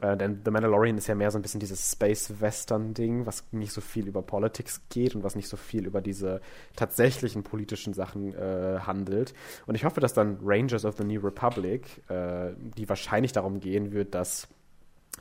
[0.00, 3.80] Äh, denn The Mandalorian ist ja mehr so ein bisschen dieses Space-Western-Ding, was nicht so
[3.80, 6.40] viel über Politics geht und was nicht so viel über diese
[6.74, 9.32] tatsächlichen politischen Sachen äh, handelt.
[9.66, 13.92] Und ich hoffe, dass dann Rangers of the New Republic, äh, die wahrscheinlich darum gehen
[13.92, 14.48] wird, dass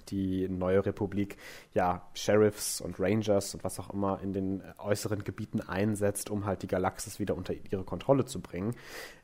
[0.10, 1.38] die neue Republik
[1.74, 6.64] ja Sheriffs und Rangers und was auch immer in den äußeren Gebieten einsetzt, um halt
[6.64, 8.76] die Galaxis wieder unter ihre Kontrolle zu bringen,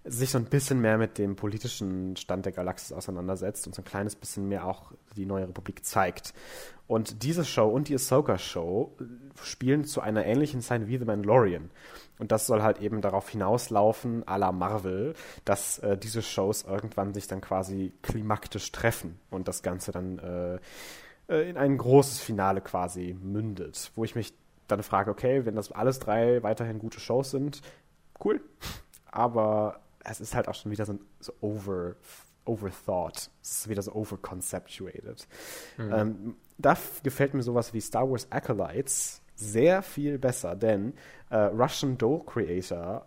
[0.04, 3.86] sich so ein bisschen mehr mit dem politischen Stand der Galaxis auseinandersetzt und so ein
[3.86, 6.34] kleines bisschen mehr auch die neue Republik zeigt.
[6.92, 8.92] Und diese Show und die Ahsoka Show
[9.42, 11.72] spielen zu einer ähnlichen Zeit wie The Mandalorian.
[12.20, 15.14] Und das soll halt eben darauf hinauslaufen, à la Marvel,
[15.46, 20.60] dass äh, diese Shows irgendwann sich dann quasi klimaktisch treffen und das Ganze dann äh,
[21.34, 23.94] äh, in ein großes Finale quasi mündet.
[23.96, 24.34] Wo ich mich
[24.68, 27.62] dann frage, okay, wenn das alles drei weiterhin gute Shows sind,
[28.22, 28.42] cool.
[29.06, 31.96] Aber es ist halt auch schon wieder so, so over,
[32.44, 33.30] overthought.
[33.42, 35.26] Es ist wieder so overconceptuated.
[35.78, 35.94] Mhm.
[35.94, 40.94] Ähm, da gefällt mir sowas wie Star Wars Acolytes sehr viel besser, denn
[41.30, 43.06] äh, Russian Doll Creator,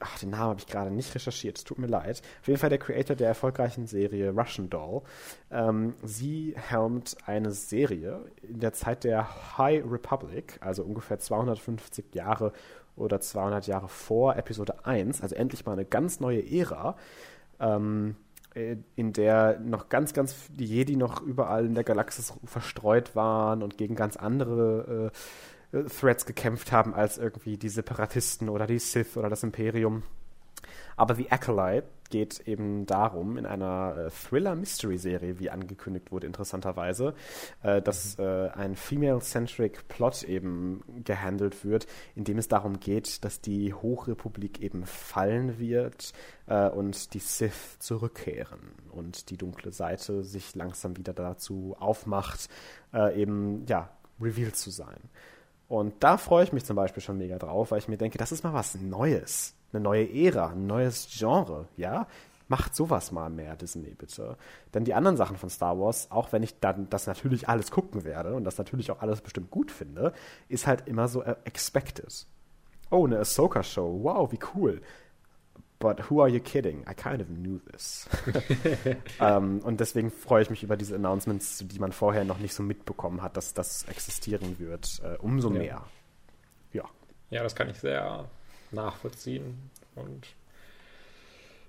[0.00, 2.20] ach, den Namen habe ich gerade nicht recherchiert, es tut mir leid.
[2.40, 5.02] Auf jeden Fall der Creator der erfolgreichen Serie Russian Doll.
[5.50, 12.52] Ähm, sie helmt eine Serie in der Zeit der High Republic, also ungefähr 250 Jahre
[12.96, 16.96] oder 200 Jahre vor Episode 1, also endlich mal eine ganz neue Ära.
[17.60, 23.14] Ähm, äh, in der noch ganz, ganz die Jedi noch überall in der Galaxis verstreut
[23.14, 25.12] waren und gegen ganz andere
[25.72, 30.02] äh, Threads gekämpft haben als irgendwie die Separatisten oder die Sith oder das Imperium.
[30.98, 37.14] Aber The Acolyte geht eben darum, in einer äh, Thriller-Mystery-Serie, wie angekündigt wurde, interessanterweise,
[37.62, 41.86] äh, dass äh, ein female-centric Plot eben gehandelt wird,
[42.16, 46.12] in dem es darum geht, dass die Hochrepublik eben fallen wird
[46.46, 52.48] äh, und die Sith zurückkehren und die dunkle Seite sich langsam wieder dazu aufmacht,
[52.92, 53.90] äh, eben, ja,
[54.20, 54.98] revealed zu sein.
[55.68, 58.32] Und da freue ich mich zum Beispiel schon mega drauf, weil ich mir denke, das
[58.32, 59.54] ist mal was Neues.
[59.72, 62.06] Eine neue Ära, ein neues Genre, ja?
[62.48, 64.38] Macht sowas mal mehr, Disney, bitte.
[64.72, 68.04] Denn die anderen Sachen von Star Wars, auch wenn ich dann das natürlich alles gucken
[68.04, 70.14] werde und das natürlich auch alles bestimmt gut finde,
[70.48, 72.26] ist halt immer so äh, expected.
[72.90, 74.80] Oh, eine Ahsoka-Show, wow, wie cool.
[75.78, 76.84] But who are you kidding?
[76.88, 78.08] I kind of knew this.
[78.26, 82.54] um, ähm, und deswegen freue ich mich über diese Announcements, die man vorher noch nicht
[82.54, 85.00] so mitbekommen hat, dass das existieren wird.
[85.04, 85.84] Uh, umso mehr.
[86.72, 86.84] Ja.
[87.30, 88.28] Ja, das kann ich sehr
[88.72, 89.70] nachvollziehen.
[89.94, 90.26] Und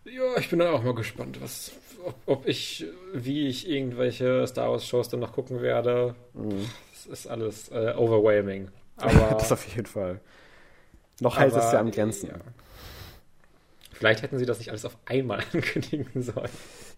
[0.05, 1.71] ja, ich bin dann auch mal gespannt, was,
[2.05, 6.15] ob, ob ich, wie ich irgendwelche Star Wars Shows dann noch gucken werde.
[6.33, 6.69] Mhm.
[6.93, 8.69] Das ist alles äh, overwhelming.
[8.97, 10.19] Aber, das auf jeden Fall.
[11.19, 12.29] Noch hält es ja am Grenzen.
[12.29, 12.35] Ja
[13.99, 16.49] Vielleicht hätten sie das nicht alles auf einmal ankündigen sollen.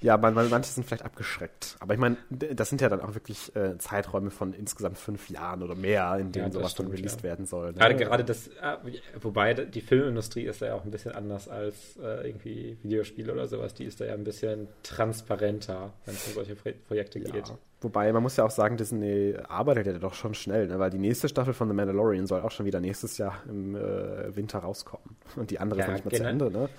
[0.01, 1.75] Ja, man, man, manche sind vielleicht abgeschreckt.
[1.79, 5.63] Aber ich meine, das sind ja dann auch wirklich äh, Zeiträume von insgesamt fünf Jahren
[5.63, 7.23] oder mehr, in denen ja, sowas stimmt, dann released ja.
[7.23, 7.71] werden soll.
[7.71, 7.79] Ne?
[7.79, 8.77] Gerade, gerade das, äh,
[9.19, 13.73] wobei die Filmindustrie ist ja auch ein bisschen anders als äh, irgendwie Videospiele oder sowas.
[13.73, 17.31] Die ist da ja ein bisschen transparenter, wenn es um solche Projekte ja.
[17.31, 17.51] geht.
[17.81, 20.77] Wobei, man muss ja auch sagen, Disney arbeitet ja doch schon schnell, ne?
[20.77, 24.35] weil die nächste Staffel von The Mandalorian soll auch schon wieder nächstes Jahr im äh,
[24.35, 25.17] Winter rauskommen.
[25.35, 26.69] Und die andere ja, ist nicht mehr zu Ende, ne?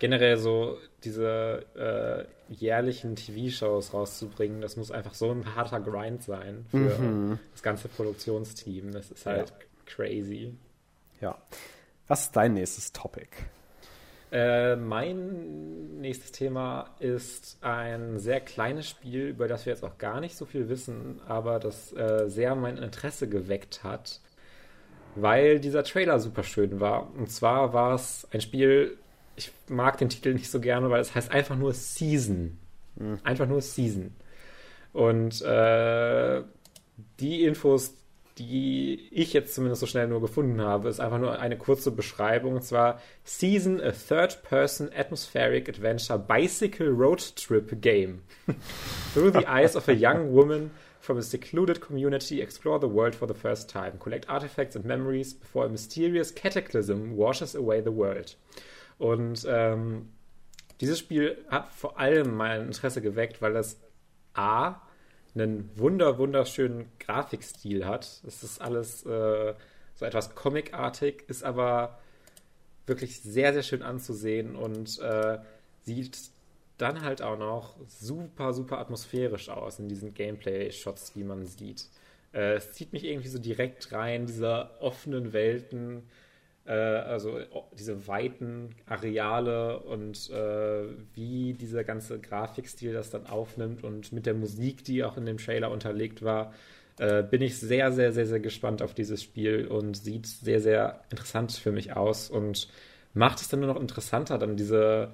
[0.00, 6.64] Generell so diese äh, jährlichen TV-Shows rauszubringen, das muss einfach so ein harter Grind sein
[6.70, 7.38] für mhm.
[7.52, 8.92] das ganze Produktionsteam.
[8.92, 9.56] Das ist halt ja.
[9.84, 10.54] crazy.
[11.20, 11.36] Ja.
[12.08, 13.28] Was ist dein nächstes Topic?
[14.32, 20.20] Äh, mein nächstes Thema ist ein sehr kleines Spiel, über das wir jetzt auch gar
[20.20, 24.20] nicht so viel wissen, aber das äh, sehr mein Interesse geweckt hat,
[25.16, 27.12] weil dieser Trailer super schön war.
[27.16, 28.96] Und zwar war es ein Spiel,
[29.34, 32.58] ich mag den Titel nicht so gerne, weil es heißt einfach nur Season.
[32.96, 33.18] Mhm.
[33.24, 34.14] Einfach nur Season.
[34.92, 36.42] Und äh,
[37.18, 37.94] die Infos,
[38.38, 42.54] die ich jetzt zumindest so schnell nur gefunden habe, ist einfach nur eine kurze Beschreibung.
[42.54, 48.22] Und zwar Season, a third-person atmospheric adventure bicycle road trip game.
[49.14, 50.70] Through the eyes of a young woman
[51.00, 53.98] from a secluded community, explore the world for the first time.
[53.98, 58.36] Collect artifacts and memories before a mysterious cataclysm washes away the world.
[58.98, 60.10] Und ähm,
[60.80, 63.78] dieses Spiel hat vor allem mein Interesse geweckt, weil es
[64.34, 64.80] A
[65.34, 68.22] einen wunder, wunderschönen Grafikstil hat.
[68.26, 69.54] Es ist alles äh,
[69.94, 71.98] so etwas comicartig, ist aber
[72.86, 75.38] wirklich sehr, sehr schön anzusehen und äh,
[75.82, 76.18] sieht
[76.78, 81.86] dann halt auch noch super, super atmosphärisch aus in diesen Gameplay-Shots, die man sieht.
[82.32, 86.08] Äh, es zieht mich irgendwie so direkt rein, dieser offenen Welten,
[86.72, 87.38] also
[87.78, 90.84] diese weiten Areale und äh,
[91.14, 95.38] wie dieser ganze Grafikstil das dann aufnimmt und mit der Musik, die auch in dem
[95.38, 96.52] Trailer unterlegt war,
[96.98, 101.00] äh, bin ich sehr, sehr, sehr, sehr gespannt auf dieses Spiel und sieht sehr, sehr
[101.10, 102.68] interessant für mich aus und
[103.14, 105.10] macht es dann nur noch interessanter, dann diese,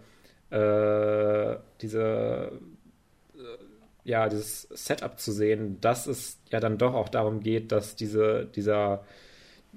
[0.50, 2.52] äh, diese
[3.34, 3.38] äh,
[4.04, 8.46] ja, dieses Setup zu sehen, dass es ja dann doch auch darum geht, dass diese,
[8.46, 9.04] dieser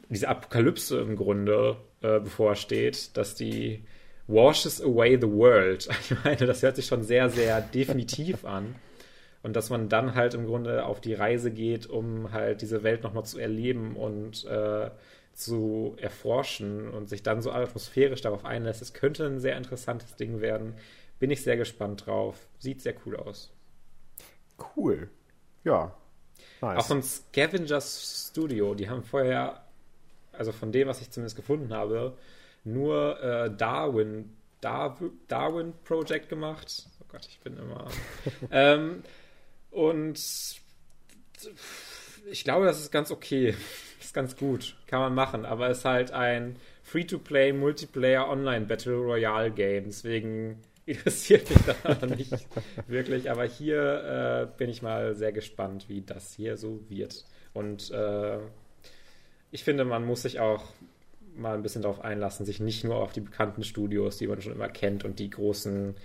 [0.09, 3.83] diese Apokalypse im Grunde äh, bevorsteht, dass die
[4.27, 5.89] washes away the world.
[6.09, 8.75] Ich meine, das hört sich schon sehr, sehr definitiv an.
[9.41, 13.03] Und dass man dann halt im Grunde auf die Reise geht, um halt diese Welt
[13.03, 14.89] nochmal zu erleben und äh,
[15.33, 18.81] zu erforschen und sich dann so atmosphärisch darauf einlässt.
[18.81, 20.73] Es könnte ein sehr interessantes Ding werden.
[21.19, 22.47] Bin ich sehr gespannt drauf.
[22.59, 23.51] Sieht sehr cool aus.
[24.75, 25.09] Cool.
[25.63, 25.95] Ja.
[26.61, 26.79] Nice.
[26.79, 28.75] Auch von Scavengers Studio.
[28.75, 29.63] Die haben vorher
[30.39, 32.17] also von dem, was ich zumindest gefunden habe,
[32.63, 36.87] nur äh, Darwin, Darwin, Darwin Project gemacht.
[37.01, 37.87] Oh Gott, ich bin immer.
[38.51, 39.03] ähm,
[39.69, 40.19] und
[42.31, 43.55] ich glaube, das ist ganz okay.
[43.99, 44.75] Ist ganz gut.
[44.87, 45.45] Kann man machen.
[45.45, 49.83] Aber es ist halt ein Free-to-Play Multiplayer Online Battle Royale Game.
[49.85, 52.47] Deswegen interessiert mich das nicht
[52.87, 53.29] wirklich.
[53.29, 57.25] Aber hier äh, bin ich mal sehr gespannt, wie das hier so wird.
[57.53, 58.39] Und äh,
[59.51, 60.63] ich finde, man muss sich auch
[61.35, 64.53] mal ein bisschen darauf einlassen, sich nicht nur auf die bekannten Studios, die man schon
[64.53, 65.95] immer kennt und die großen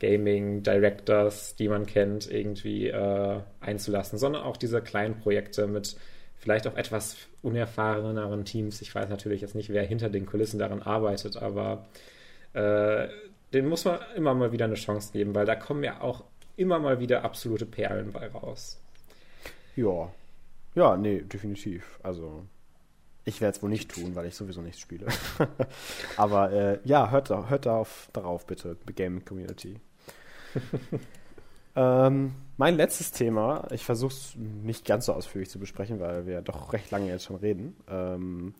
[0.00, 5.96] Gaming Directors, die man kennt, irgendwie äh, einzulassen, sondern auch diese kleinen Projekte mit
[6.36, 8.80] vielleicht auch etwas unerfahreneren Teams.
[8.80, 11.88] Ich weiß natürlich jetzt nicht, wer hinter den Kulissen daran arbeitet, aber
[12.52, 13.08] äh,
[13.52, 16.24] den muss man immer mal wieder eine Chance geben, weil da kommen ja auch
[16.56, 18.80] immer mal wieder absolute Perlen bei raus.
[19.74, 20.12] Ja.
[20.74, 21.98] Ja, nee, definitiv.
[22.02, 22.44] Also
[23.24, 25.06] ich werde es wohl nicht tun, weil ich sowieso nichts spiele.
[26.16, 29.78] Aber äh, ja, hört, hört darauf, darauf bitte, Gaming Community.
[31.76, 36.40] ähm, mein letztes Thema, ich versuche es nicht ganz so ausführlich zu besprechen, weil wir
[36.40, 38.54] doch recht lange jetzt schon reden, ähm,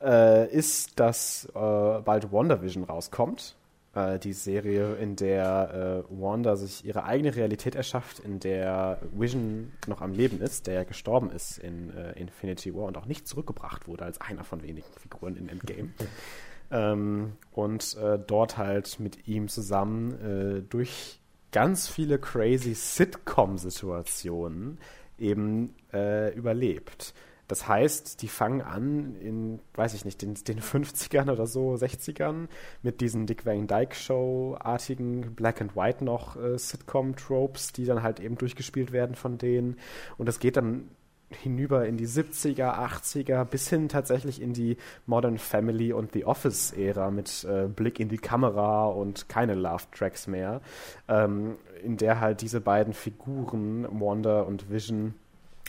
[0.00, 3.56] äh, ist, dass äh, bald WandaVision rauskommt
[3.96, 9.72] äh, die Serie, in der äh, Wanda sich ihre eigene Realität erschafft, in der Vision
[9.86, 13.26] noch am Leben ist, der ja gestorben ist in äh, Infinity War und auch nicht
[13.26, 15.90] zurückgebracht wurde als einer von wenigen Figuren in Endgame.
[16.70, 21.20] ähm, und äh, dort halt mit ihm zusammen äh, durch
[21.50, 24.78] ganz viele crazy Sitcom-Situationen
[25.18, 27.14] eben äh, überlebt.
[27.48, 32.48] Das heißt, die fangen an in, weiß ich nicht, den, den 50ern oder so, 60ern
[32.82, 38.20] mit diesen Dick Van Dyke Show-artigen Black and White noch äh, Sitcom-Tropes, die dann halt
[38.20, 39.76] eben durchgespielt werden von denen.
[40.18, 40.88] Und das geht dann
[41.28, 47.10] hinüber in die 70er, 80er, bis hin tatsächlich in die Modern Family und The Office-Ära
[47.10, 50.60] mit äh, Blick in die Kamera und keine Love-Tracks mehr,
[51.08, 55.14] ähm, in der halt diese beiden Figuren, Wanda und Vision,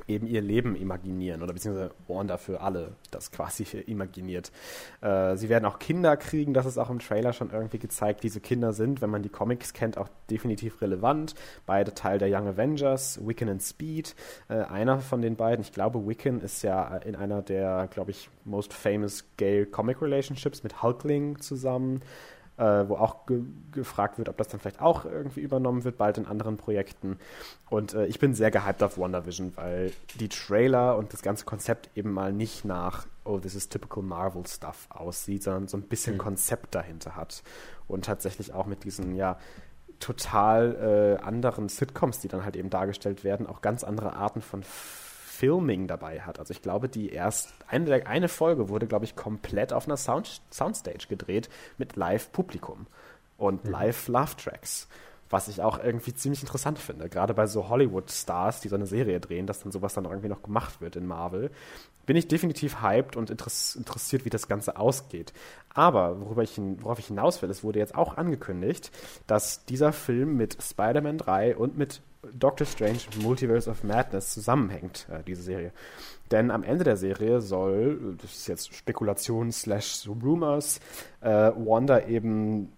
[0.07, 4.51] eben ihr Leben imaginieren oder beziehungsweise Wanda für alle das quasi imaginiert.
[5.01, 8.23] Äh, sie werden auch Kinder kriegen, das ist auch im Trailer schon irgendwie gezeigt.
[8.23, 11.35] Diese Kinder sind, wenn man die Comics kennt, auch definitiv relevant.
[11.65, 14.15] Beide Teil der Young Avengers, Wiccan und Speed.
[14.49, 18.29] Äh, einer von den beiden, ich glaube, Wiccan ist ja in einer der, glaube ich,
[18.45, 22.01] most famous gay Comic Relationships mit Hulkling zusammen
[22.57, 26.17] äh, wo auch ge gefragt wird, ob das dann vielleicht auch irgendwie übernommen wird, bald
[26.17, 27.19] in anderen Projekten.
[27.69, 31.89] Und äh, ich bin sehr gehypt auf WandaVision, weil die Trailer und das ganze Konzept
[31.95, 36.15] eben mal nicht nach, oh, this is typical Marvel Stuff aussieht, sondern so ein bisschen
[36.15, 36.19] mhm.
[36.19, 37.43] Konzept dahinter hat.
[37.87, 39.37] Und tatsächlich auch mit diesen, ja,
[39.99, 44.63] total äh, anderen Sitcoms, die dann halt eben dargestellt werden, auch ganz andere Arten von
[45.37, 46.39] Filming dabei hat.
[46.39, 50.41] Also ich glaube, die erst eine, eine Folge wurde, glaube ich, komplett auf einer Sound,
[50.51, 52.87] Soundstage gedreht mit Live-Publikum
[53.37, 53.71] und mhm.
[53.71, 54.87] Live-Love-Tracks.
[55.29, 57.09] Was ich auch irgendwie ziemlich interessant finde.
[57.09, 60.41] Gerade bei so Hollywood-Stars, die so eine Serie drehen, dass dann sowas dann irgendwie noch
[60.41, 61.51] gemacht wird in Marvel.
[62.05, 65.33] Bin ich definitiv hyped und interessiert, wie das Ganze ausgeht.
[65.73, 68.89] Aber worüber ich, worauf ich hinaus will, es wurde jetzt auch angekündigt,
[69.27, 72.01] dass dieser Film mit Spider-Man 3 und mit
[72.33, 75.71] Doctor Strange Multiverse of Madness zusammenhängt, äh, diese Serie.
[76.31, 80.79] Denn am Ende der Serie soll, das ist jetzt Spekulation slash Rumors,
[81.21, 82.73] äh, Wanda eben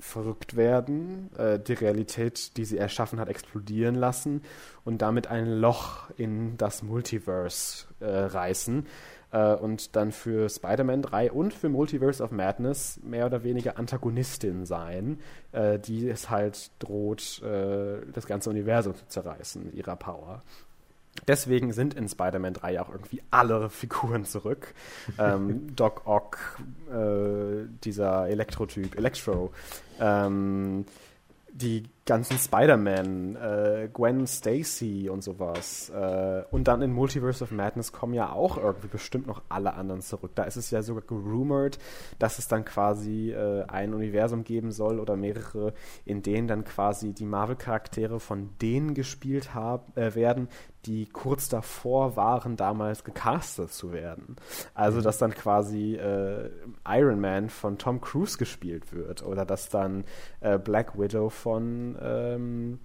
[0.00, 4.42] verrückt werden, äh, die Realität, die sie erschaffen hat, explodieren lassen
[4.84, 8.86] und damit ein Loch in das Multiverse äh, reißen
[9.34, 14.64] äh, und dann für Spider-Man 3 und für Multiverse of Madness mehr oder weniger Antagonistin
[14.64, 15.18] sein,
[15.52, 20.42] äh, die es halt droht, äh, das ganze Universum zu zerreißen mit ihrer Power.
[21.28, 24.74] Deswegen sind in Spider-Man 3 auch irgendwie alle Figuren zurück.
[25.18, 26.38] ähm, Doc Ock,
[26.90, 29.52] äh, dieser Elektro-Typ, Electro,
[30.00, 30.86] ähm,
[31.52, 35.90] die ganzen Spider-Man, äh, Gwen Stacy und sowas.
[35.90, 40.02] Äh, und dann in Multiverse of Madness kommen ja auch irgendwie bestimmt noch alle anderen
[40.02, 40.32] zurück.
[40.34, 41.78] Da ist es ja sogar gerumored,
[42.18, 45.72] dass es dann quasi äh, ein Universum geben soll oder mehrere,
[46.04, 50.48] in denen dann quasi die Marvel-Charaktere von denen gespielt haben, äh, werden,
[50.86, 54.36] die kurz davor waren, damals gecastet zu werden.
[54.74, 55.02] Also, mhm.
[55.02, 56.50] dass dann quasi äh,
[56.86, 60.04] Iron Man von Tom Cruise gespielt wird oder dass dann
[60.40, 62.78] äh, Black Widow von ähm,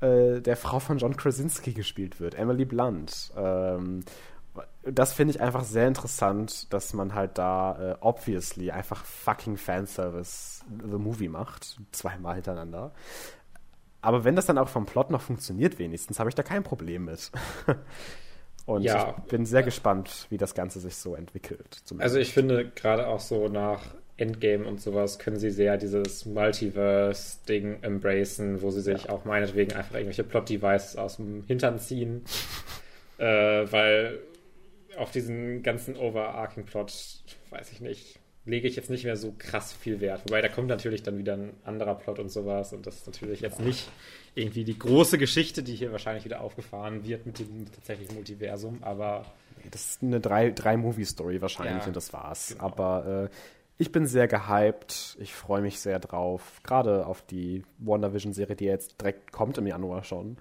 [0.00, 3.32] äh, der Frau von John Krasinski gespielt wird, Emily Blunt.
[3.36, 4.04] Ähm,
[4.84, 10.64] das finde ich einfach sehr interessant, dass man halt da äh, obviously einfach fucking Fanservice
[10.68, 12.92] The Movie macht, zweimal hintereinander.
[14.02, 17.06] Aber wenn das dann auch vom Plot noch funktioniert, wenigstens, habe ich da kein Problem
[17.06, 17.30] mit.
[18.66, 21.82] Und ja, ich bin sehr gespannt, wie das Ganze sich so entwickelt.
[21.98, 23.82] Also ich finde gerade auch so nach
[24.16, 29.10] Endgame und sowas können sie sehr dieses Multiverse-Ding embracen, wo sie sich ja.
[29.10, 32.24] auch meinetwegen einfach irgendwelche Plot-Devices aus dem Hintern ziehen.
[33.18, 34.20] äh, weil
[34.96, 36.92] auf diesen ganzen Overarching-Plot,
[37.50, 40.22] weiß ich nicht, lege ich jetzt nicht mehr so krass viel Wert.
[40.26, 43.40] Wobei da kommt natürlich dann wieder ein anderer Plot und sowas und das ist natürlich
[43.40, 43.88] jetzt nicht
[44.34, 49.26] irgendwie die große Geschichte, die hier wahrscheinlich wieder aufgefahren wird mit dem tatsächlichen Multiversum, aber.
[49.70, 52.48] Das ist eine Drei-Movie-Story drei wahrscheinlich ja, und das war's.
[52.48, 52.64] Genau.
[52.64, 53.36] Aber äh,
[53.78, 55.16] ich bin sehr gehypt.
[55.20, 56.60] Ich freue mich sehr drauf.
[56.64, 60.36] Gerade auf die WandaVision-Serie, die jetzt direkt kommt im Januar schon.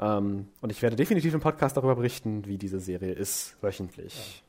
[0.00, 4.42] Ähm, und ich werde definitiv im Podcast darüber berichten, wie diese Serie ist, wöchentlich.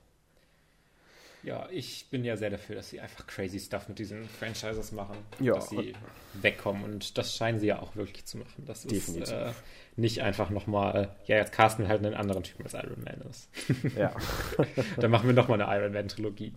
[1.48, 1.66] Ja.
[1.72, 5.16] Ich bin ja sehr dafür, dass sie einfach crazy Stuff mit diesen Franchises machen.
[5.40, 5.54] Ja.
[5.54, 5.94] Dass sie
[6.34, 6.84] wegkommen.
[6.84, 8.66] Und das scheinen sie ja auch wirklich zu machen.
[8.66, 9.24] Das Definitiv.
[9.24, 9.52] ist äh,
[9.96, 13.50] nicht einfach nochmal, ja, jetzt casten wir halt einen anderen Typen als Iron Man ist.
[13.96, 14.14] Ja.
[14.98, 16.52] Dann machen wir nochmal eine Iron Man-Trilogie.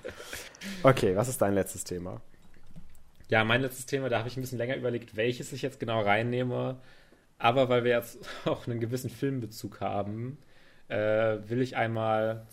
[0.82, 2.20] okay, was ist dein letztes Thema?
[3.28, 6.02] Ja, mein letztes Thema, da habe ich ein bisschen länger überlegt, welches ich jetzt genau
[6.02, 6.76] reinnehme.
[7.38, 10.36] Aber weil wir jetzt auch einen gewissen Filmbezug haben,
[10.88, 12.46] äh, will ich einmal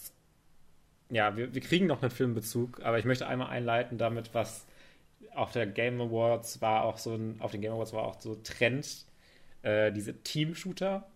[1.11, 4.65] ja, wir, wir kriegen noch einen Filmbezug, aber ich möchte einmal einleiten damit, was
[5.35, 8.35] auf der Game Awards war auch so ein, auf den Game Awards war auch so
[8.35, 9.05] Trend,
[9.61, 11.07] äh, diese Team-Shooter,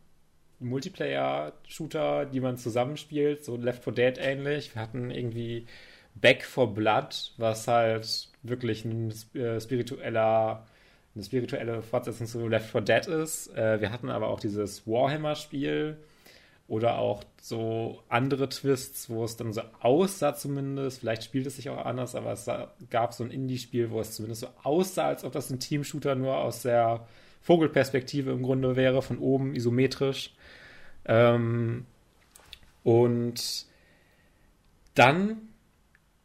[0.60, 4.76] Multiplayer-Shooter, die man zusammenspielt, so Left 4 Dead ähnlich.
[4.76, 5.66] Wir hatten irgendwie
[6.16, 10.66] Back for Blood, was halt wirklich ein äh, spiritueller,
[11.14, 13.56] eine spirituelle Fortsetzung zu Left 4 Dead ist.
[13.56, 15.98] Äh, wir hatten aber auch dieses Warhammer-Spiel,
[16.68, 21.70] oder auch so andere Twists, wo es dann so aussah zumindest, vielleicht spielt es sich
[21.70, 22.50] auch anders, aber es
[22.90, 26.38] gab so ein Indie-Spiel, wo es zumindest so aussah, als ob das ein Team-Shooter nur
[26.38, 27.08] aus der
[27.42, 30.34] Vogelperspektive im Grunde wäre, von oben isometrisch.
[31.06, 31.86] Ähm,
[32.84, 33.66] Und
[34.94, 35.50] dann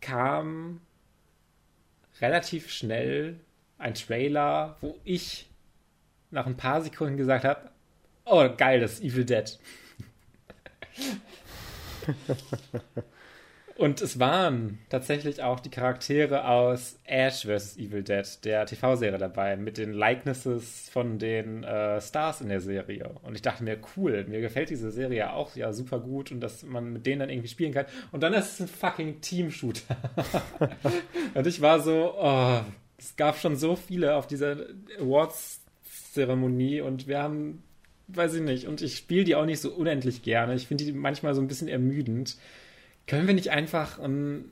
[0.01, 0.81] kam
[2.21, 3.41] relativ schnell
[3.79, 5.49] ein Trailer, wo ich
[6.31, 7.71] nach ein paar Sekunden gesagt habe,
[8.27, 9.59] oh geil, das ist Evil Dead.
[13.81, 17.79] Und es waren tatsächlich auch die Charaktere aus Ash vs.
[17.79, 23.09] Evil Dead, der TV-Serie dabei, mit den Likenesses von den äh, Stars in der Serie.
[23.23, 26.63] Und ich dachte mir, cool, mir gefällt diese Serie auch ja super gut und dass
[26.63, 27.87] man mit denen dann irgendwie spielen kann.
[28.13, 29.97] Und dann ist es ein fucking Team-Shooter.
[31.35, 32.61] und ich war so, oh,
[32.99, 34.57] es gab schon so viele auf dieser
[35.01, 37.63] Awards-Zeremonie und wir haben,
[38.17, 40.55] weiß ich nicht, und ich spiele die auch nicht so unendlich gerne.
[40.55, 42.37] Ich finde die manchmal so ein bisschen ermüdend.
[43.07, 44.45] Können wir nicht einfach ein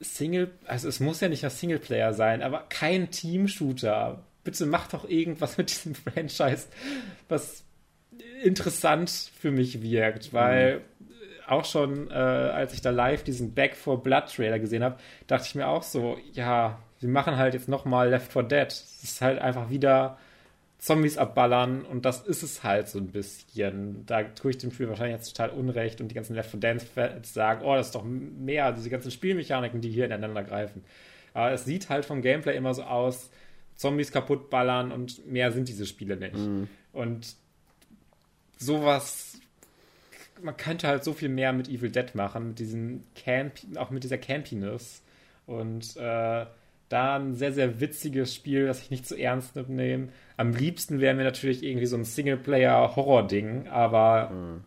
[0.00, 4.24] Single, also es muss ja nicht ein Singleplayer sein, aber kein Team-Shooter.
[4.44, 6.68] Bitte mach doch irgendwas mit diesem Franchise,
[7.28, 7.64] was
[8.42, 10.82] interessant für mich wirkt, weil mhm.
[11.46, 14.96] auch schon, äh, als ich da live diesen Back for Blood Trailer gesehen habe,
[15.26, 18.68] dachte ich mir auch so, ja, sie machen halt jetzt nochmal Left 4 Dead.
[18.68, 20.18] Es ist halt einfach wieder
[20.80, 24.06] Zombies abballern und das ist es halt so ein bisschen.
[24.06, 27.34] Da tue ich dem Spiel wahrscheinlich jetzt total unrecht und die ganzen Left 4 Dead-Fans
[27.34, 30.82] sagen, oh, das ist doch mehr, diese ganzen Spielmechaniken, die hier ineinander greifen.
[31.34, 33.30] Aber es sieht halt vom Gameplay immer so aus,
[33.76, 36.36] Zombies kaputt ballern und mehr sind diese Spiele nicht.
[36.36, 36.68] Mhm.
[36.94, 37.36] Und
[38.56, 39.38] sowas,
[40.42, 44.02] man könnte halt so viel mehr mit Evil Dead machen, mit diesem Camp, auch mit
[44.02, 45.02] dieser Campiness
[45.46, 46.46] und äh,
[46.90, 50.08] da ein sehr, sehr witziges Spiel, das ich nicht zu ernst nehme.
[50.36, 54.64] Am liebsten wäre mir natürlich irgendwie so ein Singleplayer-Horror-Ding, aber mhm.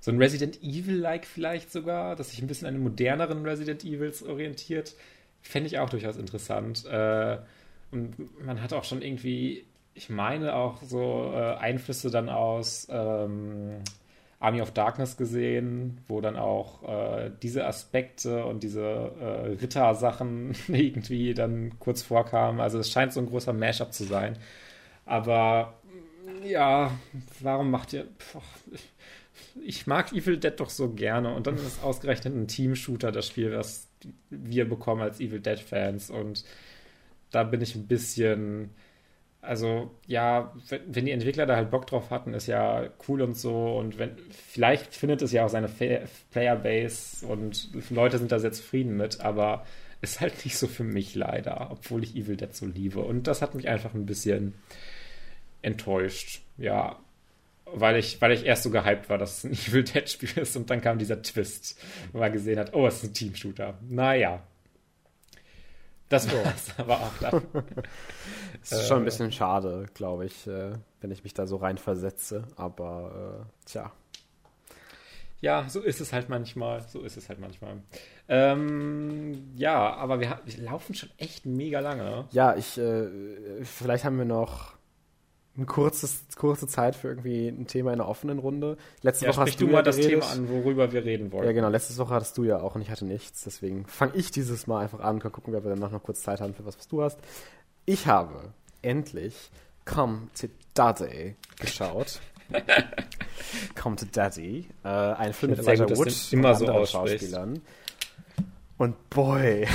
[0.00, 4.24] so ein Resident Evil-like vielleicht sogar, das sich ein bisschen an den moderneren Resident Evils
[4.24, 4.96] orientiert,
[5.40, 6.84] fände ich auch durchaus interessant.
[6.86, 7.38] Äh,
[7.92, 9.64] und man hat auch schon irgendwie,
[9.94, 13.76] ich meine auch so äh, Einflüsse dann aus ähm,
[14.40, 21.34] Army of Darkness gesehen, wo dann auch äh, diese Aspekte und diese äh, Ritter-Sachen irgendwie
[21.34, 22.60] dann kurz vorkamen.
[22.60, 24.38] Also es scheint so ein großer Mashup zu sein.
[25.06, 25.74] Aber
[26.44, 26.92] ja,
[27.40, 28.06] warum macht ihr.
[28.32, 28.42] Boah,
[29.64, 33.26] ich mag Evil Dead doch so gerne und dann ist es ausgerechnet ein Team-Shooter, das
[33.26, 33.88] Spiel, was
[34.30, 36.10] wir bekommen als Evil Dead-Fans.
[36.10, 36.44] Und
[37.30, 38.70] da bin ich ein bisschen
[39.40, 40.52] also ja,
[40.86, 43.76] wenn die Entwickler da halt Bock drauf hatten, ist ja cool und so.
[43.76, 45.70] Und wenn vielleicht findet es ja auch seine
[46.30, 49.64] Playerbase und Leute sind da sehr zufrieden mit, aber
[50.00, 53.00] ist halt nicht so für mich leider, obwohl ich Evil Dead so liebe.
[53.00, 54.54] Und das hat mich einfach ein bisschen
[55.62, 56.42] enttäuscht.
[56.56, 56.98] Ja,
[57.64, 60.56] weil ich, weil ich erst so gehypt war, dass es ein Evil Dead Spiel ist
[60.56, 61.80] und dann kam dieser Twist,
[62.12, 63.78] wo man gesehen hat, oh, es ist ein Team-Shooter.
[63.88, 64.42] Naja,
[66.08, 67.42] das war's aber auch dann.
[68.60, 71.78] Es ist schon ein bisschen schade, glaube ich, äh, wenn ich mich da so rein
[71.78, 72.48] versetze.
[72.56, 73.92] Aber äh, tja.
[75.40, 76.82] Ja, so ist es halt manchmal.
[76.88, 77.82] So ist es halt manchmal.
[78.28, 82.26] Ähm, ja, aber wir, wir, laufen schon echt mega lange.
[82.32, 84.77] Ja, ich, äh, vielleicht haben wir noch
[85.58, 88.78] eine kurzes, kurze Zeit für irgendwie ein Thema in einer offenen Runde.
[89.02, 91.46] Letzte ja, Woche hast du, du mal das Thema an, worüber wir reden wollen.
[91.46, 91.68] Ja, genau.
[91.68, 93.42] Letzte Woche hattest du ja auch und ich hatte nichts.
[93.42, 95.18] Deswegen fange ich dieses Mal einfach an.
[95.18, 97.18] Kann gucken, ob wir danach noch kurz Zeit haben für was, was du hast.
[97.86, 98.52] Ich habe
[98.82, 99.50] endlich
[99.84, 102.20] Come to Daddy geschaut.
[103.74, 104.68] Come to Daddy.
[104.84, 107.60] Äh, ein Film mit Elijah Wood und immer so Schauspielern.
[108.76, 109.66] Und boy,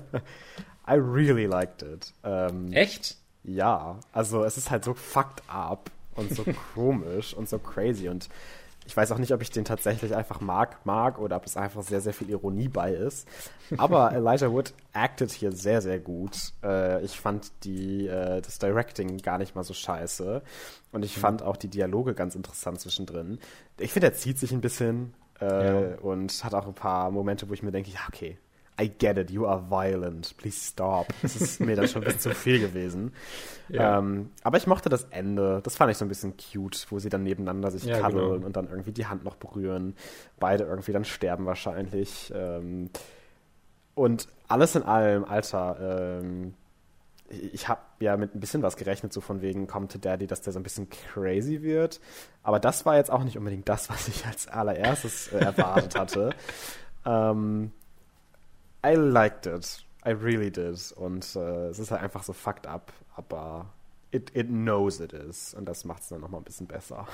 [0.88, 2.14] I really liked it.
[2.24, 3.16] Ähm, Echt?
[3.46, 6.44] Ja, also es ist halt so fucked up und so
[6.74, 8.28] komisch und so crazy und
[8.86, 11.82] ich weiß auch nicht, ob ich den tatsächlich einfach mag, mag oder ob es einfach
[11.82, 13.26] sehr, sehr viel Ironie bei ist.
[13.76, 16.52] Aber Elijah Wood acted hier sehr, sehr gut.
[16.62, 20.40] Äh, ich fand die, äh, das Directing gar nicht mal so scheiße.
[20.92, 21.20] Und ich mhm.
[21.20, 23.40] fand auch die Dialoge ganz interessant zwischendrin.
[23.78, 25.98] Ich finde, er zieht sich ein bisschen äh, ja.
[25.98, 28.38] und hat auch ein paar Momente, wo ich mir denke, ja, okay,
[28.80, 31.06] I get it, you are violent, please stop.
[31.22, 33.12] Das ist mir dann schon ein bisschen zu viel gewesen.
[33.68, 33.98] Ja.
[33.98, 37.08] Ähm, aber ich mochte das Ende, das fand ich so ein bisschen cute, wo sie
[37.08, 38.46] dann nebeneinander sich ja, kaddeln genau.
[38.46, 39.96] und dann irgendwie die Hand noch berühren.
[40.38, 42.32] Beide irgendwie dann sterben wahrscheinlich.
[42.34, 42.90] Ähm,
[43.94, 46.54] und alles in allem, Alter, ähm,
[47.28, 50.42] ich habe ja mit ein bisschen was gerechnet, so von wegen Come to Daddy, dass
[50.42, 52.00] der so ein bisschen crazy wird.
[52.42, 56.30] Aber das war jetzt auch nicht unbedingt das, was ich als allererstes äh, erwartet hatte.
[57.06, 57.72] ähm,
[58.86, 59.84] I liked it.
[60.06, 60.92] I really did.
[60.92, 63.72] Und äh, es ist halt einfach so fucked up, aber
[64.12, 65.54] it, it knows it is.
[65.54, 67.08] Und das macht es dann nochmal ein bisschen besser.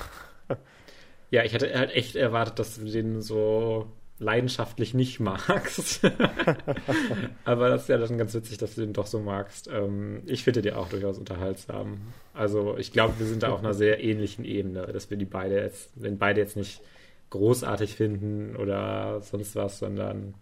[1.31, 6.05] ja, ich hätte halt echt erwartet, dass du den so leidenschaftlich nicht magst.
[7.45, 9.69] aber das ist ja dann ganz witzig, dass du den doch so magst.
[9.69, 12.03] Ähm, ich finde die auch durchaus unterhaltsam.
[12.35, 15.57] Also ich glaube, wir sind da auf einer sehr ähnlichen Ebene, dass wir die beide
[15.57, 16.83] jetzt, wenn beide jetzt nicht
[17.31, 20.35] großartig finden oder sonst was, sondern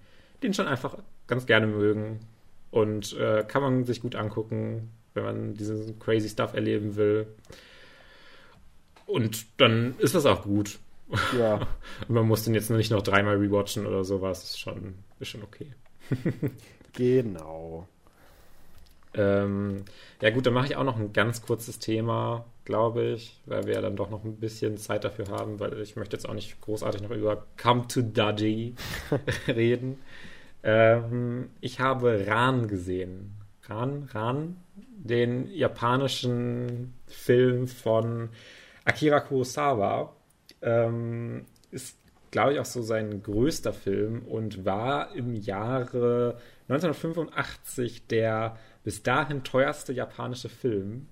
[0.43, 0.99] den schon einfach
[1.31, 2.21] ganz gerne mögen.
[2.71, 7.27] Und äh, kann man sich gut angucken, wenn man diesen crazy Stuff erleben will.
[9.07, 10.79] Und dann ist das auch gut.
[11.37, 11.55] Ja.
[12.09, 14.45] Und man muss den jetzt nicht noch dreimal rewatchen oder sowas.
[14.45, 15.73] Ist schon, ist schon okay.
[16.93, 17.89] genau.
[19.15, 19.85] Ähm,
[20.23, 23.75] ja gut, dann mache ich auch noch ein ganz kurzes Thema, glaube ich, weil wir
[23.75, 26.61] ja dann doch noch ein bisschen Zeit dafür haben, weil ich möchte jetzt auch nicht
[26.61, 28.77] großartig noch über Come to Daddy
[29.49, 29.99] reden.
[30.63, 33.37] Ähm, ich habe Ran gesehen.
[33.69, 38.31] Ran, Ran, den japanischen Film von
[38.85, 40.15] Akira Kurosawa.
[40.63, 41.97] Ähm, ist,
[42.31, 46.39] glaube ich, auch so sein größter Film und war im Jahre
[46.69, 51.09] 1985 der bis dahin teuerste japanische Film.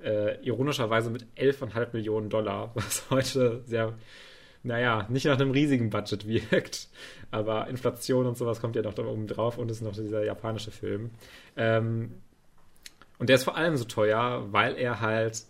[0.00, 3.94] Äh, ironischerweise mit 11,5 Millionen Dollar, was heute sehr,
[4.66, 6.88] naja, nicht nach einem riesigen Budget wirkt.
[7.30, 10.70] Aber Inflation und sowas kommt ja noch da oben drauf und ist noch dieser japanische
[10.70, 11.10] Film.
[11.56, 12.12] Ähm,
[13.18, 15.44] und der ist vor allem so teuer, weil er halt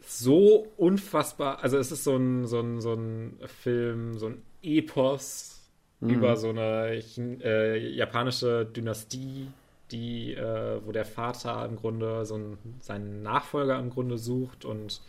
[0.00, 5.60] so unfassbar, also es ist so ein, so ein, so ein Film, so ein Epos
[6.00, 6.10] mhm.
[6.10, 7.02] über so eine
[7.42, 9.48] äh, japanische Dynastie,
[9.90, 15.00] die, äh, wo der Vater im Grunde so ein, seinen Nachfolger im Grunde sucht und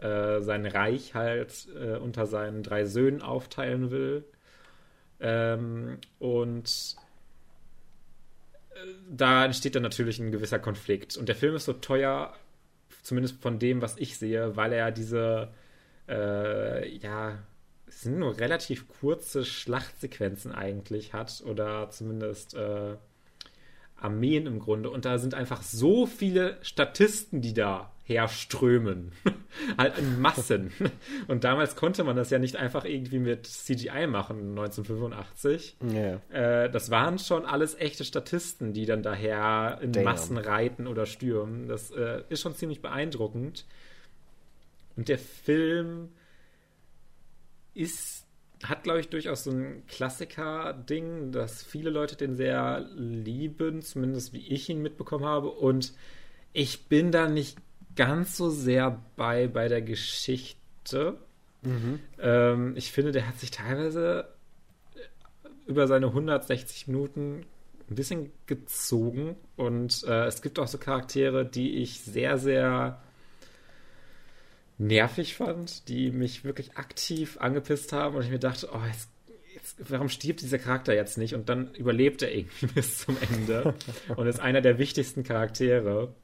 [0.00, 4.24] äh, sein Reich halt äh, unter seinen drei Söhnen aufteilen will.
[5.20, 6.96] Ähm, und
[8.70, 8.78] äh,
[9.10, 11.16] da entsteht dann natürlich ein gewisser Konflikt.
[11.16, 12.32] Und der Film ist so teuer,
[13.02, 15.48] zumindest von dem, was ich sehe, weil er diese,
[16.08, 17.38] äh, ja,
[17.86, 22.96] es sind nur relativ kurze Schlachtsequenzen eigentlich hat oder zumindest äh,
[23.96, 24.90] Armeen im Grunde.
[24.90, 29.12] Und da sind einfach so viele Statisten, die da herströmen.
[29.78, 30.72] halt in Massen.
[31.28, 35.76] Und damals konnte man das ja nicht einfach irgendwie mit CGI machen, 1985.
[35.82, 36.20] Yeah.
[36.30, 40.04] Äh, das waren schon alles echte Statisten, die dann daher in Damn.
[40.04, 41.68] Massen reiten oder stürmen.
[41.68, 43.64] Das äh, ist schon ziemlich beeindruckend.
[44.96, 46.10] Und der Film
[47.72, 48.26] ist
[48.62, 54.46] hat, glaube ich, durchaus so ein Klassiker-Ding, dass viele Leute den sehr lieben, zumindest wie
[54.46, 55.50] ich ihn mitbekommen habe.
[55.50, 55.94] Und
[56.52, 57.56] ich bin da nicht
[57.96, 61.18] ganz so sehr bei, bei der Geschichte.
[61.62, 62.00] Mhm.
[62.18, 64.28] Ähm, ich finde, der hat sich teilweise
[65.66, 67.46] über seine 160 Minuten
[67.88, 69.36] ein bisschen gezogen.
[69.56, 73.00] Und äh, es gibt auch so Charaktere, die ich sehr, sehr
[74.78, 79.10] nervig fand, die mich wirklich aktiv angepisst haben und ich mir dachte, oh, jetzt,
[79.54, 81.34] jetzt, warum stirbt dieser Charakter jetzt nicht?
[81.34, 83.74] Und dann überlebt er irgendwie bis zum Ende
[84.16, 86.14] und ist einer der wichtigsten Charaktere.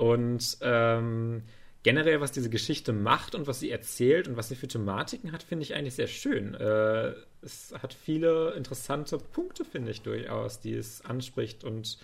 [0.00, 1.42] Und ähm,
[1.82, 5.42] generell, was diese Geschichte macht und was sie erzählt und was sie für Thematiken hat,
[5.42, 6.54] finde ich eigentlich sehr schön.
[6.54, 7.12] Äh,
[7.42, 11.98] es hat viele interessante Punkte, finde ich durchaus, die es anspricht und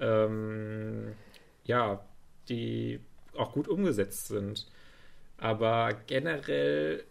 [0.00, 1.12] ähm,
[1.64, 2.02] ja,
[2.48, 2.98] die
[3.36, 4.66] auch gut umgesetzt sind.
[5.36, 7.04] Aber generell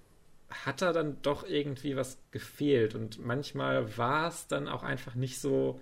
[0.50, 5.40] hat da dann doch irgendwie was gefehlt und manchmal war es dann auch einfach nicht
[5.40, 5.80] so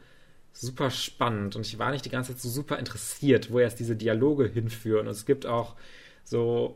[0.54, 3.96] super spannend und ich war nicht die ganze Zeit so super interessiert, wo erst diese
[3.96, 5.08] Dialoge hinführen.
[5.08, 5.76] Und es gibt auch
[6.24, 6.76] so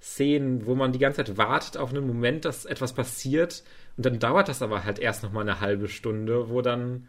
[0.00, 3.62] Szenen, wo man die ganze Zeit wartet auf einen Moment, dass etwas passiert
[3.96, 7.08] und dann dauert das aber halt erst noch mal eine halbe Stunde, wo dann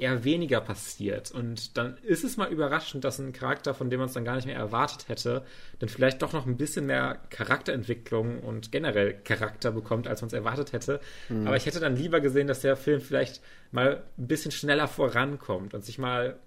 [0.00, 1.30] eher weniger passiert.
[1.30, 4.36] Und dann ist es mal überraschend, dass ein Charakter, von dem man es dann gar
[4.36, 5.44] nicht mehr erwartet hätte,
[5.78, 10.32] dann vielleicht doch noch ein bisschen mehr Charakterentwicklung und generell Charakter bekommt, als man es
[10.32, 11.00] erwartet hätte.
[11.28, 11.46] Mhm.
[11.46, 15.74] Aber ich hätte dann lieber gesehen, dass der Film vielleicht mal ein bisschen schneller vorankommt
[15.74, 16.38] und sich mal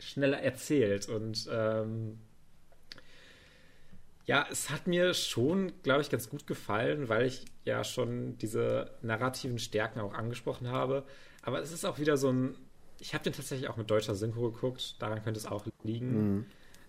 [0.00, 1.08] schneller erzählt.
[1.08, 2.18] Und ähm,
[4.24, 8.90] ja, es hat mir schon, glaube ich, ganz gut gefallen, weil ich ja schon diese
[9.00, 11.04] narrativen Stärken auch angesprochen habe.
[11.42, 12.56] Aber es ist auch wieder so ein
[13.00, 16.34] ich habe den tatsächlich auch mit deutscher Synchro geguckt, daran könnte es auch liegen.
[16.36, 16.46] Mhm.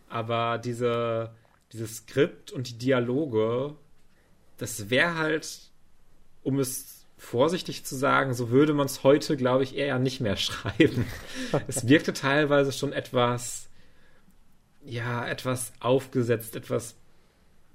[0.09, 1.34] Aber diese,
[1.73, 3.75] dieses Skript und die Dialoge,
[4.57, 5.71] das wäre halt,
[6.43, 10.35] um es vorsichtig zu sagen, so würde man es heute, glaube ich, eher nicht mehr
[10.38, 11.05] schreiben.
[11.67, 13.69] es wirkte teilweise schon etwas,
[14.84, 16.95] ja, etwas aufgesetzt, etwas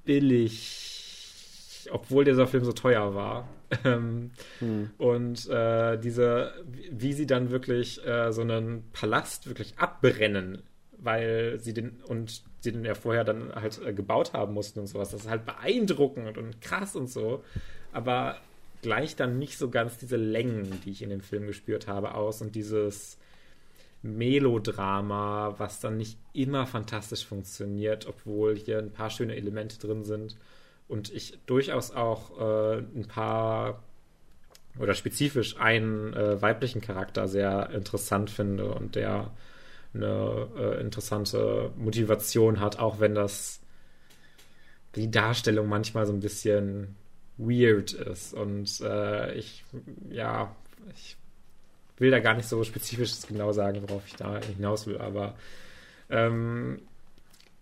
[0.04, 3.48] billig, obwohl dieser Film so teuer war.
[3.84, 4.90] Ähm, hm.
[4.98, 6.52] Und äh, diese,
[6.90, 10.62] wie sie dann wirklich äh, so einen Palast wirklich abbrennen,
[10.98, 14.86] weil sie den und sie den ja vorher dann halt äh, gebaut haben mussten und
[14.86, 15.10] sowas.
[15.10, 17.44] Das ist halt beeindruckend und krass und so.
[17.92, 18.36] Aber
[18.82, 22.42] gleich dann nicht so ganz diese Längen, die ich in dem Film gespürt habe, aus
[22.42, 23.16] und dieses
[24.02, 30.36] Melodrama, was dann nicht immer fantastisch funktioniert, obwohl hier ein paar schöne Elemente drin sind.
[30.92, 33.82] Und ich durchaus auch äh, ein paar
[34.78, 39.30] oder spezifisch einen äh, weiblichen Charakter sehr interessant finde und der
[39.94, 43.60] eine äh, interessante Motivation hat, auch wenn das
[44.94, 46.94] die Darstellung manchmal so ein bisschen
[47.38, 48.34] weird ist.
[48.34, 49.64] Und äh, ich,
[50.10, 50.54] ja,
[50.94, 51.16] ich
[51.96, 55.34] will da gar nicht so spezifisch genau sagen, worauf ich da hinaus will, aber
[56.10, 56.82] ähm,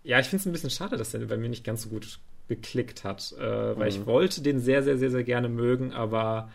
[0.03, 2.19] ja, ich finde es ein bisschen schade, dass der bei mir nicht ganz so gut
[2.51, 3.41] geklickt hat, äh,
[3.79, 3.97] weil mhm.
[3.97, 6.51] ich wollte den sehr, sehr, sehr, sehr gerne mögen, aber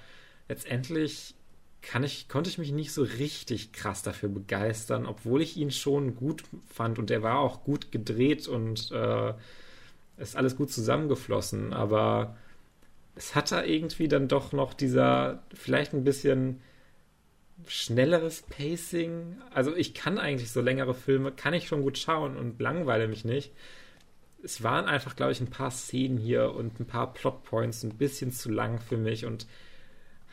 [0.49, 1.34] letztendlich
[1.81, 6.15] kann ich, konnte ich mich nicht so richtig krass dafür begeistern, obwohl ich ihn schon
[6.15, 9.34] gut fand und er war auch gut gedreht und äh,
[10.17, 12.35] ist alles gut zusammengeflossen, aber
[13.15, 16.59] es hat da irgendwie dann doch noch dieser vielleicht ein bisschen
[17.67, 19.38] schnelleres Pacing.
[19.53, 23.23] Also ich kann eigentlich so längere Filme, kann ich schon gut schauen und langweile mich
[23.23, 23.53] nicht.
[24.45, 28.31] Es waren einfach, glaube ich, ein paar Szenen hier und ein paar Plotpoints ein bisschen
[28.31, 29.47] zu lang für mich und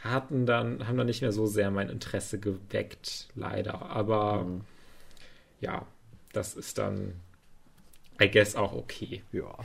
[0.05, 3.91] hatten dann, haben dann nicht mehr so sehr mein Interesse geweckt, leider.
[3.91, 4.61] Aber mhm.
[5.61, 5.87] ja,
[6.33, 7.15] das ist dann,
[8.21, 9.23] I guess, auch okay.
[9.33, 9.57] Ja.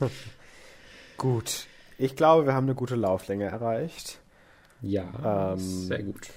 [1.16, 1.66] gut.
[1.98, 4.18] Ich glaube, wir haben eine gute Lauflänge erreicht.
[4.80, 6.28] Ja, ähm, sehr gut.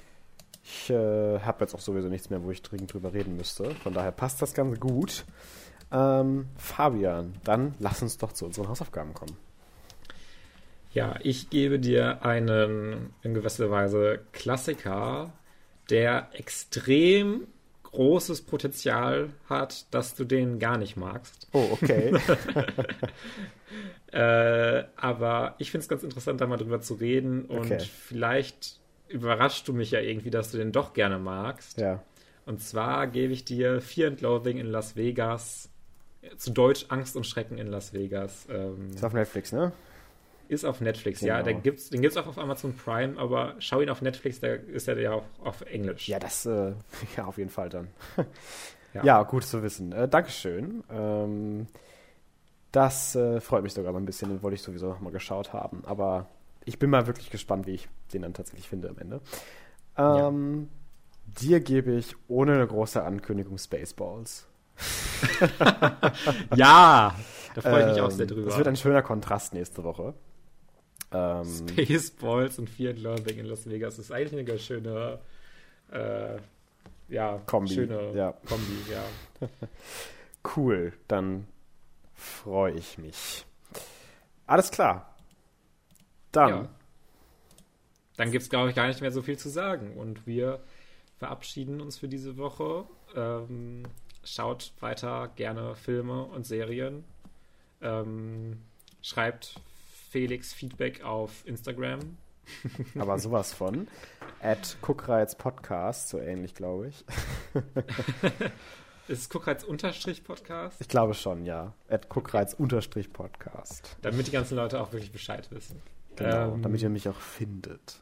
[0.63, 3.71] Ich äh, habe jetzt auch sowieso nichts mehr, wo ich dringend drüber reden müsste.
[3.75, 5.25] Von daher passt das Ganze gut.
[5.91, 9.35] Ähm, Fabian, dann lass uns doch zu unseren Hausaufgaben kommen.
[10.93, 15.31] Ja, ich gebe dir einen in gewisser Weise Klassiker,
[15.89, 17.47] der extrem
[17.83, 21.47] großes Potenzial hat, dass du den gar nicht magst.
[21.53, 22.13] Oh, okay.
[24.11, 27.79] äh, aber ich finde es ganz interessant, da mal drüber zu reden und okay.
[27.79, 31.79] vielleicht überraschst du mich ja irgendwie, dass du den doch gerne magst.
[31.79, 32.01] Ja.
[32.45, 35.69] Und zwar gebe ich dir Fear and Loathing in Las Vegas,
[36.37, 38.47] zu Deutsch Angst und Schrecken in Las Vegas.
[38.49, 39.71] Ähm, ist auf Netflix, ne?
[40.47, 41.33] Ist auf Netflix, genau.
[41.33, 41.43] ja.
[41.43, 44.87] Den gibt's, den gibt's auch auf Amazon Prime, aber schau ihn auf Netflix, da ist
[44.87, 46.07] er ja auch auf Englisch.
[46.09, 46.73] Ja, das, äh,
[47.17, 47.87] ja, auf jeden Fall dann.
[48.93, 49.03] ja.
[49.03, 49.23] ja.
[49.23, 49.91] gut zu wissen.
[49.93, 50.83] Äh, Dankeschön.
[50.91, 51.67] Ähm,
[52.71, 55.53] das äh, freut mich sogar mal ein bisschen, den wollte ich sowieso noch mal geschaut
[55.53, 55.83] haben.
[55.85, 56.27] Aber
[56.65, 59.21] ich bin mal wirklich gespannt, wie ich den dann tatsächlich finde am Ende.
[59.97, 61.41] Ähm, ja.
[61.41, 64.47] Dir gebe ich ohne eine große Ankündigung Spaceballs.
[66.55, 67.15] ja,
[67.55, 68.47] da freue ich mich ähm, auch sehr drüber.
[68.47, 70.13] Das wird ein schöner Kontrast nächste Woche.
[71.11, 75.19] Ähm, Spaceballs und Fear and Loathing in Las Vegas ist eigentlich eine ganz schöne
[75.91, 76.37] äh,
[77.09, 77.73] ja, Kombi.
[77.73, 78.31] Schöne ja.
[78.45, 79.47] Kombi, ja.
[80.55, 81.47] cool, dann
[82.13, 83.45] freue ich mich.
[84.47, 85.15] Alles klar.
[86.31, 86.49] Dann.
[86.49, 86.69] Ja.
[88.17, 89.97] Dann gibt es, glaube ich, gar nicht mehr so viel zu sagen.
[89.97, 90.61] Und wir
[91.17, 92.85] verabschieden uns für diese Woche.
[93.15, 93.83] Ähm,
[94.23, 97.03] schaut weiter gerne Filme und Serien.
[97.81, 98.61] Ähm,
[99.01, 99.59] schreibt
[100.09, 102.17] Felix Feedback auf Instagram.
[102.99, 103.87] Aber sowas von.
[104.41, 107.05] At Guckreiz Podcast, so ähnlich, glaube ich.
[109.07, 110.79] Ist es Guckreiz Unterstrich Podcast?
[110.79, 111.73] Ich glaube schon, ja.
[111.89, 113.97] At Guckreiz Unterstrich Podcast.
[114.01, 115.81] Damit die ganzen Leute auch wirklich Bescheid wissen.
[116.15, 118.01] Genau, ähm, damit ihr mich auch findet.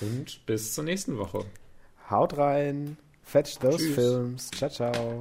[0.00, 1.44] Und bis zur nächsten Woche.
[2.10, 2.96] Haut rein.
[3.26, 3.94] Fetch those Tschüss.
[3.96, 4.50] films.
[4.52, 5.20] Ciao, ciao.